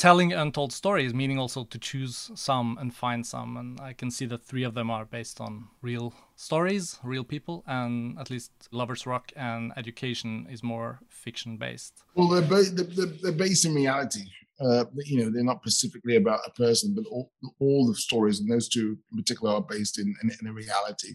telling 0.00 0.32
untold 0.32 0.72
stories, 0.72 1.12
meaning 1.12 1.38
also 1.38 1.62
to 1.62 1.78
choose 1.78 2.30
some 2.34 2.78
and 2.80 2.94
find 2.94 3.26
some. 3.26 3.58
And 3.58 3.78
I 3.82 3.92
can 3.92 4.10
see 4.10 4.24
that 4.26 4.42
three 4.42 4.64
of 4.64 4.72
them 4.72 4.90
are 4.90 5.04
based 5.04 5.42
on 5.42 5.68
real 5.82 6.14
stories, 6.36 6.98
real 7.04 7.22
people, 7.22 7.62
and 7.66 8.18
at 8.18 8.30
least 8.30 8.50
Lovers 8.72 9.06
Rock 9.06 9.30
and 9.36 9.74
Education 9.76 10.46
is 10.50 10.62
more 10.62 11.00
fiction 11.10 11.58
based. 11.58 12.02
Well, 12.14 12.28
they're, 12.28 12.40
ba- 12.40 12.70
they're, 12.72 13.12
they're 13.22 13.32
based 13.32 13.66
in 13.66 13.74
reality. 13.74 14.24
Uh, 14.58 14.86
you 15.04 15.22
know, 15.22 15.30
they're 15.30 15.44
not 15.44 15.60
specifically 15.60 16.16
about 16.16 16.40
a 16.46 16.50
person, 16.52 16.94
but 16.94 17.04
all, 17.10 17.30
all 17.58 17.86
the 17.86 17.94
stories, 17.94 18.40
and 18.40 18.50
those 18.50 18.70
two 18.70 18.96
in 19.12 19.18
particular, 19.18 19.52
are 19.52 19.60
based 19.60 19.98
in, 19.98 20.14
in, 20.22 20.30
in 20.40 20.46
a 20.46 20.52
reality. 20.52 21.14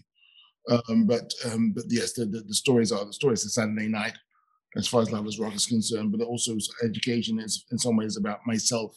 Um, 0.68 1.06
but 1.06 1.32
um, 1.44 1.72
but 1.72 1.84
yes, 1.88 2.12
the, 2.12 2.24
the, 2.24 2.40
the, 2.40 2.54
stories 2.54 2.90
are 2.90 3.04
the 3.04 3.12
stories 3.12 3.44
of 3.44 3.52
Saturday 3.52 3.86
night 3.86 4.18
as 4.76 4.86
far 4.86 5.02
as 5.02 5.10
Lovers 5.10 5.38
Rock 5.38 5.54
is 5.54 5.66
concerned, 5.66 6.12
but 6.12 6.24
also 6.24 6.56
education 6.84 7.40
is 7.40 7.64
in 7.70 7.78
some 7.78 7.96
ways 7.96 8.16
about 8.16 8.40
myself 8.46 8.96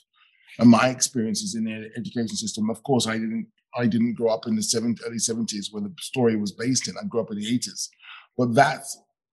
and 0.59 0.69
my 0.69 0.89
experiences 0.89 1.55
in 1.55 1.63
the 1.63 1.89
education 1.97 2.36
system. 2.36 2.69
Of 2.69 2.84
course, 2.84 3.07
I 3.07 3.13
didn't 3.13 3.47
I 3.77 3.86
didn't 3.86 4.15
grow 4.15 4.34
up 4.34 4.47
in 4.47 4.55
the 4.55 4.63
70, 4.63 5.03
early 5.05 5.17
70s 5.17 5.67
where 5.71 5.84
the 5.84 5.93
story 5.99 6.36
was 6.36 6.53
based 6.53 6.88
in. 6.88 6.95
I 6.97 7.05
grew 7.05 7.21
up 7.21 7.32
in 7.32 7.38
the 7.38 7.45
80s. 7.45 7.88
But 8.36 8.55
that 8.55 8.84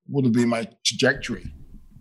would 0.08 0.26
have 0.26 0.34
been 0.34 0.50
my 0.50 0.68
trajectory 0.84 1.50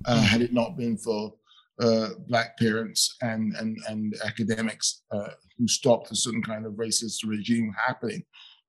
uh, 0.05 0.21
had 0.21 0.41
it 0.41 0.53
not 0.53 0.77
been 0.77 0.97
for 0.97 1.33
uh, 1.79 2.09
black 2.27 2.57
parents 2.57 3.15
and 3.21 3.55
and, 3.55 3.77
and 3.87 4.13
academics 4.25 5.03
uh, 5.11 5.29
who 5.57 5.67
stopped 5.67 6.11
a 6.11 6.15
certain 6.15 6.43
kind 6.43 6.65
of 6.65 6.73
racist 6.73 7.25
regime 7.25 7.73
happening 7.85 8.23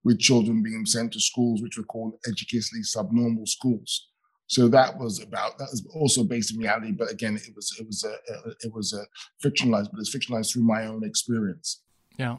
with 0.04 0.20
children 0.20 0.62
being 0.62 0.86
sent 0.86 1.12
to 1.12 1.20
schools 1.20 1.60
which 1.62 1.76
were 1.76 1.84
called 1.84 2.14
educationally 2.28 2.82
subnormal 2.82 3.46
schools. 3.46 4.08
So 4.48 4.68
that 4.68 4.96
was 4.96 5.20
about 5.20 5.58
that 5.58 5.68
was 5.70 5.86
also 5.92 6.22
based 6.22 6.54
in 6.54 6.60
reality, 6.60 6.92
but 6.92 7.10
again, 7.10 7.36
it 7.36 7.54
was 7.54 7.74
it 7.80 7.86
was 7.86 8.04
a, 8.04 8.14
it 8.64 8.72
was 8.72 8.92
a 8.92 9.04
fictionalized, 9.44 9.90
but 9.90 10.00
it's 10.00 10.14
fictionalized 10.14 10.52
through 10.52 10.62
my 10.62 10.86
own 10.86 11.02
experience. 11.04 11.82
Yeah, 12.16 12.36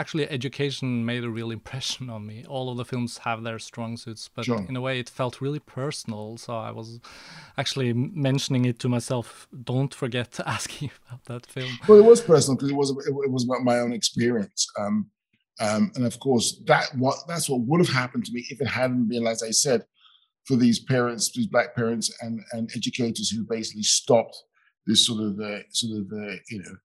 actually, 0.00 0.28
education 0.30 1.04
made 1.04 1.22
a 1.22 1.28
real 1.28 1.50
impression 1.50 2.08
on 2.08 2.26
me. 2.26 2.44
All 2.48 2.70
of 2.70 2.78
the 2.78 2.84
films 2.86 3.18
have 3.18 3.42
their 3.42 3.58
strong 3.58 3.98
suits, 3.98 4.28
but 4.34 4.46
sure. 4.46 4.64
in 4.68 4.74
a 4.76 4.80
way, 4.80 4.98
it 4.98 5.10
felt 5.10 5.40
really 5.40 5.58
personal. 5.58 6.38
So 6.38 6.56
I 6.56 6.70
was 6.70 7.00
actually 7.58 7.92
mentioning 7.92 8.64
it 8.64 8.78
to 8.80 8.88
myself. 8.88 9.46
Don't 9.64 9.94
forget 9.94 10.40
asking 10.46 10.90
about 11.06 11.24
that 11.26 11.46
film. 11.46 11.78
Well, 11.86 11.98
it 11.98 12.04
was 12.04 12.20
personal 12.22 12.56
because 12.56 12.70
it 12.70 12.76
was 12.76 12.90
it, 13.06 13.30
was 13.30 13.44
about 13.44 13.62
my 13.62 13.78
own 13.78 13.92
experience. 13.92 14.66
Um, 14.78 15.10
um, 15.60 15.92
and 15.94 16.06
of 16.06 16.18
course, 16.18 16.62
that 16.66 16.86
what 16.96 17.16
that's 17.28 17.48
what 17.50 17.60
would 17.60 17.80
have 17.80 17.94
happened 17.94 18.24
to 18.24 18.32
me 18.32 18.46
if 18.48 18.60
it 18.62 18.68
hadn't 18.68 19.08
been, 19.08 19.26
as 19.26 19.42
I 19.42 19.50
said, 19.50 19.84
for 20.46 20.56
these 20.56 20.80
parents, 20.80 21.32
these 21.32 21.46
black 21.46 21.74
parents 21.74 22.12
and, 22.22 22.40
and 22.52 22.70
educators 22.74 23.30
who 23.30 23.44
basically 23.44 23.82
stopped 23.82 24.36
this 24.86 25.06
sort 25.06 25.22
of 25.22 25.38
uh, 25.38 25.60
sort 25.70 26.00
of 26.00 26.06
uh, 26.12 26.36
you 26.50 26.62
know 26.62 26.76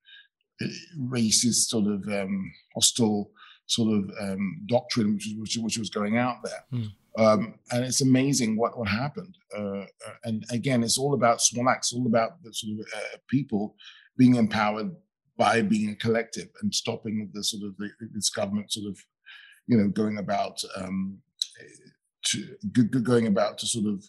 uh, 0.61 0.67
racist 0.99 1.69
sort 1.69 1.87
of 1.87 2.07
um, 2.07 2.51
hostile 2.73 3.31
sort 3.67 3.97
of 3.97 4.11
um, 4.21 4.61
doctrine 4.67 5.13
which, 5.15 5.27
which, 5.37 5.57
which 5.57 5.77
was 5.77 5.89
going 5.89 6.17
out 6.17 6.37
there. 6.43 6.63
Mm. 6.79 6.91
Um, 7.17 7.59
and 7.71 7.83
it's 7.83 8.01
amazing 8.01 8.57
what 8.57 8.77
what 8.77 8.89
happened. 8.89 9.37
Uh, 9.57 9.83
uh 9.83 10.15
and 10.25 10.45
again, 10.51 10.83
it's 10.83 10.97
all 10.97 11.13
about 11.13 11.41
Swan 11.41 11.73
It's 11.77 11.93
all 11.93 12.07
about 12.07 12.43
the 12.43 12.53
sort 12.53 12.79
of 12.79 12.85
uh, 12.95 13.17
people 13.29 13.75
being 14.17 14.35
empowered 14.35 14.91
by 15.37 15.61
being 15.61 15.89
a 15.89 15.95
collective 15.95 16.47
and 16.61 16.73
stopping 16.73 17.29
the 17.33 17.43
sort 17.43 17.63
of 17.63 17.75
the, 17.77 17.89
this 18.13 18.29
government 18.29 18.71
sort 18.71 18.89
of 18.89 18.97
you 19.67 19.77
know 19.77 19.87
going 19.87 20.17
about 20.17 20.61
um, 20.77 21.19
to, 22.25 22.57
going 23.01 23.27
about 23.27 23.57
to 23.59 23.67
sort 23.67 23.85
of, 23.85 24.03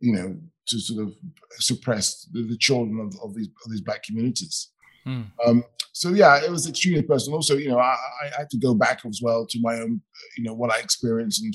you 0.00 0.12
know, 0.12 0.36
to 0.68 0.78
sort 0.78 1.06
of 1.06 1.14
suppress 1.58 2.26
the, 2.32 2.42
the 2.42 2.56
children 2.56 3.00
of, 3.00 3.14
of, 3.22 3.34
these 3.34 3.48
of 3.64 3.70
these 3.70 3.80
black 3.80 4.02
communities. 4.02 4.70
Mm. 5.06 5.26
Um, 5.46 5.64
so 5.92 6.10
yeah, 6.10 6.42
it 6.42 6.50
was 6.50 6.68
extremely 6.68 7.02
personal. 7.02 7.36
Also, 7.36 7.56
you 7.56 7.68
know, 7.68 7.78
I, 7.78 7.96
I, 8.22 8.38
had 8.38 8.50
to 8.50 8.58
go 8.58 8.74
back 8.74 9.00
as 9.06 9.20
well 9.22 9.46
to 9.46 9.58
my 9.60 9.74
own, 9.80 10.00
you 10.36 10.44
know, 10.44 10.54
what 10.54 10.70
I 10.70 10.78
experienced 10.78 11.42
and 11.42 11.54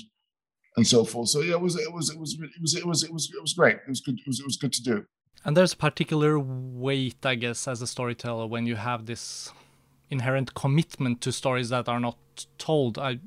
and 0.77 0.85
so 0.85 1.03
forth. 1.05 1.29
So 1.29 1.41
yeah, 1.41 1.53
it 1.53 1.61
was 1.61 1.77
it 1.77 1.91
was 1.91 2.09
it 2.09 2.19
was 2.19 2.33
it 2.33 2.61
was 2.61 2.75
it 2.75 2.85
was 2.85 3.03
it 3.03 3.13
was 3.13 3.31
it 3.33 3.41
was 3.41 3.53
great. 3.53 3.77
It 3.77 3.89
was 3.89 4.01
good. 4.01 4.19
It 4.19 4.27
was 4.27 4.39
it 4.39 4.45
was 4.45 4.57
good 4.57 4.73
to 4.73 4.83
do. 4.83 5.05
And 5.43 5.55
there's 5.55 5.73
a 5.73 5.77
particular 5.77 6.39
weight, 6.39 7.23
I 7.23 7.35
guess, 7.35 7.67
as 7.67 7.81
a 7.81 7.87
storyteller 7.87 8.47
when 8.47 8.65
you 8.65 8.75
have 8.75 9.05
this 9.05 9.51
inherent 10.09 10.53
commitment 10.55 11.21
to 11.21 11.31
stories 11.31 11.69
that 11.69 11.87
are 11.87 11.99
not 11.99 12.17
told. 12.57 12.97
I 12.97 13.19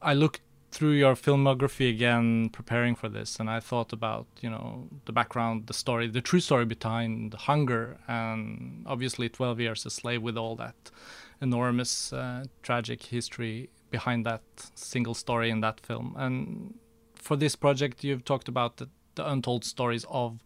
I 0.00 0.14
looked 0.14 0.40
through 0.72 0.92
your 0.92 1.14
filmography 1.14 1.90
again 1.90 2.48
preparing 2.48 2.94
for 2.94 3.08
this 3.08 3.38
and 3.38 3.48
i 3.50 3.60
thought 3.60 3.92
about 3.92 4.26
you 4.40 4.48
know 4.48 4.88
the 5.04 5.12
background 5.12 5.66
the 5.66 5.74
story 5.74 6.08
the 6.08 6.20
true 6.20 6.40
story 6.40 6.64
behind 6.64 7.34
hunger 7.34 7.98
and 8.08 8.82
obviously 8.86 9.28
12 9.28 9.60
years 9.60 9.86
a 9.86 9.90
slave 9.90 10.22
with 10.22 10.36
all 10.36 10.56
that 10.56 10.90
enormous 11.42 12.12
uh, 12.12 12.44
tragic 12.62 13.02
history 13.02 13.68
behind 13.90 14.24
that 14.24 14.42
single 14.74 15.14
story 15.14 15.50
in 15.50 15.60
that 15.60 15.80
film. 15.80 16.14
And 16.16 16.74
for 17.14 17.36
this 17.36 17.56
project 17.56 18.04
you've 18.04 18.24
talked 18.24 18.48
about 18.48 18.78
the, 18.78 18.88
the 19.16 19.28
untold 19.28 19.64
stories 19.64 20.06
of 20.08 20.40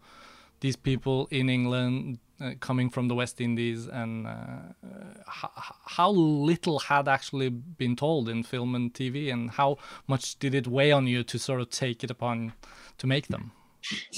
these 0.66 0.80
people 0.90 1.28
in 1.30 1.46
england 1.48 2.18
uh, 2.38 2.50
coming 2.60 2.90
from 2.90 3.08
the 3.08 3.14
West 3.14 3.40
Indies, 3.40 3.86
and 3.86 4.26
uh, 4.26 4.58
how 5.86 6.10
little 6.10 6.78
had 6.80 7.08
actually 7.08 7.48
been 7.48 7.96
told 7.96 8.28
in 8.28 8.42
film 8.42 8.74
and 8.74 8.92
TV, 8.92 9.32
and 9.32 9.50
how 9.52 9.78
much 10.06 10.38
did 10.38 10.54
it 10.54 10.66
weigh 10.66 10.92
on 10.92 11.06
you 11.06 11.24
to 11.24 11.38
sort 11.38 11.62
of 11.62 11.70
take 11.70 12.04
it 12.04 12.10
upon 12.10 12.52
to 12.98 13.06
make 13.06 13.28
them? 13.28 13.52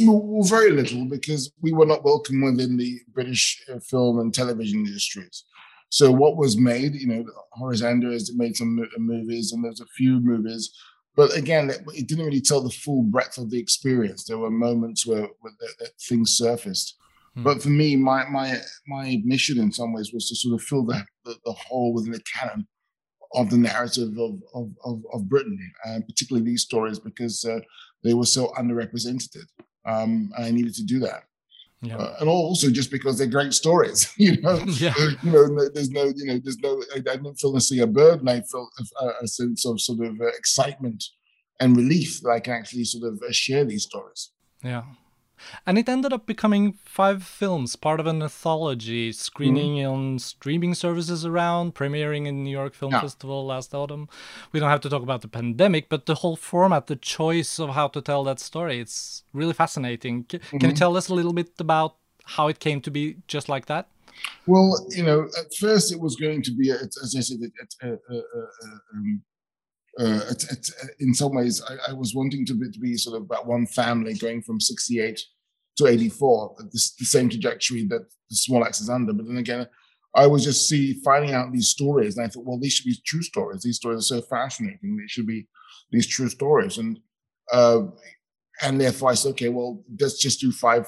Well, 0.01 0.43
very 0.43 0.73
little, 0.73 1.05
because 1.05 1.53
we 1.61 1.73
were 1.73 1.87
not 1.87 2.03
welcome 2.03 2.41
within 2.43 2.77
the 2.77 3.01
British 3.13 3.63
uh, 3.73 3.79
film 3.79 4.19
and 4.19 4.35
television 4.35 4.85
industries. 4.85 5.45
So 5.91 6.11
what 6.11 6.37
was 6.37 6.59
made, 6.59 6.95
you 6.95 7.07
know, 7.07 7.25
Horace 7.53 7.83
Andrews 7.83 8.33
made 8.35 8.57
some 8.57 8.85
movies, 8.99 9.53
and 9.53 9.65
there's 9.65 9.81
a 9.81 9.95
few 9.97 10.19
movies, 10.21 10.73
but 11.19 11.37
again, 11.37 11.69
it, 11.69 11.81
it, 11.95 12.09
didn't 12.09 12.25
really 12.25 12.41
tell 12.41 12.63
the 12.63 12.71
full 12.71 13.03
breadth 13.03 13.37
of 13.37 13.51
the 13.51 13.59
experience. 13.59 14.25
There 14.25 14.39
were 14.39 14.51
moments 14.51 15.07
where, 15.07 15.29
where 15.41 15.53
things 16.09 16.39
surfaced 16.39 16.99
Hmm. 17.39 17.45
But 17.45 17.63
for 17.63 17.69
me, 17.69 17.97
my 17.97 18.25
my 18.29 18.59
my 18.87 19.21
mission 19.25 19.59
in 19.59 19.73
some 19.73 19.93
ways 19.93 20.13
was 20.13 20.29
to 20.29 20.35
sort 20.35 20.55
of 20.55 20.63
fill 20.63 20.85
the 20.85 21.05
the, 21.25 21.37
the 21.45 21.53
hole 21.53 21.93
within 21.93 22.13
the 22.13 22.23
canon 22.23 22.67
of 23.35 23.51
the 23.51 23.59
narrative 23.59 24.19
of 24.19 24.41
of, 24.55 24.71
of, 24.85 25.03
of 25.13 25.29
Britain, 25.29 25.59
and 25.85 26.07
particularly 26.07 26.45
these 26.45 26.63
stories 26.63 26.99
because 26.99 27.45
uh, 27.45 27.61
they 28.03 28.15
were 28.15 28.27
so 28.27 28.49
underrepresented, 28.59 29.47
um, 29.85 30.31
I 30.37 30.51
needed 30.51 30.75
to 30.75 30.85
do 30.85 30.99
that. 31.01 31.25
Yeah. 31.81 31.97
Uh, 31.97 32.17
and 32.21 32.29
also 32.29 32.71
just 32.71 32.91
because 32.91 33.19
they're 33.19 33.29
great 33.29 33.55
stories, 33.55 34.13
you 34.19 34.41
know. 34.41 34.59
Yeah. 34.67 34.95
You 35.23 35.31
know, 35.31 35.69
there's 35.73 35.91
no, 35.91 36.05
you 36.15 36.27
know, 36.27 36.39
there's 36.43 36.59
no. 36.59 36.83
I 36.95 36.99
didn't 36.99 37.37
feel 37.37 37.53
necessarily 37.53 37.85
a 37.85 37.87
burden. 37.87 38.29
I 38.29 38.41
felt 38.41 38.71
a, 39.01 39.07
a 39.23 39.29
sense 39.29 39.65
of 39.65 39.81
sort 39.81 40.01
of 40.01 40.21
uh, 40.21 40.27
excitement 40.37 41.05
and 41.61 41.77
relief 41.77 42.21
that 42.23 42.31
I 42.31 42.41
can 42.41 42.55
actually 42.55 42.85
sort 42.85 43.13
of 43.13 43.21
uh, 43.23 43.33
share 43.33 43.65
these 43.65 43.85
stories. 43.85 44.33
Yeah. 44.63 44.83
And 45.67 45.79
it 45.79 45.89
ended 45.89 46.13
up 46.13 46.27
becoming 46.27 46.79
five 46.85 47.23
films, 47.23 47.77
part 47.77 48.01
of 48.01 48.07
an 48.07 48.23
anthology, 48.23 49.13
screening 49.13 49.77
mm. 49.77 49.91
on 49.91 50.19
streaming 50.19 50.75
services 50.75 51.25
around, 51.25 51.75
premiering 51.75 52.27
in 52.27 52.45
New 52.45 52.51
York 52.51 52.75
Film 52.75 52.93
yeah. 52.93 53.01
Festival 53.01 53.47
last 53.47 53.75
autumn. 53.75 54.09
We 54.53 54.61
don't 54.61 54.71
have 54.71 54.81
to 54.83 54.91
talk 54.91 55.03
about 55.03 55.23
the 55.23 55.29
pandemic, 55.29 55.89
but 55.89 56.07
the 56.07 56.17
whole 56.17 56.37
format, 56.37 56.87
the 56.87 56.97
choice 56.97 57.59
of 57.59 57.71
how 57.71 57.89
to 57.89 58.01
tell 58.01 58.25
that 58.25 58.41
story, 58.41 58.81
it's 58.81 59.23
really 59.33 59.55
fascinating. 59.55 60.27
C- 60.31 60.39
mm-hmm. 60.39 60.59
Can 60.59 60.61
you 60.61 60.69
mm-hmm. 60.69 60.79
tell 60.79 60.97
us 60.97 61.09
a 61.09 61.15
little 61.15 61.33
bit 61.33 61.53
about 61.59 61.97
how 62.25 62.49
it 62.49 62.59
came 62.59 62.81
to 62.83 62.91
be 62.91 63.17
just 63.27 63.49
like 63.49 63.67
that? 63.67 63.89
Well, 64.47 64.87
you 64.91 65.05
know, 65.05 65.29
at 65.39 65.55
first 65.55 65.93
it 65.93 66.01
was 66.01 66.17
going 66.17 66.43
to 66.43 66.55
be, 66.55 66.71
a, 66.71 66.75
as 66.75 67.15
I 67.17 67.21
said, 67.21 67.39
a, 67.83 67.87
a, 67.87 68.23
um, 68.95 69.23
uh, 69.99 70.21
it's, 70.31 70.73
in 71.01 71.13
some 71.13 71.35
ways, 71.35 71.63
I, 71.69 71.91
I, 71.91 71.93
was 71.93 72.15
wanting 72.15 72.47
to 72.47 72.55
be, 72.55 72.71
to 72.71 72.79
be 72.79 72.97
sort 72.97 73.17
of 73.17 73.23
about 73.23 73.49
one 73.49 73.67
family 73.67 74.15
going 74.15 74.43
from 74.43 74.61
68 74.61 75.21
to 75.77 75.87
84, 75.87 76.55
the, 76.59 76.91
the 76.99 77.05
same 77.05 77.29
trajectory 77.29 77.85
that 77.87 78.07
the 78.31 78.37
small 78.37 78.65
axe 78.65 78.81
is 78.81 78.91
under. 78.91 79.13
But 79.13 79.27
then 79.27 79.39
again, 79.39 79.67
I 80.15 80.27
was 80.27 80.45
just 80.45 80.69
see 80.69 81.01
finding 81.05 81.33
out 81.33 81.53
these 81.53 81.69
stories, 81.69 82.17
and 82.17 82.25
I 82.25 82.29
thought, 82.29 82.45
well, 82.45 82.61
these 82.61 82.75
should 82.75 82.87
be 82.87 83.01
true 83.05 83.23
stories. 83.23 83.63
These 83.63 83.77
stories 83.77 83.99
are 83.99 84.21
so 84.21 84.23
fascinating. 84.23 84.97
They 84.97 85.09
should 85.09 85.27
be 85.27 85.47
these 85.91 86.07
true 86.07 86.29
stories, 86.29 86.79
and 86.79 86.99
uh, 87.53 87.83
and 88.63 88.81
therefore 88.81 89.11
I 89.11 89.15
said, 89.15 89.31
okay, 89.31 89.49
well, 89.49 89.83
let's 90.01 90.19
just 90.19 90.41
do 90.41 90.53
five 90.53 90.87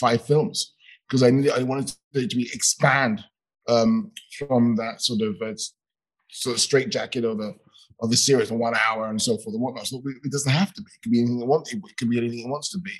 five 0.00 0.22
films 0.22 0.74
because 1.08 1.22
I 1.22 1.30
needed 1.30 1.52
I 1.52 1.62
wanted 1.62 1.92
it 2.14 2.30
to 2.30 2.36
be 2.36 2.50
expand 2.52 3.24
um, 3.68 4.12
from 4.38 4.76
that 4.76 5.00
sort 5.00 5.22
of 5.22 5.36
uh, 5.42 5.54
sort 6.30 6.56
of 6.56 6.60
straight 6.60 6.90
jacket 6.90 7.24
of 7.24 7.38
the 7.38 7.54
of 8.00 8.10
the 8.10 8.16
series 8.16 8.48
for 8.48 8.56
one 8.56 8.74
hour 8.88 9.08
and 9.08 9.20
so 9.20 9.36
forth 9.38 9.54
and 9.54 9.62
whatnot. 9.62 9.86
So 9.86 10.00
it 10.24 10.30
doesn't 10.30 10.52
have 10.52 10.72
to 10.74 10.82
be. 10.82 10.90
It 10.94 11.02
could 11.02 11.12
be 11.12 11.20
anything 11.20 11.40
it 11.40 11.46
wants. 11.46 11.72
It 11.72 11.82
could 11.98 12.10
be 12.10 12.18
anything 12.18 12.40
it 12.40 12.50
wants 12.50 12.70
to 12.70 12.78
be. 12.78 12.92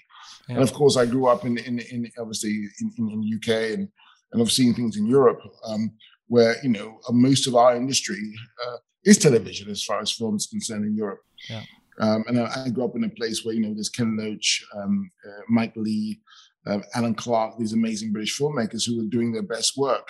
Yeah. 0.48 0.56
And 0.56 0.64
of 0.64 0.72
course, 0.72 0.96
I 0.96 1.06
grew 1.06 1.26
up 1.26 1.44
in 1.44 1.58
in, 1.58 1.78
in 1.80 2.10
obviously 2.18 2.68
in, 2.80 2.92
in, 2.98 3.20
the 3.20 3.36
UK 3.36 3.78
and 3.78 3.88
and 4.32 4.42
I've 4.42 4.52
seen 4.52 4.74
things 4.74 4.96
in 4.96 5.06
Europe 5.06 5.40
um, 5.64 5.92
where 6.26 6.56
you 6.62 6.70
know 6.70 6.98
most 7.10 7.46
of 7.46 7.54
our 7.54 7.76
industry 7.76 8.20
uh, 8.66 8.76
is 9.04 9.18
television 9.18 9.70
as 9.70 9.84
far 9.84 10.00
as 10.00 10.12
film 10.12 10.36
is 10.36 10.46
concerned 10.46 10.84
in 10.84 10.96
Europe. 10.96 11.20
Yeah. 11.48 11.62
Um, 12.00 12.24
and 12.28 12.38
I, 12.38 12.64
I, 12.66 12.68
grew 12.68 12.84
up 12.84 12.94
in 12.94 13.04
a 13.04 13.08
place 13.08 13.44
where 13.44 13.54
you 13.54 13.60
know 13.60 13.74
there's 13.74 13.88
Ken 13.88 14.16
Loach, 14.16 14.64
um, 14.76 15.10
uh, 15.26 15.42
Mike 15.48 15.72
Leigh, 15.74 16.20
uh, 16.66 16.78
Alan 16.94 17.14
Clarke, 17.14 17.58
these 17.58 17.72
amazing 17.72 18.12
British 18.12 18.38
filmmakers 18.38 18.86
who 18.86 18.98
were 18.98 19.08
doing 19.08 19.32
their 19.32 19.42
best 19.42 19.76
work 19.76 20.08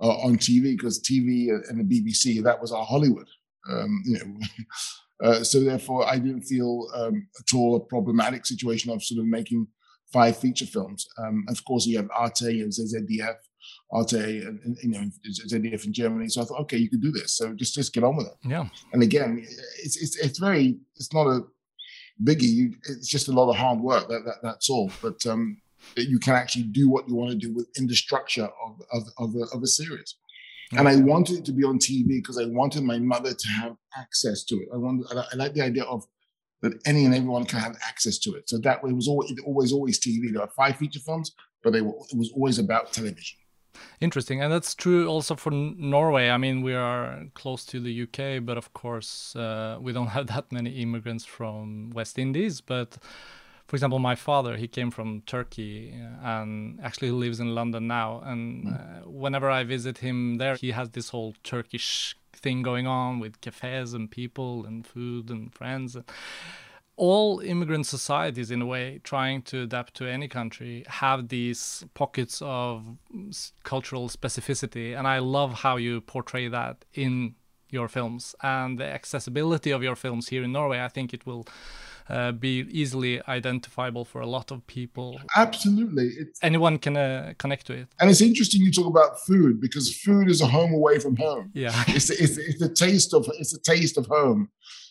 uh, 0.00 0.16
on 0.18 0.36
TV 0.36 0.76
because 0.76 1.02
TV 1.02 1.48
and 1.68 1.80
the 1.80 2.00
BBC 2.00 2.42
that 2.44 2.60
was 2.60 2.72
our 2.72 2.84
Hollywood. 2.84 3.26
Um, 3.70 4.02
you 4.04 4.18
know, 4.18 4.46
uh, 5.26 5.44
so 5.44 5.60
therefore 5.60 6.08
I 6.08 6.18
didn't 6.18 6.42
feel 6.42 6.88
um, 6.94 7.28
at 7.38 7.54
all 7.54 7.76
a 7.76 7.80
problematic 7.80 8.46
situation 8.46 8.90
of 8.90 9.02
sort 9.02 9.20
of 9.20 9.26
making 9.26 9.66
five 10.12 10.36
feature 10.36 10.66
films. 10.66 11.08
Um, 11.18 11.44
of 11.48 11.64
course, 11.64 11.86
you 11.86 11.96
have 11.96 12.08
Arte, 12.14 12.60
and 12.60 12.72
ZDF, 12.72 13.36
Arte, 13.90 14.46
and, 14.46 14.60
and, 14.64 14.76
you 14.82 14.90
know 14.90 15.10
ZDF 15.48 15.86
in 15.86 15.92
Germany. 15.92 16.28
So 16.28 16.42
I 16.42 16.44
thought, 16.44 16.60
okay, 16.62 16.76
you 16.76 16.90
could 16.90 17.02
do 17.02 17.12
this. 17.12 17.36
So 17.36 17.54
just 17.54 17.74
just 17.74 17.92
get 17.92 18.04
on 18.04 18.16
with 18.16 18.26
it. 18.26 18.34
Yeah. 18.44 18.68
And 18.92 19.02
again, 19.02 19.44
it's 19.82 19.96
it's 19.96 20.16
it's 20.16 20.38
very 20.38 20.78
it's 20.96 21.12
not 21.12 21.26
a 21.26 21.44
biggie. 22.22 22.42
You, 22.42 22.74
it's 22.88 23.08
just 23.08 23.28
a 23.28 23.32
lot 23.32 23.50
of 23.50 23.56
hard 23.56 23.80
work. 23.80 24.08
That, 24.08 24.24
that 24.24 24.36
that's 24.42 24.70
all. 24.70 24.90
But 25.02 25.24
um, 25.26 25.60
you 25.96 26.18
can 26.18 26.34
actually 26.34 26.64
do 26.64 26.88
what 26.88 27.08
you 27.08 27.14
want 27.14 27.30
to 27.30 27.36
do 27.36 27.52
within 27.52 27.86
the 27.86 27.94
structure 27.94 28.48
of 28.64 28.80
of 28.92 29.02
of 29.18 29.34
a, 29.34 29.44
of 29.54 29.62
a 29.62 29.66
series. 29.66 30.16
And 30.72 30.88
I 30.88 30.96
wanted 30.96 31.38
it 31.38 31.44
to 31.46 31.52
be 31.52 31.64
on 31.64 31.78
TV 31.78 32.08
because 32.08 32.38
I 32.38 32.46
wanted 32.46 32.82
my 32.82 32.98
mother 32.98 33.32
to 33.32 33.48
have 33.48 33.76
access 33.96 34.44
to 34.44 34.56
it. 34.56 34.68
I 34.74 34.76
wanted 34.76 35.06
I, 35.12 35.24
I 35.32 35.36
like 35.36 35.54
the 35.54 35.62
idea 35.62 35.84
of 35.84 36.04
that 36.62 36.72
any 36.86 37.04
and 37.04 37.14
everyone 37.14 37.44
can 37.44 37.60
have 37.60 37.76
access 37.86 38.18
to 38.18 38.34
it. 38.34 38.48
So 38.48 38.58
that 38.58 38.82
way 38.82 38.90
it 38.90 38.94
was 38.94 39.08
always 39.08 39.32
always 39.44 39.72
always 39.72 40.00
TV. 40.00 40.32
There 40.32 40.42
are 40.42 40.50
five 40.56 40.76
feature 40.76 41.00
films, 41.00 41.32
but 41.62 41.72
they 41.72 41.82
were, 41.82 41.94
it 42.10 42.18
was 42.18 42.32
always 42.34 42.58
about 42.58 42.92
television. 42.92 43.38
Interesting, 44.00 44.40
and 44.40 44.50
that's 44.50 44.74
true 44.74 45.06
also 45.06 45.36
for 45.36 45.50
Norway. 45.50 46.30
I 46.30 46.38
mean, 46.38 46.62
we 46.62 46.74
are 46.74 47.24
close 47.34 47.64
to 47.66 47.80
the 47.80 48.02
UK, 48.02 48.44
but 48.44 48.56
of 48.56 48.72
course, 48.72 49.36
uh, 49.36 49.78
we 49.80 49.92
don't 49.92 50.06
have 50.16 50.28
that 50.28 50.50
many 50.50 50.70
immigrants 50.82 51.24
from 51.24 51.90
West 51.90 52.18
Indies. 52.18 52.60
But 52.60 52.98
for 53.66 53.74
example, 53.74 53.98
my 53.98 54.14
father, 54.14 54.56
he 54.56 54.68
came 54.68 54.90
from 54.90 55.22
Turkey 55.22 55.92
uh, 55.92 56.26
and 56.26 56.78
actually 56.82 57.10
lives 57.10 57.40
in 57.40 57.54
London 57.54 57.88
now. 57.88 58.22
And 58.24 58.66
mm. 58.66 58.74
uh, 58.74 59.10
whenever 59.10 59.50
I 59.50 59.64
visit 59.64 59.98
him 59.98 60.38
there, 60.38 60.54
he 60.54 60.70
has 60.70 60.90
this 60.90 61.08
whole 61.08 61.34
Turkish 61.42 62.16
thing 62.32 62.62
going 62.62 62.86
on 62.86 63.18
with 63.18 63.40
cafes 63.40 63.92
and 63.92 64.10
people 64.10 64.64
and 64.64 64.86
food 64.86 65.30
and 65.30 65.52
friends. 65.52 65.96
All 66.96 67.40
immigrant 67.40 67.86
societies, 67.86 68.50
in 68.50 68.62
a 68.62 68.66
way, 68.66 69.00
trying 69.02 69.42
to 69.42 69.62
adapt 69.62 69.94
to 69.94 70.06
any 70.06 70.28
country, 70.28 70.84
have 70.86 71.28
these 71.28 71.84
pockets 71.92 72.40
of 72.42 72.96
cultural 73.64 74.08
specificity. 74.08 74.96
And 74.96 75.08
I 75.08 75.18
love 75.18 75.52
how 75.54 75.76
you 75.76 76.00
portray 76.00 76.48
that 76.48 76.84
in 76.94 77.34
your 77.68 77.88
films 77.88 78.34
and 78.42 78.78
the 78.78 78.84
accessibility 78.84 79.72
of 79.72 79.82
your 79.82 79.96
films 79.96 80.28
here 80.28 80.44
in 80.44 80.52
Norway. 80.52 80.80
I 80.80 80.88
think 80.88 81.12
it 81.12 81.26
will 81.26 81.46
uh, 82.08 82.32
be 82.32 82.66
easily 82.70 83.20
identifiable 83.28 84.04
for 84.04 84.20
a 84.20 84.26
lot 84.26 84.50
of 84.50 84.66
people. 84.66 85.20
Absolutely. 85.36 86.06
It's, 86.18 86.38
Anyone 86.42 86.78
can 86.78 86.96
uh, 86.96 87.34
connect 87.38 87.66
to 87.66 87.72
it. 87.74 87.88
And 88.00 88.10
it's 88.10 88.20
interesting 88.20 88.62
you 88.62 88.72
talk 88.72 88.86
about 88.86 89.20
food 89.26 89.60
because 89.60 89.94
food 89.96 90.28
is 90.28 90.40
a 90.40 90.46
home 90.46 90.72
away 90.72 90.98
from 90.98 91.16
home. 91.16 91.50
Yeah. 91.54 91.72
it's, 91.88 92.10
it's, 92.10 92.36
it's 92.36 92.60
the 92.60 92.72
taste 92.72 93.14
of 93.14 93.28
it's 93.38 93.54
a 93.54 93.60
taste 93.60 93.98
of 93.98 94.06
home. 94.06 94.50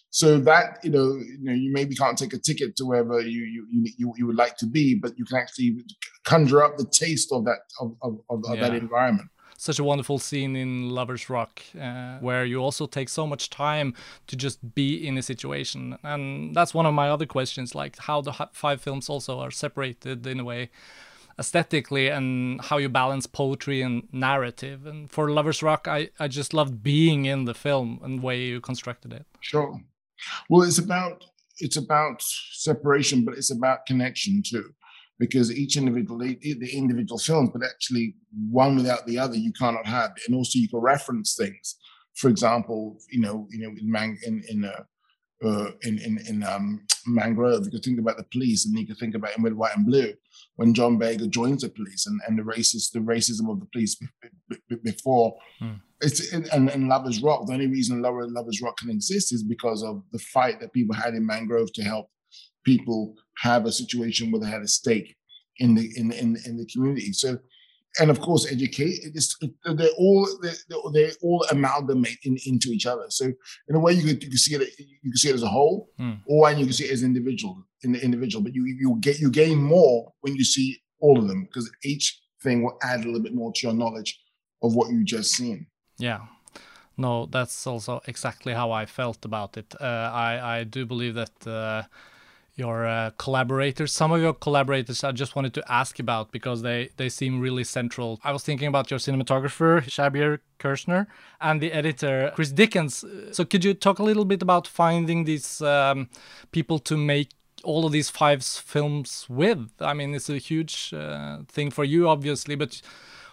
So 0.10 0.40
that 0.40 0.80
you 0.82 0.92
know, 0.92 1.16
you 1.16 1.40
know, 1.42 1.52
you 1.52 1.74
maybe 1.74 1.94
can't 1.94 2.18
take 2.18 2.34
a 2.34 2.38
ticket 2.38 2.78
to 2.78 2.86
wherever 2.86 3.20
you 3.20 3.44
you 3.44 3.92
you, 3.98 4.14
you 4.16 4.28
would 4.28 4.38
like 4.38 4.56
to 4.58 4.66
be, 4.66 4.96
but 4.96 5.18
you 5.18 5.26
can 5.26 5.38
actually 5.38 5.84
conjure 6.24 6.64
up 6.64 6.78
the 6.78 6.86
taste 6.86 7.34
of 7.34 7.44
that 7.44 7.60
of, 7.82 7.98
of, 8.02 8.20
of 8.30 8.44
yeah. 8.56 8.62
that 8.62 8.76
environment 8.76 9.30
such 9.58 9.80
a 9.80 9.84
wonderful 9.84 10.20
scene 10.20 10.56
in 10.56 10.90
Lovers 10.90 11.30
Rock 11.30 11.62
uh, 11.80 12.18
where 12.20 12.46
you 12.46 12.60
also 12.60 12.88
take 12.88 13.10
so 13.10 13.26
much 13.26 13.50
time 13.50 13.94
to 14.28 14.36
just 14.36 14.76
be 14.76 15.08
in 15.08 15.18
a 15.18 15.22
situation. 15.22 15.98
And 16.04 16.56
that's 16.56 16.74
one 16.74 16.86
of 16.86 16.94
my 16.94 17.10
other 17.10 17.26
questions, 17.26 17.76
like 17.76 17.98
how 18.00 18.22
the 18.22 18.34
five 18.54 18.82
films 18.82 19.10
also 19.10 19.40
are 19.40 19.52
separated 19.52 20.26
in 20.28 20.40
a 20.40 20.44
way 20.44 20.70
aesthetically 21.38 22.08
and 22.08 22.62
how 22.62 22.78
you 22.78 22.90
balance 22.90 23.28
poetry 23.28 23.82
and 23.82 24.08
narrative. 24.12 24.86
And 24.86 25.10
for 25.10 25.30
Lovers 25.30 25.62
Rock, 25.62 25.88
I, 25.88 26.10
I 26.20 26.28
just 26.28 26.54
loved 26.54 26.82
being 26.82 27.26
in 27.26 27.46
the 27.46 27.54
film 27.54 28.00
and 28.04 28.20
the 28.20 28.26
way 28.26 28.42
you 28.42 28.62
constructed 28.62 29.14
it. 29.14 29.26
Sure. 29.42 29.82
Well, 30.50 30.64
it's 30.64 30.78
about 30.78 31.26
it's 31.58 31.78
about 31.78 32.22
separation, 32.22 33.24
but 33.24 33.36
it's 33.36 33.52
about 33.52 33.86
connection 33.86 34.44
too 34.46 34.74
because 35.20 35.52
each 35.52 35.78
individual 35.78 36.20
the 36.20 36.70
individual 36.74 37.18
films, 37.18 37.50
but 37.54 37.64
actually 37.64 38.16
one 38.50 38.76
without 38.76 39.06
the 39.06 39.18
other 39.18 39.36
you 39.36 39.54
cannot 39.54 39.86
have. 39.86 40.12
And 40.28 40.36
also 40.36 40.60
you 40.60 40.68
can 40.68 40.80
reference 40.80 41.36
things. 41.36 41.76
For 42.16 42.30
example, 42.30 42.98
you 43.12 43.22
know, 43.22 43.48
you 43.50 43.60
know, 43.60 43.70
in 43.70 43.92
man, 43.92 44.18
in 44.26 44.44
in 44.50 44.66
uh, 44.66 44.84
uh, 45.46 45.72
in 45.84 46.00
in, 46.00 46.20
in 46.28 46.44
um, 46.44 46.86
Mangrove, 47.08 47.66
you 47.66 47.72
could 47.72 47.84
think 47.84 48.00
about 48.00 48.18
the 48.18 48.26
police, 48.32 48.66
and 48.66 48.78
you 48.78 48.88
could 48.88 48.98
think 48.98 49.16
about 49.16 49.38
in 49.38 49.44
Red, 49.44 49.54
White, 49.54 49.76
and 49.76 49.86
Blue 49.86 50.14
when 50.56 50.74
John 50.74 50.98
Boyega 51.00 51.30
joins 51.30 51.62
the 51.62 51.70
police 51.70 52.08
and, 52.08 52.20
and 52.28 52.38
the 52.38 52.44
racist 52.44 52.92
the 52.92 53.00
racism 53.00 53.50
of 53.50 53.60
the 53.60 53.68
police 53.72 53.98
before. 54.84 55.36
Hmm. 55.60 55.74
It's 56.02 56.34
in, 56.34 56.46
and, 56.52 56.70
and 56.70 56.90
Lovers 56.90 57.22
Rock. 57.24 57.48
The 57.48 57.54
only 57.54 57.68
reason 57.68 58.02
Lovers 58.02 58.62
Rock 58.62 58.78
can 58.78 58.90
exist 58.90 59.34
is 59.34 59.44
because 59.44 59.82
of 59.82 60.04
the 60.12 60.20
fight 60.20 60.60
that 60.60 60.74
people 60.74 60.94
had 60.94 61.14
in 61.14 61.26
Mangrove 61.26 61.72
to 61.74 61.84
help 61.84 62.10
people 62.66 63.16
have 63.38 63.66
a 63.66 63.72
situation 63.72 64.32
where 64.32 64.42
they 64.42 64.50
had 64.50 64.62
a 64.62 64.68
stake 64.68 65.16
in 65.60 65.76
the 65.76 65.90
in 65.96 66.12
in, 66.12 66.38
in 66.46 66.58
the 66.58 66.66
community. 66.66 67.14
So, 67.14 67.38
and 68.00 68.12
of 68.12 68.20
course, 68.20 68.52
educate. 68.52 69.00
It's, 69.04 69.38
they're 69.64 69.90
all 69.98 70.28
they're, 70.42 70.54
they 70.94 71.12
all 71.22 71.46
amalgamate 71.52 72.20
in, 72.24 72.38
into 72.46 72.70
each 72.70 72.86
other. 72.86 73.06
So, 73.10 73.26
in 73.70 73.76
a 73.76 73.80
way, 73.80 73.94
you 73.94 74.04
could 74.04 74.24
you 74.24 74.30
can 74.30 74.38
see 74.38 74.56
it 74.56 74.80
you 74.80 75.12
can 75.12 75.18
see 75.18 75.30
it 75.30 75.36
as 75.36 75.44
a 75.44 75.48
whole, 75.48 75.90
mm. 76.00 76.20
or 76.28 76.50
and 76.50 76.60
you 76.60 76.66
can 76.66 76.74
see 76.74 76.86
it 76.86 76.92
as 76.92 77.04
individual 77.04 77.64
in 77.84 77.94
the 77.94 78.04
individual. 78.04 78.44
But 78.44 78.54
you 78.54 78.66
you 78.66 78.98
get 79.00 79.20
you 79.20 79.32
gain 79.32 79.58
more 79.58 80.12
when 80.22 80.36
you 80.36 80.44
see 80.44 80.82
all 81.00 81.18
of 81.18 81.28
them 81.28 81.44
because 81.46 81.70
each 81.84 82.22
thing 82.42 82.64
will 82.64 82.78
add 82.84 83.02
a 83.02 83.06
little 83.06 83.22
bit 83.22 83.34
more 83.34 83.52
to 83.54 83.68
your 83.68 83.76
knowledge 83.76 84.20
of 84.62 84.76
what 84.76 84.90
you 84.90 85.04
just 85.04 85.32
seen. 85.32 85.68
Yeah. 85.98 86.22
No, 86.98 87.26
that's 87.26 87.68
also 87.68 88.02
exactly 88.08 88.54
how 88.54 88.72
I 88.72 88.86
felt 88.86 89.26
about 89.26 89.58
it. 89.58 89.76
Uh, 89.82 90.10
I 90.14 90.60
I 90.60 90.64
do 90.64 90.86
believe 90.86 91.16
that. 91.16 91.48
Uh, 91.48 91.84
your 92.56 92.86
uh, 92.86 93.12
collaborators. 93.18 93.92
Some 93.92 94.12
of 94.12 94.22
your 94.22 94.34
collaborators 94.34 95.04
i 95.04 95.12
just 95.12 95.36
wanted 95.36 95.54
to 95.54 95.72
ask 95.72 96.00
about 96.00 96.32
because 96.32 96.62
they 96.62 96.90
they 96.98 97.10
seem 97.10 97.40
really 97.40 97.64
central. 97.64 98.20
I 98.24 98.32
was 98.32 98.44
thinking 98.44 98.68
about 98.68 98.90
your 98.90 99.00
cinematographer 99.00 99.84
shabir 99.84 100.40
kirshner 100.60 101.08
and 101.42 101.62
the 101.62 101.72
editor 101.74 102.32
chris 102.34 102.52
dickens. 102.52 103.04
So 103.32 103.44
could 103.46 103.64
you 103.66 103.74
talk 103.74 104.00
a 104.00 104.04
little 104.04 104.26
bit 104.26 104.42
about 104.42 104.68
finding 104.68 105.26
these 105.26 105.62
um, 105.62 106.10
people 106.52 106.80
to 106.80 106.98
make 106.98 107.30
all 107.64 107.86
of 107.86 107.92
these 107.92 108.10
five 108.10 108.44
films 108.44 109.26
with? 109.30 109.72
I 109.80 109.94
mean 109.94 110.16
it's 110.16 110.30
a 110.30 110.38
huge 110.38 110.94
uh, 110.94 111.40
thing 111.50 111.72
for 111.72 111.84
you 111.84 112.08
obviously 112.08 112.56
but 112.56 112.82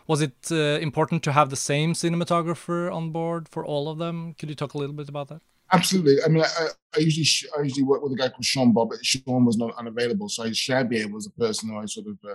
was 0.09 0.21
it 0.21 0.49
uh, 0.51 0.81
important 0.81 1.23
to 1.23 1.33
have 1.33 1.49
the 1.49 1.57
same 1.57 1.93
cinematographer 1.93 2.93
on 2.93 3.11
board 3.11 3.49
for 3.49 3.65
all 3.65 3.89
of 3.89 3.99
them? 3.99 4.35
Could 4.35 4.49
you 4.49 4.57
talk 4.57 4.75
a 4.75 4.79
little 4.79 4.97
bit 4.97 5.09
about 5.09 5.29
that 5.29 5.43
Absolutely. 5.73 6.17
I 6.25 6.29
mean, 6.29 6.45
I, 6.45 6.67
I, 6.95 6.99
usually 6.99 7.51
I 7.59 7.63
usually 7.63 7.83
work 7.83 8.03
with 8.03 8.13
a 8.13 8.17
guy 8.17 8.29
called 8.29 8.45
Sean 8.45 8.73
Bob, 8.73 8.91
but 8.91 9.05
Sean 9.05 9.47
was 9.47 9.57
not 9.57 9.75
unavailable, 9.79 10.29
so 10.29 10.45
Shabir 10.45 11.11
was 11.11 11.27
a 11.27 11.41
person 11.41 11.71
who 11.71 11.79
I 11.79 11.87
sort 11.87 12.09
of 12.09 12.19
uh, 12.29 12.35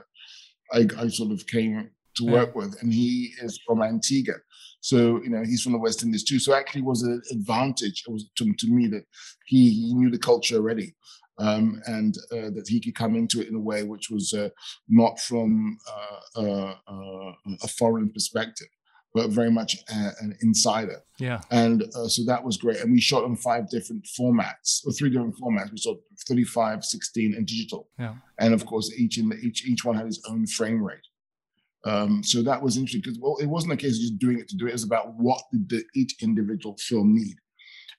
I, 0.73 1.03
I, 1.03 1.07
sort 1.07 1.31
of 1.31 1.45
came 1.45 1.89
to 2.15 2.25
work 2.25 2.51
yeah. 2.55 2.61
with, 2.61 2.81
and 2.81 2.91
he 2.91 3.33
is 3.41 3.59
from 3.65 3.83
Antigua, 3.83 4.35
so 4.81 5.21
you 5.21 5.29
know 5.29 5.43
he's 5.43 5.61
from 5.61 5.73
the 5.73 5.77
West 5.77 6.01
Indies 6.01 6.23
too. 6.23 6.39
So 6.39 6.55
actually, 6.55 6.81
was 6.81 7.03
an 7.03 7.21
advantage. 7.31 8.03
It 8.07 8.11
was 8.11 8.27
to, 8.37 8.51
to 8.51 8.67
me 8.67 8.87
that 8.87 9.05
he, 9.45 9.69
he 9.69 9.93
knew 9.93 10.09
the 10.09 10.19
culture 10.19 10.55
already. 10.55 10.95
Um, 11.39 11.79
and 11.85 12.17
uh, 12.31 12.49
that 12.55 12.65
he 12.67 12.79
could 12.79 12.95
come 12.95 13.15
into 13.15 13.39
it 13.39 13.47
in 13.47 13.53
a 13.53 13.59
way 13.59 13.83
which 13.83 14.09
was 14.09 14.33
uh, 14.33 14.49
not 14.89 15.19
from 15.19 15.77
uh, 15.87 16.41
uh, 16.41 16.75
uh, 16.87 17.31
a 17.61 17.67
foreign 17.67 18.11
perspective 18.11 18.69
but 19.13 19.29
very 19.29 19.49
much 19.49 19.77
uh, 19.91 20.11
an 20.19 20.37
insider. 20.41 21.01
Yeah. 21.19 21.41
And 21.51 21.83
uh, 21.95 22.07
so 22.07 22.23
that 22.25 22.43
was 22.43 22.57
great. 22.57 22.81
And 22.81 22.91
we 22.91 23.01
shot 23.01 23.23
on 23.23 23.35
five 23.35 23.69
different 23.69 24.07
formats, 24.19 24.85
or 24.85 24.91
three 24.91 25.09
different 25.09 25.35
formats. 25.39 25.71
We 25.71 25.77
shot 25.77 25.97
35, 26.27 26.85
16, 26.85 27.33
and 27.33 27.45
digital. 27.45 27.89
Yeah. 27.97 28.15
And 28.39 28.53
of 28.53 28.65
course, 28.65 28.91
each 28.97 29.17
in 29.17 29.29
the, 29.29 29.37
each 29.37 29.65
each 29.65 29.83
one 29.83 29.95
had 29.95 30.07
its 30.07 30.21
own 30.29 30.45
frame 30.45 30.83
rate. 30.83 30.99
Um, 31.85 32.23
so 32.23 32.41
that 32.43 32.61
was 32.61 32.75
interesting 32.75 33.01
because 33.01 33.19
well, 33.19 33.37
it 33.39 33.45
wasn't 33.45 33.73
a 33.73 33.77
case 33.77 33.95
of 33.95 34.01
just 34.01 34.19
doing 34.19 34.39
it 34.39 34.47
to 34.49 34.57
do 34.57 34.65
it. 34.65 34.69
It 34.69 34.73
was 34.73 34.83
about 34.83 35.13
what 35.15 35.41
did 35.51 35.69
the, 35.69 35.83
each 35.95 36.21
individual 36.21 36.75
film 36.77 37.15
need. 37.15 37.37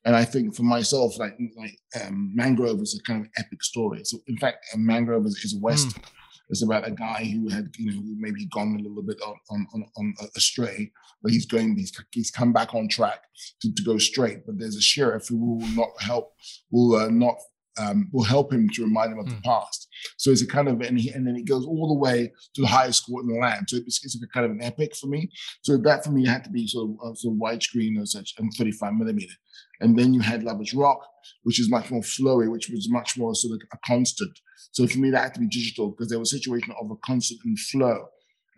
And 0.04 0.14
I 0.14 0.24
think 0.24 0.54
for 0.54 0.62
myself, 0.62 1.18
like 1.18 1.36
like 1.56 1.78
um, 2.02 2.32
Mangrove 2.34 2.80
is 2.80 2.98
a 2.98 3.02
kind 3.02 3.24
of 3.24 3.30
epic 3.38 3.62
story. 3.62 4.04
So 4.04 4.18
in 4.26 4.36
fact, 4.36 4.64
Mangrove 4.76 5.26
is, 5.26 5.36
is 5.44 5.56
a 5.56 5.58
western. 5.58 6.02
Mm. 6.02 6.10
It's 6.50 6.62
about 6.62 6.86
a 6.86 6.90
guy 6.90 7.24
who 7.24 7.48
had, 7.48 7.70
you 7.76 7.92
know, 7.92 8.00
maybe 8.16 8.46
gone 8.46 8.76
a 8.78 8.82
little 8.82 9.02
bit 9.02 9.20
on 9.24 9.36
on, 9.50 9.66
on, 9.74 9.86
on 9.96 10.14
astray, 10.36 10.90
but 11.22 11.32
he's 11.32 11.46
going, 11.46 11.76
he's, 11.76 11.92
he's 12.10 12.30
come 12.30 12.52
back 12.52 12.74
on 12.74 12.88
track 12.88 13.24
to, 13.60 13.74
to 13.74 13.82
go 13.82 13.98
straight. 13.98 14.46
But 14.46 14.58
there's 14.58 14.76
a 14.76 14.80
sheriff 14.80 15.28
who 15.28 15.38
will 15.38 15.68
not 15.68 15.90
help, 16.00 16.32
will 16.70 16.96
uh, 16.96 17.10
not 17.10 17.36
um, 17.78 18.08
will 18.12 18.24
help 18.24 18.52
him 18.52 18.68
to 18.70 18.82
remind 18.82 19.12
him 19.12 19.18
of 19.18 19.26
mm. 19.26 19.30
the 19.30 19.34
hmm. 19.36 19.42
past. 19.42 19.87
So 20.16 20.30
it's 20.30 20.42
a 20.42 20.46
kind 20.46 20.68
of, 20.68 20.80
and, 20.80 20.98
he, 20.98 21.10
and 21.10 21.26
then 21.26 21.36
it 21.36 21.46
goes 21.46 21.64
all 21.66 21.88
the 21.88 21.98
way 21.98 22.32
to 22.54 22.60
the 22.60 22.66
highest 22.66 23.06
court 23.06 23.24
in 23.24 23.32
the 23.32 23.38
land. 23.38 23.66
So 23.68 23.76
it's, 23.78 24.04
it's 24.04 24.20
a 24.22 24.26
kind 24.28 24.46
of 24.46 24.52
an 24.52 24.62
epic 24.62 24.96
for 24.96 25.06
me. 25.06 25.30
So 25.62 25.76
that 25.78 26.04
for 26.04 26.10
me 26.10 26.26
had 26.26 26.44
to 26.44 26.50
be 26.50 26.66
sort 26.66 26.90
of, 26.90 26.96
uh, 27.02 27.14
sort 27.14 27.34
of 27.34 27.40
widescreen 27.40 28.00
or 28.00 28.06
such 28.06 28.34
and 28.38 28.52
35 28.54 28.94
millimeter. 28.94 29.34
And 29.80 29.98
then 29.98 30.12
you 30.12 30.20
had 30.20 30.42
Lovers 30.42 30.74
Rock, 30.74 31.00
which 31.44 31.60
is 31.60 31.70
much 31.70 31.90
more 31.90 32.02
flowy, 32.02 32.50
which 32.50 32.68
was 32.68 32.90
much 32.90 33.16
more 33.16 33.34
sort 33.34 33.54
of 33.54 33.68
a 33.72 33.78
constant. 33.86 34.38
So 34.72 34.86
for 34.86 34.98
me, 34.98 35.10
that 35.10 35.22
had 35.22 35.34
to 35.34 35.40
be 35.40 35.46
digital 35.46 35.90
because 35.90 36.08
there 36.08 36.18
was 36.18 36.32
a 36.32 36.36
situation 36.36 36.74
of 36.80 36.90
a 36.90 36.96
constant 36.96 37.40
and 37.44 37.58
flow 37.58 38.08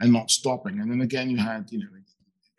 and 0.01 0.13
not 0.13 0.31
stopping. 0.31 0.81
And 0.81 0.91
then 0.91 1.03
again, 1.03 1.31
you 1.31 1.37
had, 1.37 1.67
you 1.71 1.79
know, 1.79 1.87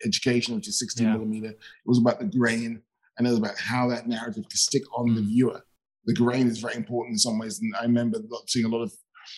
education, 0.06 0.56
which 0.56 0.68
is 0.68 0.80
16 0.80 1.06
yeah. 1.06 1.14
millimeter. 1.14 1.50
It 1.50 1.58
was 1.86 2.00
about 2.00 2.20
the 2.20 2.26
grain 2.26 2.82
and 3.18 3.28
it 3.28 3.30
was 3.30 3.40
about 3.40 3.58
how 3.58 3.90
that 3.90 4.08
narrative 4.08 4.44
could 4.50 4.58
stick 4.58 4.84
on 4.96 5.16
the 5.16 5.22
viewer 5.22 5.64
the 6.06 6.14
grain 6.14 6.48
is 6.48 6.60
very 6.60 6.76
important 6.76 7.14
in 7.14 7.20
some 7.20 7.40
ways. 7.40 7.60
And 7.60 7.74
I 7.76 7.84
remember 7.84 8.20
seeing 8.48 8.66
a 8.66 8.70
lot 8.70 8.84
of, 8.84 8.92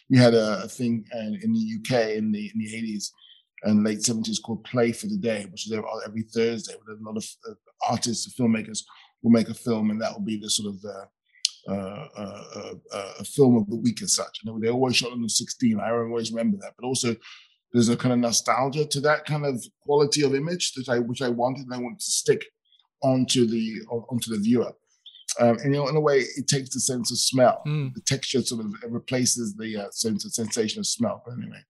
we 0.10 0.18
had 0.18 0.34
a, 0.34 0.64
a 0.64 0.68
thing 0.68 1.06
in, 1.14 1.40
in, 1.44 1.54
the 1.54 1.78
UK 1.80 2.18
in 2.18 2.32
the 2.32 2.52
in 2.54 2.60
the 2.60 2.74
80s 2.74 3.10
and 3.64 3.84
late 3.84 4.00
70s 4.00 4.42
called 4.42 4.64
Play 4.64 4.92
for 4.92 5.08
the 5.08 5.18
Day, 5.18 5.46
which 5.50 5.68
is 5.68 5.74
every 5.74 6.24
Thursday 6.24 6.74
with 6.74 7.00
a 7.00 7.04
lot 7.04 7.18
of 7.18 7.26
uh, 7.50 7.54
artists 7.90 8.26
and 8.26 8.36
filmmakers 8.36 8.84
will 9.22 9.32
make 9.32 9.50
a 9.50 9.54
film, 9.54 9.90
and 9.90 10.02
that 10.02 10.14
will 10.14 10.26
be 10.26 10.38
the 10.38 10.50
sort 10.50 10.70
of 10.74 10.82
the 10.82 11.08
uh, 11.66 12.08
uh, 12.18 12.74
uh, 12.92 13.14
a 13.20 13.24
film 13.24 13.56
of 13.56 13.70
the 13.70 13.78
week 13.78 14.02
as 14.02 14.14
such. 14.14 14.40
And 14.46 14.62
they 14.62 14.70
always 14.70 14.98
shot 14.98 15.14
on 15.14 15.22
the 15.22 15.30
16. 15.30 15.80
I 15.80 15.92
always 15.92 16.32
remember 16.32 16.58
that. 16.58 16.74
But 16.78 16.86
also, 16.86 17.16
there's 17.72 17.88
a 17.88 17.96
kind 17.96 18.12
of 18.12 18.20
nostalgia 18.20 18.86
to 18.86 19.00
that 19.02 19.26
kind 19.26 19.46
of 19.46 19.64
quality 19.82 20.24
of 20.24 20.36
image 20.36 20.74
that 20.74 20.90
I 20.90 21.00
which 21.00 21.22
I 21.22 21.30
wanted 21.30 21.64
and 21.64 21.74
I 21.74 21.78
wanted 21.78 22.00
to 22.00 22.12
stick 22.12 22.44
onto 23.02 23.48
the 23.48 23.82
onto 23.88 24.30
the 24.30 24.42
viewer. 24.42 24.74
Um, 25.40 25.58
and 25.64 25.74
you 25.74 25.82
know, 25.82 25.88
in 25.88 25.96
a 25.96 26.02
way, 26.02 26.20
it 26.20 26.48
takes 26.48 26.74
the 26.74 26.80
sense 26.80 27.12
of 27.12 27.18
smell. 27.18 27.62
Mm. 27.66 27.94
The 27.94 28.02
texture 28.02 28.42
sort 28.42 28.66
of 28.66 28.74
replaces 28.88 29.56
the 29.56 29.78
uh, 29.78 29.92
sense 29.92 30.26
of 30.26 30.34
sensation 30.34 30.80
of 30.80 30.88
smell. 30.88 31.24
But 31.26 31.34
anyway, 31.34 31.64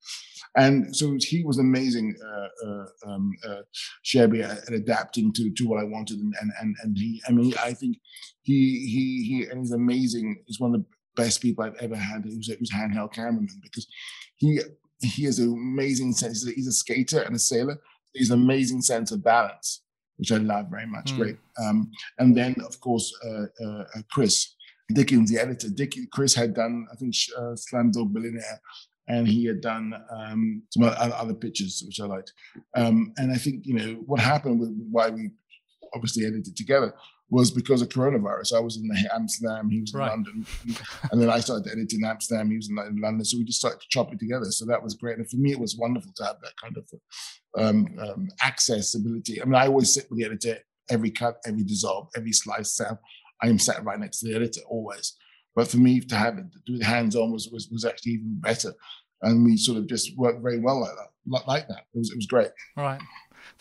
and 0.55 0.95
so 0.95 1.15
he 1.19 1.43
was 1.43 1.57
amazing, 1.57 2.15
uh, 2.23 2.67
uh, 2.67 2.85
um, 3.07 3.31
uh, 3.47 3.61
Shelby, 4.01 4.41
at, 4.41 4.57
at, 4.67 4.73
adapting 4.73 5.33
to 5.33 5.51
to 5.51 5.67
what 5.67 5.79
I 5.79 5.83
wanted, 5.83 6.19
and 6.19 6.33
and 6.59 6.75
and 6.83 6.97
he. 6.97 7.21
I 7.27 7.31
mean, 7.31 7.53
I 7.63 7.73
think 7.73 7.97
he 8.41 8.85
he 8.85 9.23
he, 9.27 9.49
and 9.49 9.59
he's 9.59 9.71
amazing. 9.71 10.43
He's 10.45 10.59
one 10.59 10.75
of 10.75 10.81
the 10.81 10.87
best 11.15 11.41
people 11.41 11.63
I've 11.63 11.75
ever 11.75 11.95
had. 11.95 12.25
He 12.25 12.37
was 12.37 12.49
a, 12.49 12.53
he 12.53 12.59
was 12.59 12.71
a 12.71 12.75
handheld 12.75 13.13
cameraman 13.13 13.47
because 13.61 13.87
he 14.35 14.59
he 15.01 15.23
has 15.23 15.39
an 15.39 15.53
amazing 15.53 16.13
sense. 16.13 16.45
He's 16.45 16.67
a 16.67 16.71
skater 16.71 17.21
and 17.21 17.35
a 17.35 17.39
sailor. 17.39 17.79
He's 18.13 18.29
an 18.29 18.41
amazing 18.41 18.81
sense 18.81 19.11
of 19.11 19.23
balance 19.23 19.82
which 20.17 20.31
I 20.31 20.37
love 20.37 20.67
very 20.69 20.87
much. 20.87 21.13
Mm. 21.13 21.17
Great. 21.17 21.37
Um, 21.63 21.91
and 22.19 22.35
then, 22.35 22.55
of 22.65 22.79
course, 22.79 23.13
uh, 23.25 23.45
uh, 23.63 23.83
uh, 23.95 24.01
Chris 24.11 24.55
Dickens, 24.93 25.31
the 25.31 25.39
editor. 25.39 25.69
Dick, 25.69 25.95
Chris 26.11 26.35
had 26.35 26.53
done, 26.53 26.85
I 26.91 26.95
think, 26.95 27.15
uh, 27.37 27.55
Slumdog 27.55 28.13
Billionaire, 28.13 28.59
and 29.07 29.27
he 29.27 29.45
had 29.45 29.61
done 29.61 29.93
um, 30.11 30.63
some 30.69 30.83
other 30.83 31.33
pictures, 31.33 31.83
which 31.85 31.99
I 31.99 32.05
liked. 32.05 32.33
Um, 32.75 33.13
and 33.17 33.31
I 33.31 33.37
think, 33.37 33.65
you 33.65 33.73
know, 33.73 33.93
what 34.05 34.19
happened 34.19 34.59
with 34.59 34.69
why 34.91 35.09
we 35.09 35.31
obviously 35.93 36.25
edited 36.25 36.55
together 36.55 36.93
was 37.29 37.49
because 37.51 37.81
of 37.81 37.89
coronavirus. 37.89 38.55
I 38.55 38.59
was 38.59 38.77
in 38.77 38.89
Amsterdam, 39.13 39.69
he 39.69 39.81
was 39.81 39.93
in 39.93 39.99
right. 39.99 40.09
London, 40.11 40.45
and 41.11 41.21
then 41.21 41.29
I 41.29 41.39
started 41.39 41.71
editing 41.71 42.03
Amsterdam, 42.05 42.49
he 42.49 42.57
was 42.57 42.69
in 42.69 42.75
London. 42.75 43.23
So 43.25 43.37
we 43.37 43.43
just 43.43 43.59
started 43.59 43.81
to 43.81 43.87
chop 43.89 44.13
it 44.13 44.19
together. 44.19 44.45
So 44.51 44.65
that 44.65 44.83
was 44.83 44.93
great. 44.93 45.17
And 45.17 45.29
for 45.29 45.37
me, 45.37 45.51
it 45.51 45.59
was 45.59 45.77
wonderful 45.77 46.11
to 46.17 46.25
have 46.25 46.37
that 46.41 46.53
kind 46.61 46.77
of 46.77 46.89
um, 47.57 47.87
um, 47.99 48.27
accessibility. 48.43 49.41
I 49.41 49.45
mean, 49.45 49.55
I 49.55 49.67
always 49.67 49.93
sit 49.93 50.09
with 50.09 50.19
the 50.19 50.25
editor 50.25 50.57
every 50.89 51.11
cut, 51.11 51.37
every 51.45 51.63
dissolve, 51.63 52.09
every 52.15 52.33
slice 52.33 52.75
sound. 52.75 52.97
I 53.41 53.47
am 53.47 53.59
sat 53.59 53.83
right 53.83 53.99
next 53.99 54.19
to 54.19 54.27
the 54.27 54.35
editor 54.35 54.61
always. 54.69 55.15
But 55.55 55.67
for 55.67 55.77
me 55.77 55.99
to 55.99 56.15
have 56.15 56.37
it, 56.37 56.51
to 56.51 56.59
do 56.65 56.75
it 56.75 56.83
hands 56.83 57.15
on 57.15 57.31
was, 57.31 57.49
was, 57.51 57.69
was 57.69 57.85
actually 57.85 58.13
even 58.13 58.39
better. 58.39 58.73
And 59.21 59.45
we 59.45 59.55
sort 59.55 59.77
of 59.77 59.87
just 59.87 60.17
worked 60.17 60.41
very 60.41 60.59
well 60.59 60.81
like 60.81 60.91
that. 60.91 61.47
Like 61.47 61.67
that. 61.67 61.85
It 61.93 61.97
was, 61.97 62.11
it 62.11 62.15
was 62.15 62.25
great. 62.25 62.51
Right. 62.75 62.99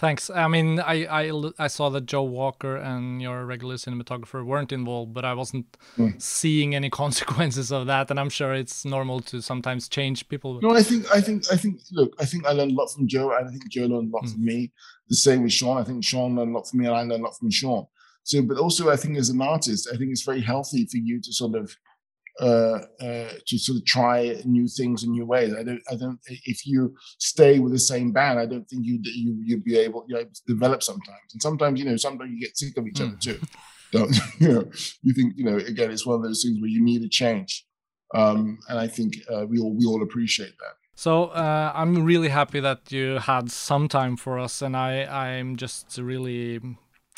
Thanks. 0.03 0.31
I 0.31 0.49
mean, 0.49 0.81
I, 0.81 1.07
I, 1.07 1.31
I 1.61 1.69
saw 1.69 1.89
that 1.91 2.07
Joe 2.07 2.25
Walker 2.25 2.75
and 2.75 3.23
your 3.23 3.47
regular 3.47 3.77
cinematographer 3.77 4.45
weren't 4.45 4.73
involved, 4.73 5.15
but 5.15 5.25
I 5.25 5.33
wasn't 5.33 5.77
mm. 5.97 6.21
seeing 6.21 6.75
any 6.75 6.91
consequences 7.03 7.71
of 7.71 7.87
that, 7.87 8.11
and 8.11 8.19
I'm 8.19 8.29
sure 8.29 8.53
it's 8.53 8.85
normal 8.85 9.21
to 9.21 9.41
sometimes 9.41 9.89
change 9.89 10.29
people. 10.29 10.61
No, 10.61 10.75
I 10.75 10.83
think 10.83 11.07
I 11.15 11.21
think 11.21 11.45
I 11.53 11.57
think 11.57 11.83
look, 11.93 12.17
I 12.19 12.25
think 12.25 12.45
I 12.47 12.51
learned 12.51 12.73
a 12.73 12.75
lot 12.75 12.89
from 12.89 13.07
Joe, 13.07 13.31
and 13.31 13.47
I 13.47 13.51
think 13.53 13.71
Joe 13.71 13.87
learned 13.87 14.13
a 14.13 14.17
lot 14.17 14.25
mm. 14.25 14.33
from 14.33 14.45
me. 14.45 14.73
The 15.09 15.15
same 15.15 15.45
with 15.45 15.53
Sean. 15.53 15.79
I 15.79 15.85
think 15.85 16.03
Sean 16.03 16.35
learned 16.35 16.51
a 16.51 16.59
lot 16.59 16.69
from 16.69 16.81
me, 16.81 16.87
and 16.87 16.97
I 16.97 17.03
learned 17.03 17.23
a 17.23 17.27
lot 17.27 17.39
from 17.39 17.53
Sean. 17.53 17.87
So, 18.25 18.43
but 18.43 18.59
also 18.59 18.91
I 18.91 18.97
think 18.97 19.17
as 19.19 19.29
an 19.29 19.41
artist, 19.41 19.89
I 19.93 19.97
think 19.97 20.11
it's 20.11 20.25
very 20.25 20.41
healthy 20.41 20.85
for 20.91 20.97
you 20.97 21.21
to 21.21 21.33
sort 21.33 21.55
of 21.55 21.77
uh, 22.41 22.81
uh, 23.01 23.29
to 23.47 23.59
sort 23.59 23.79
of 23.79 23.85
try 23.85 24.37
new 24.45 24.67
things 24.67 25.05
in 25.05 25.11
new 25.11 25.27
ways. 25.27 25.53
I 25.55 25.63
don't, 25.63 25.83
I 25.91 25.97
don't. 25.97 26.19
If 26.27 26.67
you 26.67 26.95
stay 27.19 27.59
with 27.59 27.73
the 27.73 27.79
same 27.79 28.13
band, 28.13 28.39
I 28.39 28.47
don't 28.47 28.69
think 28.69 28.87
you 28.87 29.01
you 29.03 29.39
you'd 29.45 29.65
be 29.65 29.77
able, 29.79 30.05
you 30.09 30.15
know, 30.15 30.25
to 30.25 30.43
develop 30.47 30.83
sometimes. 30.83 31.33
And 31.33 31.43
sometimes, 31.43 31.79
you 31.79 31.85
know, 31.85 31.97
sometimes 31.97 32.31
you 32.33 32.41
get 32.41 32.57
sick 32.57 32.77
of 32.77 32.87
each 32.87 32.95
mm. 32.95 33.09
other 33.09 33.17
too. 33.21 33.41
Don't 33.93 34.17
you 34.39 34.49
know? 34.49 34.71
You 35.03 35.15
think, 35.15 35.35
you 35.37 35.45
know, 35.45 35.57
again, 35.57 35.91
it's 35.91 36.07
one 36.07 36.17
of 36.17 36.23
those 36.23 36.43
things 36.43 36.59
where 36.61 36.71
you 36.71 36.83
need 36.83 37.03
a 37.03 37.09
change, 37.09 37.67
um, 38.15 38.59
and 38.69 38.79
I 38.79 38.89
think 38.89 39.17
uh, 39.33 39.47
we 39.47 39.59
all 39.59 39.77
we 39.77 39.85
all 39.85 40.03
appreciate 40.03 40.57
that. 40.59 40.75
So 40.95 41.25
uh, 41.27 41.73
I'm 41.75 42.05
really 42.05 42.29
happy 42.29 42.61
that 42.61 42.93
you 42.93 43.19
had 43.19 43.51
some 43.51 43.89
time 43.89 44.17
for 44.17 44.39
us, 44.39 44.63
and 44.63 44.77
I 44.77 45.05
I'm 45.05 45.57
just 45.57 45.99
really 45.99 46.61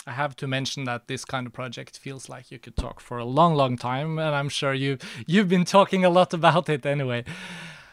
I 0.06 0.12
have 0.12 0.36
to 0.36 0.46
mention 0.46 0.84
that 0.84 1.06
this 1.06 1.24
kind 1.24 1.46
of 1.46 1.52
project 1.52 1.98
feels 1.98 2.28
like 2.28 2.50
you 2.50 2.58
could 2.58 2.76
talk 2.76 3.00
for 3.00 3.18
a 3.18 3.24
long, 3.24 3.54
long 3.54 3.76
time, 3.76 4.18
and 4.18 4.34
I'm 4.34 4.50
sure 4.50 4.74
you 4.74 4.98
you've 5.26 5.48
been 5.48 5.64
talking 5.64 6.04
a 6.04 6.10
lot 6.10 6.34
about 6.34 6.68
it 6.68 6.84
anyway. 6.84 7.24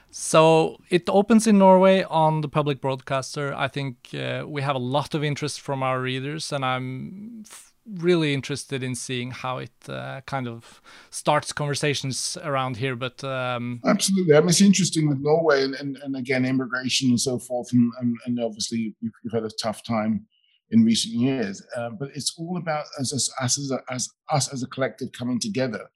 So 0.10 0.78
it 0.90 1.10
opens 1.10 1.48
in 1.48 1.58
Norway 1.58 2.04
on 2.04 2.42
the 2.42 2.50
public 2.50 2.82
broadcaster. 2.82 3.54
I 3.54 3.70
think 3.70 4.10
uh, 4.14 4.44
we 4.46 4.62
have 4.62 4.76
a 4.76 4.80
lot 4.80 5.16
of 5.16 5.24
interest 5.24 5.62
from 5.62 5.82
our 5.84 6.02
readers, 6.02 6.52
and 6.52 6.66
I'm 6.66 7.46
really 7.88 8.34
interested 8.34 8.84
in 8.84 8.94
seeing 8.94 9.32
how 9.32 9.58
it 9.58 9.72
uh, 9.88 10.22
kind 10.26 10.48
of 10.48 10.82
starts 11.10 11.54
conversations 11.54 12.38
around 12.44 12.78
here. 12.78 12.98
But 12.98 13.24
um, 13.24 13.82
absolutely, 13.86 14.36
I 14.36 14.42
mean, 14.42 14.50
it's 14.50 14.62
interesting 14.62 15.08
with 15.08 15.20
Norway 15.20 15.64
and, 15.64 15.76
and, 15.76 15.98
and 16.04 16.16
again 16.18 16.46
immigration 16.46 17.10
and 17.10 17.20
so 17.20 17.40
forth, 17.40 17.72
and, 17.72 17.92
and, 18.02 18.18
and 18.26 18.40
obviously 18.40 18.96
you've, 19.00 19.14
you've, 19.24 19.34
had 19.34 19.46
a 19.46 19.50
tough 19.62 19.82
time 19.84 20.28
in 20.72 20.84
recent 20.84 21.14
years. 21.14 21.66
Uh, 21.76 21.90
but 21.92 22.10
it's 22.16 22.34
all 22.38 22.58
about 22.58 22.86
us 23.00 23.14
as, 23.14 23.30
us 23.42 23.58
as, 23.60 23.72
a, 23.72 23.94
as 23.94 24.10
us 24.32 24.54
as 24.54 24.64
a 24.64 24.68
collective 24.68 25.12
coming 25.12 25.40
together. 25.40 25.90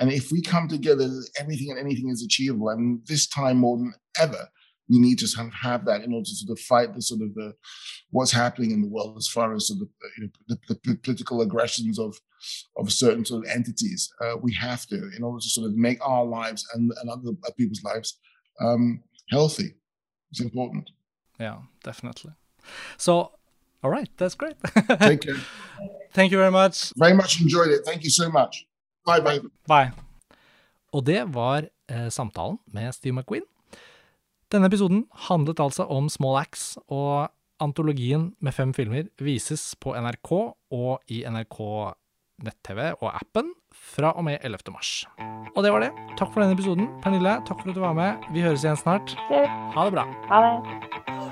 And 0.00 0.10
if 0.10 0.32
we 0.32 0.42
come 0.42 0.66
together, 0.68 1.08
everything 1.38 1.70
and 1.70 1.78
anything 1.78 2.08
is 2.08 2.24
achievable. 2.24 2.74
Mean, 2.76 3.02
this 3.06 3.28
time 3.28 3.58
more 3.58 3.76
than 3.76 3.94
ever, 4.20 4.48
we 4.88 4.98
need 4.98 5.18
to 5.18 5.26
sort 5.28 5.46
of 5.46 5.54
have 5.54 5.84
that 5.86 6.02
in 6.02 6.12
order 6.12 6.24
to 6.24 6.34
sort 6.34 6.58
of 6.58 6.62
fight 6.64 6.94
the 6.94 7.00
sort 7.00 7.22
of 7.22 7.34
the 7.34 7.54
what's 8.10 8.32
happening 8.32 8.70
in 8.70 8.82
the 8.82 8.88
world 8.88 9.16
as 9.16 9.28
far 9.28 9.54
as 9.54 9.68
sort 9.68 9.80
of 9.80 9.88
you 10.18 10.24
know, 10.24 10.56
the, 10.68 10.78
the, 10.84 10.96
political 10.96 11.40
aggressions 11.40 11.98
of 11.98 12.16
of 12.76 12.92
certain 12.92 13.24
sort 13.24 13.44
of 13.44 13.50
entities. 13.50 14.12
Uh, 14.20 14.36
we 14.42 14.52
have 14.52 14.86
to 14.86 15.10
in 15.16 15.22
order 15.22 15.40
to 15.40 15.48
sort 15.48 15.66
of 15.68 15.76
make 15.76 15.98
our 16.06 16.24
lives 16.24 16.66
and, 16.74 16.92
and 17.00 17.10
other 17.10 17.30
people's 17.56 17.82
lives 17.82 18.18
um, 18.60 19.02
healthy. 19.30 19.74
It's 20.30 20.40
important. 20.40 20.90
Yeah, 21.40 21.58
definitely. 21.82 22.32
So 22.98 23.32
all 23.84 23.90
right, 23.92 24.08
that's 24.16 24.34
great. 24.34 24.56
Thank 24.98 25.24
you. 25.28 25.36
Thank 26.12 26.32
you 26.32 26.38
very 26.38 26.50
much. 26.50 26.92
Very 26.96 27.14
much 27.14 27.40
enjoyed 27.40 27.70
it. 27.70 27.84
Thank 27.84 28.02
you 28.04 28.10
so 28.10 28.30
much. 28.30 28.64
Bye, 29.06 29.20
bye. 29.20 29.40
Bye. 29.68 29.92
Og 30.94 31.04
det 31.06 31.24
var 31.34 31.66
eh, 31.90 32.08
samtalen 32.08 32.58
med 32.72 32.94
Steve 32.94 33.14
McQueen. 33.18 33.42
Denne 34.52 34.66
episoden 34.70 35.04
handlet 35.28 35.60
altså 35.60 35.84
om 35.90 36.08
Small 36.08 36.38
Axe, 36.38 36.78
og 36.88 37.28
antologien 37.60 38.32
med 38.40 38.54
fem 38.54 38.72
filmer 38.74 39.08
vises 39.18 39.74
på 39.80 39.94
NRK 39.98 40.32
og 40.70 41.00
i 41.10 41.24
NRK 41.26 41.58
nett-TV 42.44 42.80
og 43.00 43.10
appen 43.14 43.52
fra 43.74 44.12
og 44.18 44.24
med 44.26 44.38
11. 44.42 44.72
mars. 44.74 44.92
Og 45.54 45.62
det 45.66 45.72
var 45.74 45.82
det. 45.86 45.90
Takk 46.18 46.32
for 46.34 46.42
denne 46.42 46.54
episoden. 46.54 46.88
Pernille, 47.02 47.36
takk 47.46 47.62
for 47.62 47.70
at 47.70 47.78
du 47.78 47.82
var 47.82 47.94
med. 47.98 48.26
Vi 48.34 48.42
høres 48.46 48.64
igjen 48.66 48.78
snart. 48.78 49.14
Ha 49.30 49.86
det 49.86 49.94
bra. 49.98 50.06
Ha 50.30 50.42
det. 50.46 51.23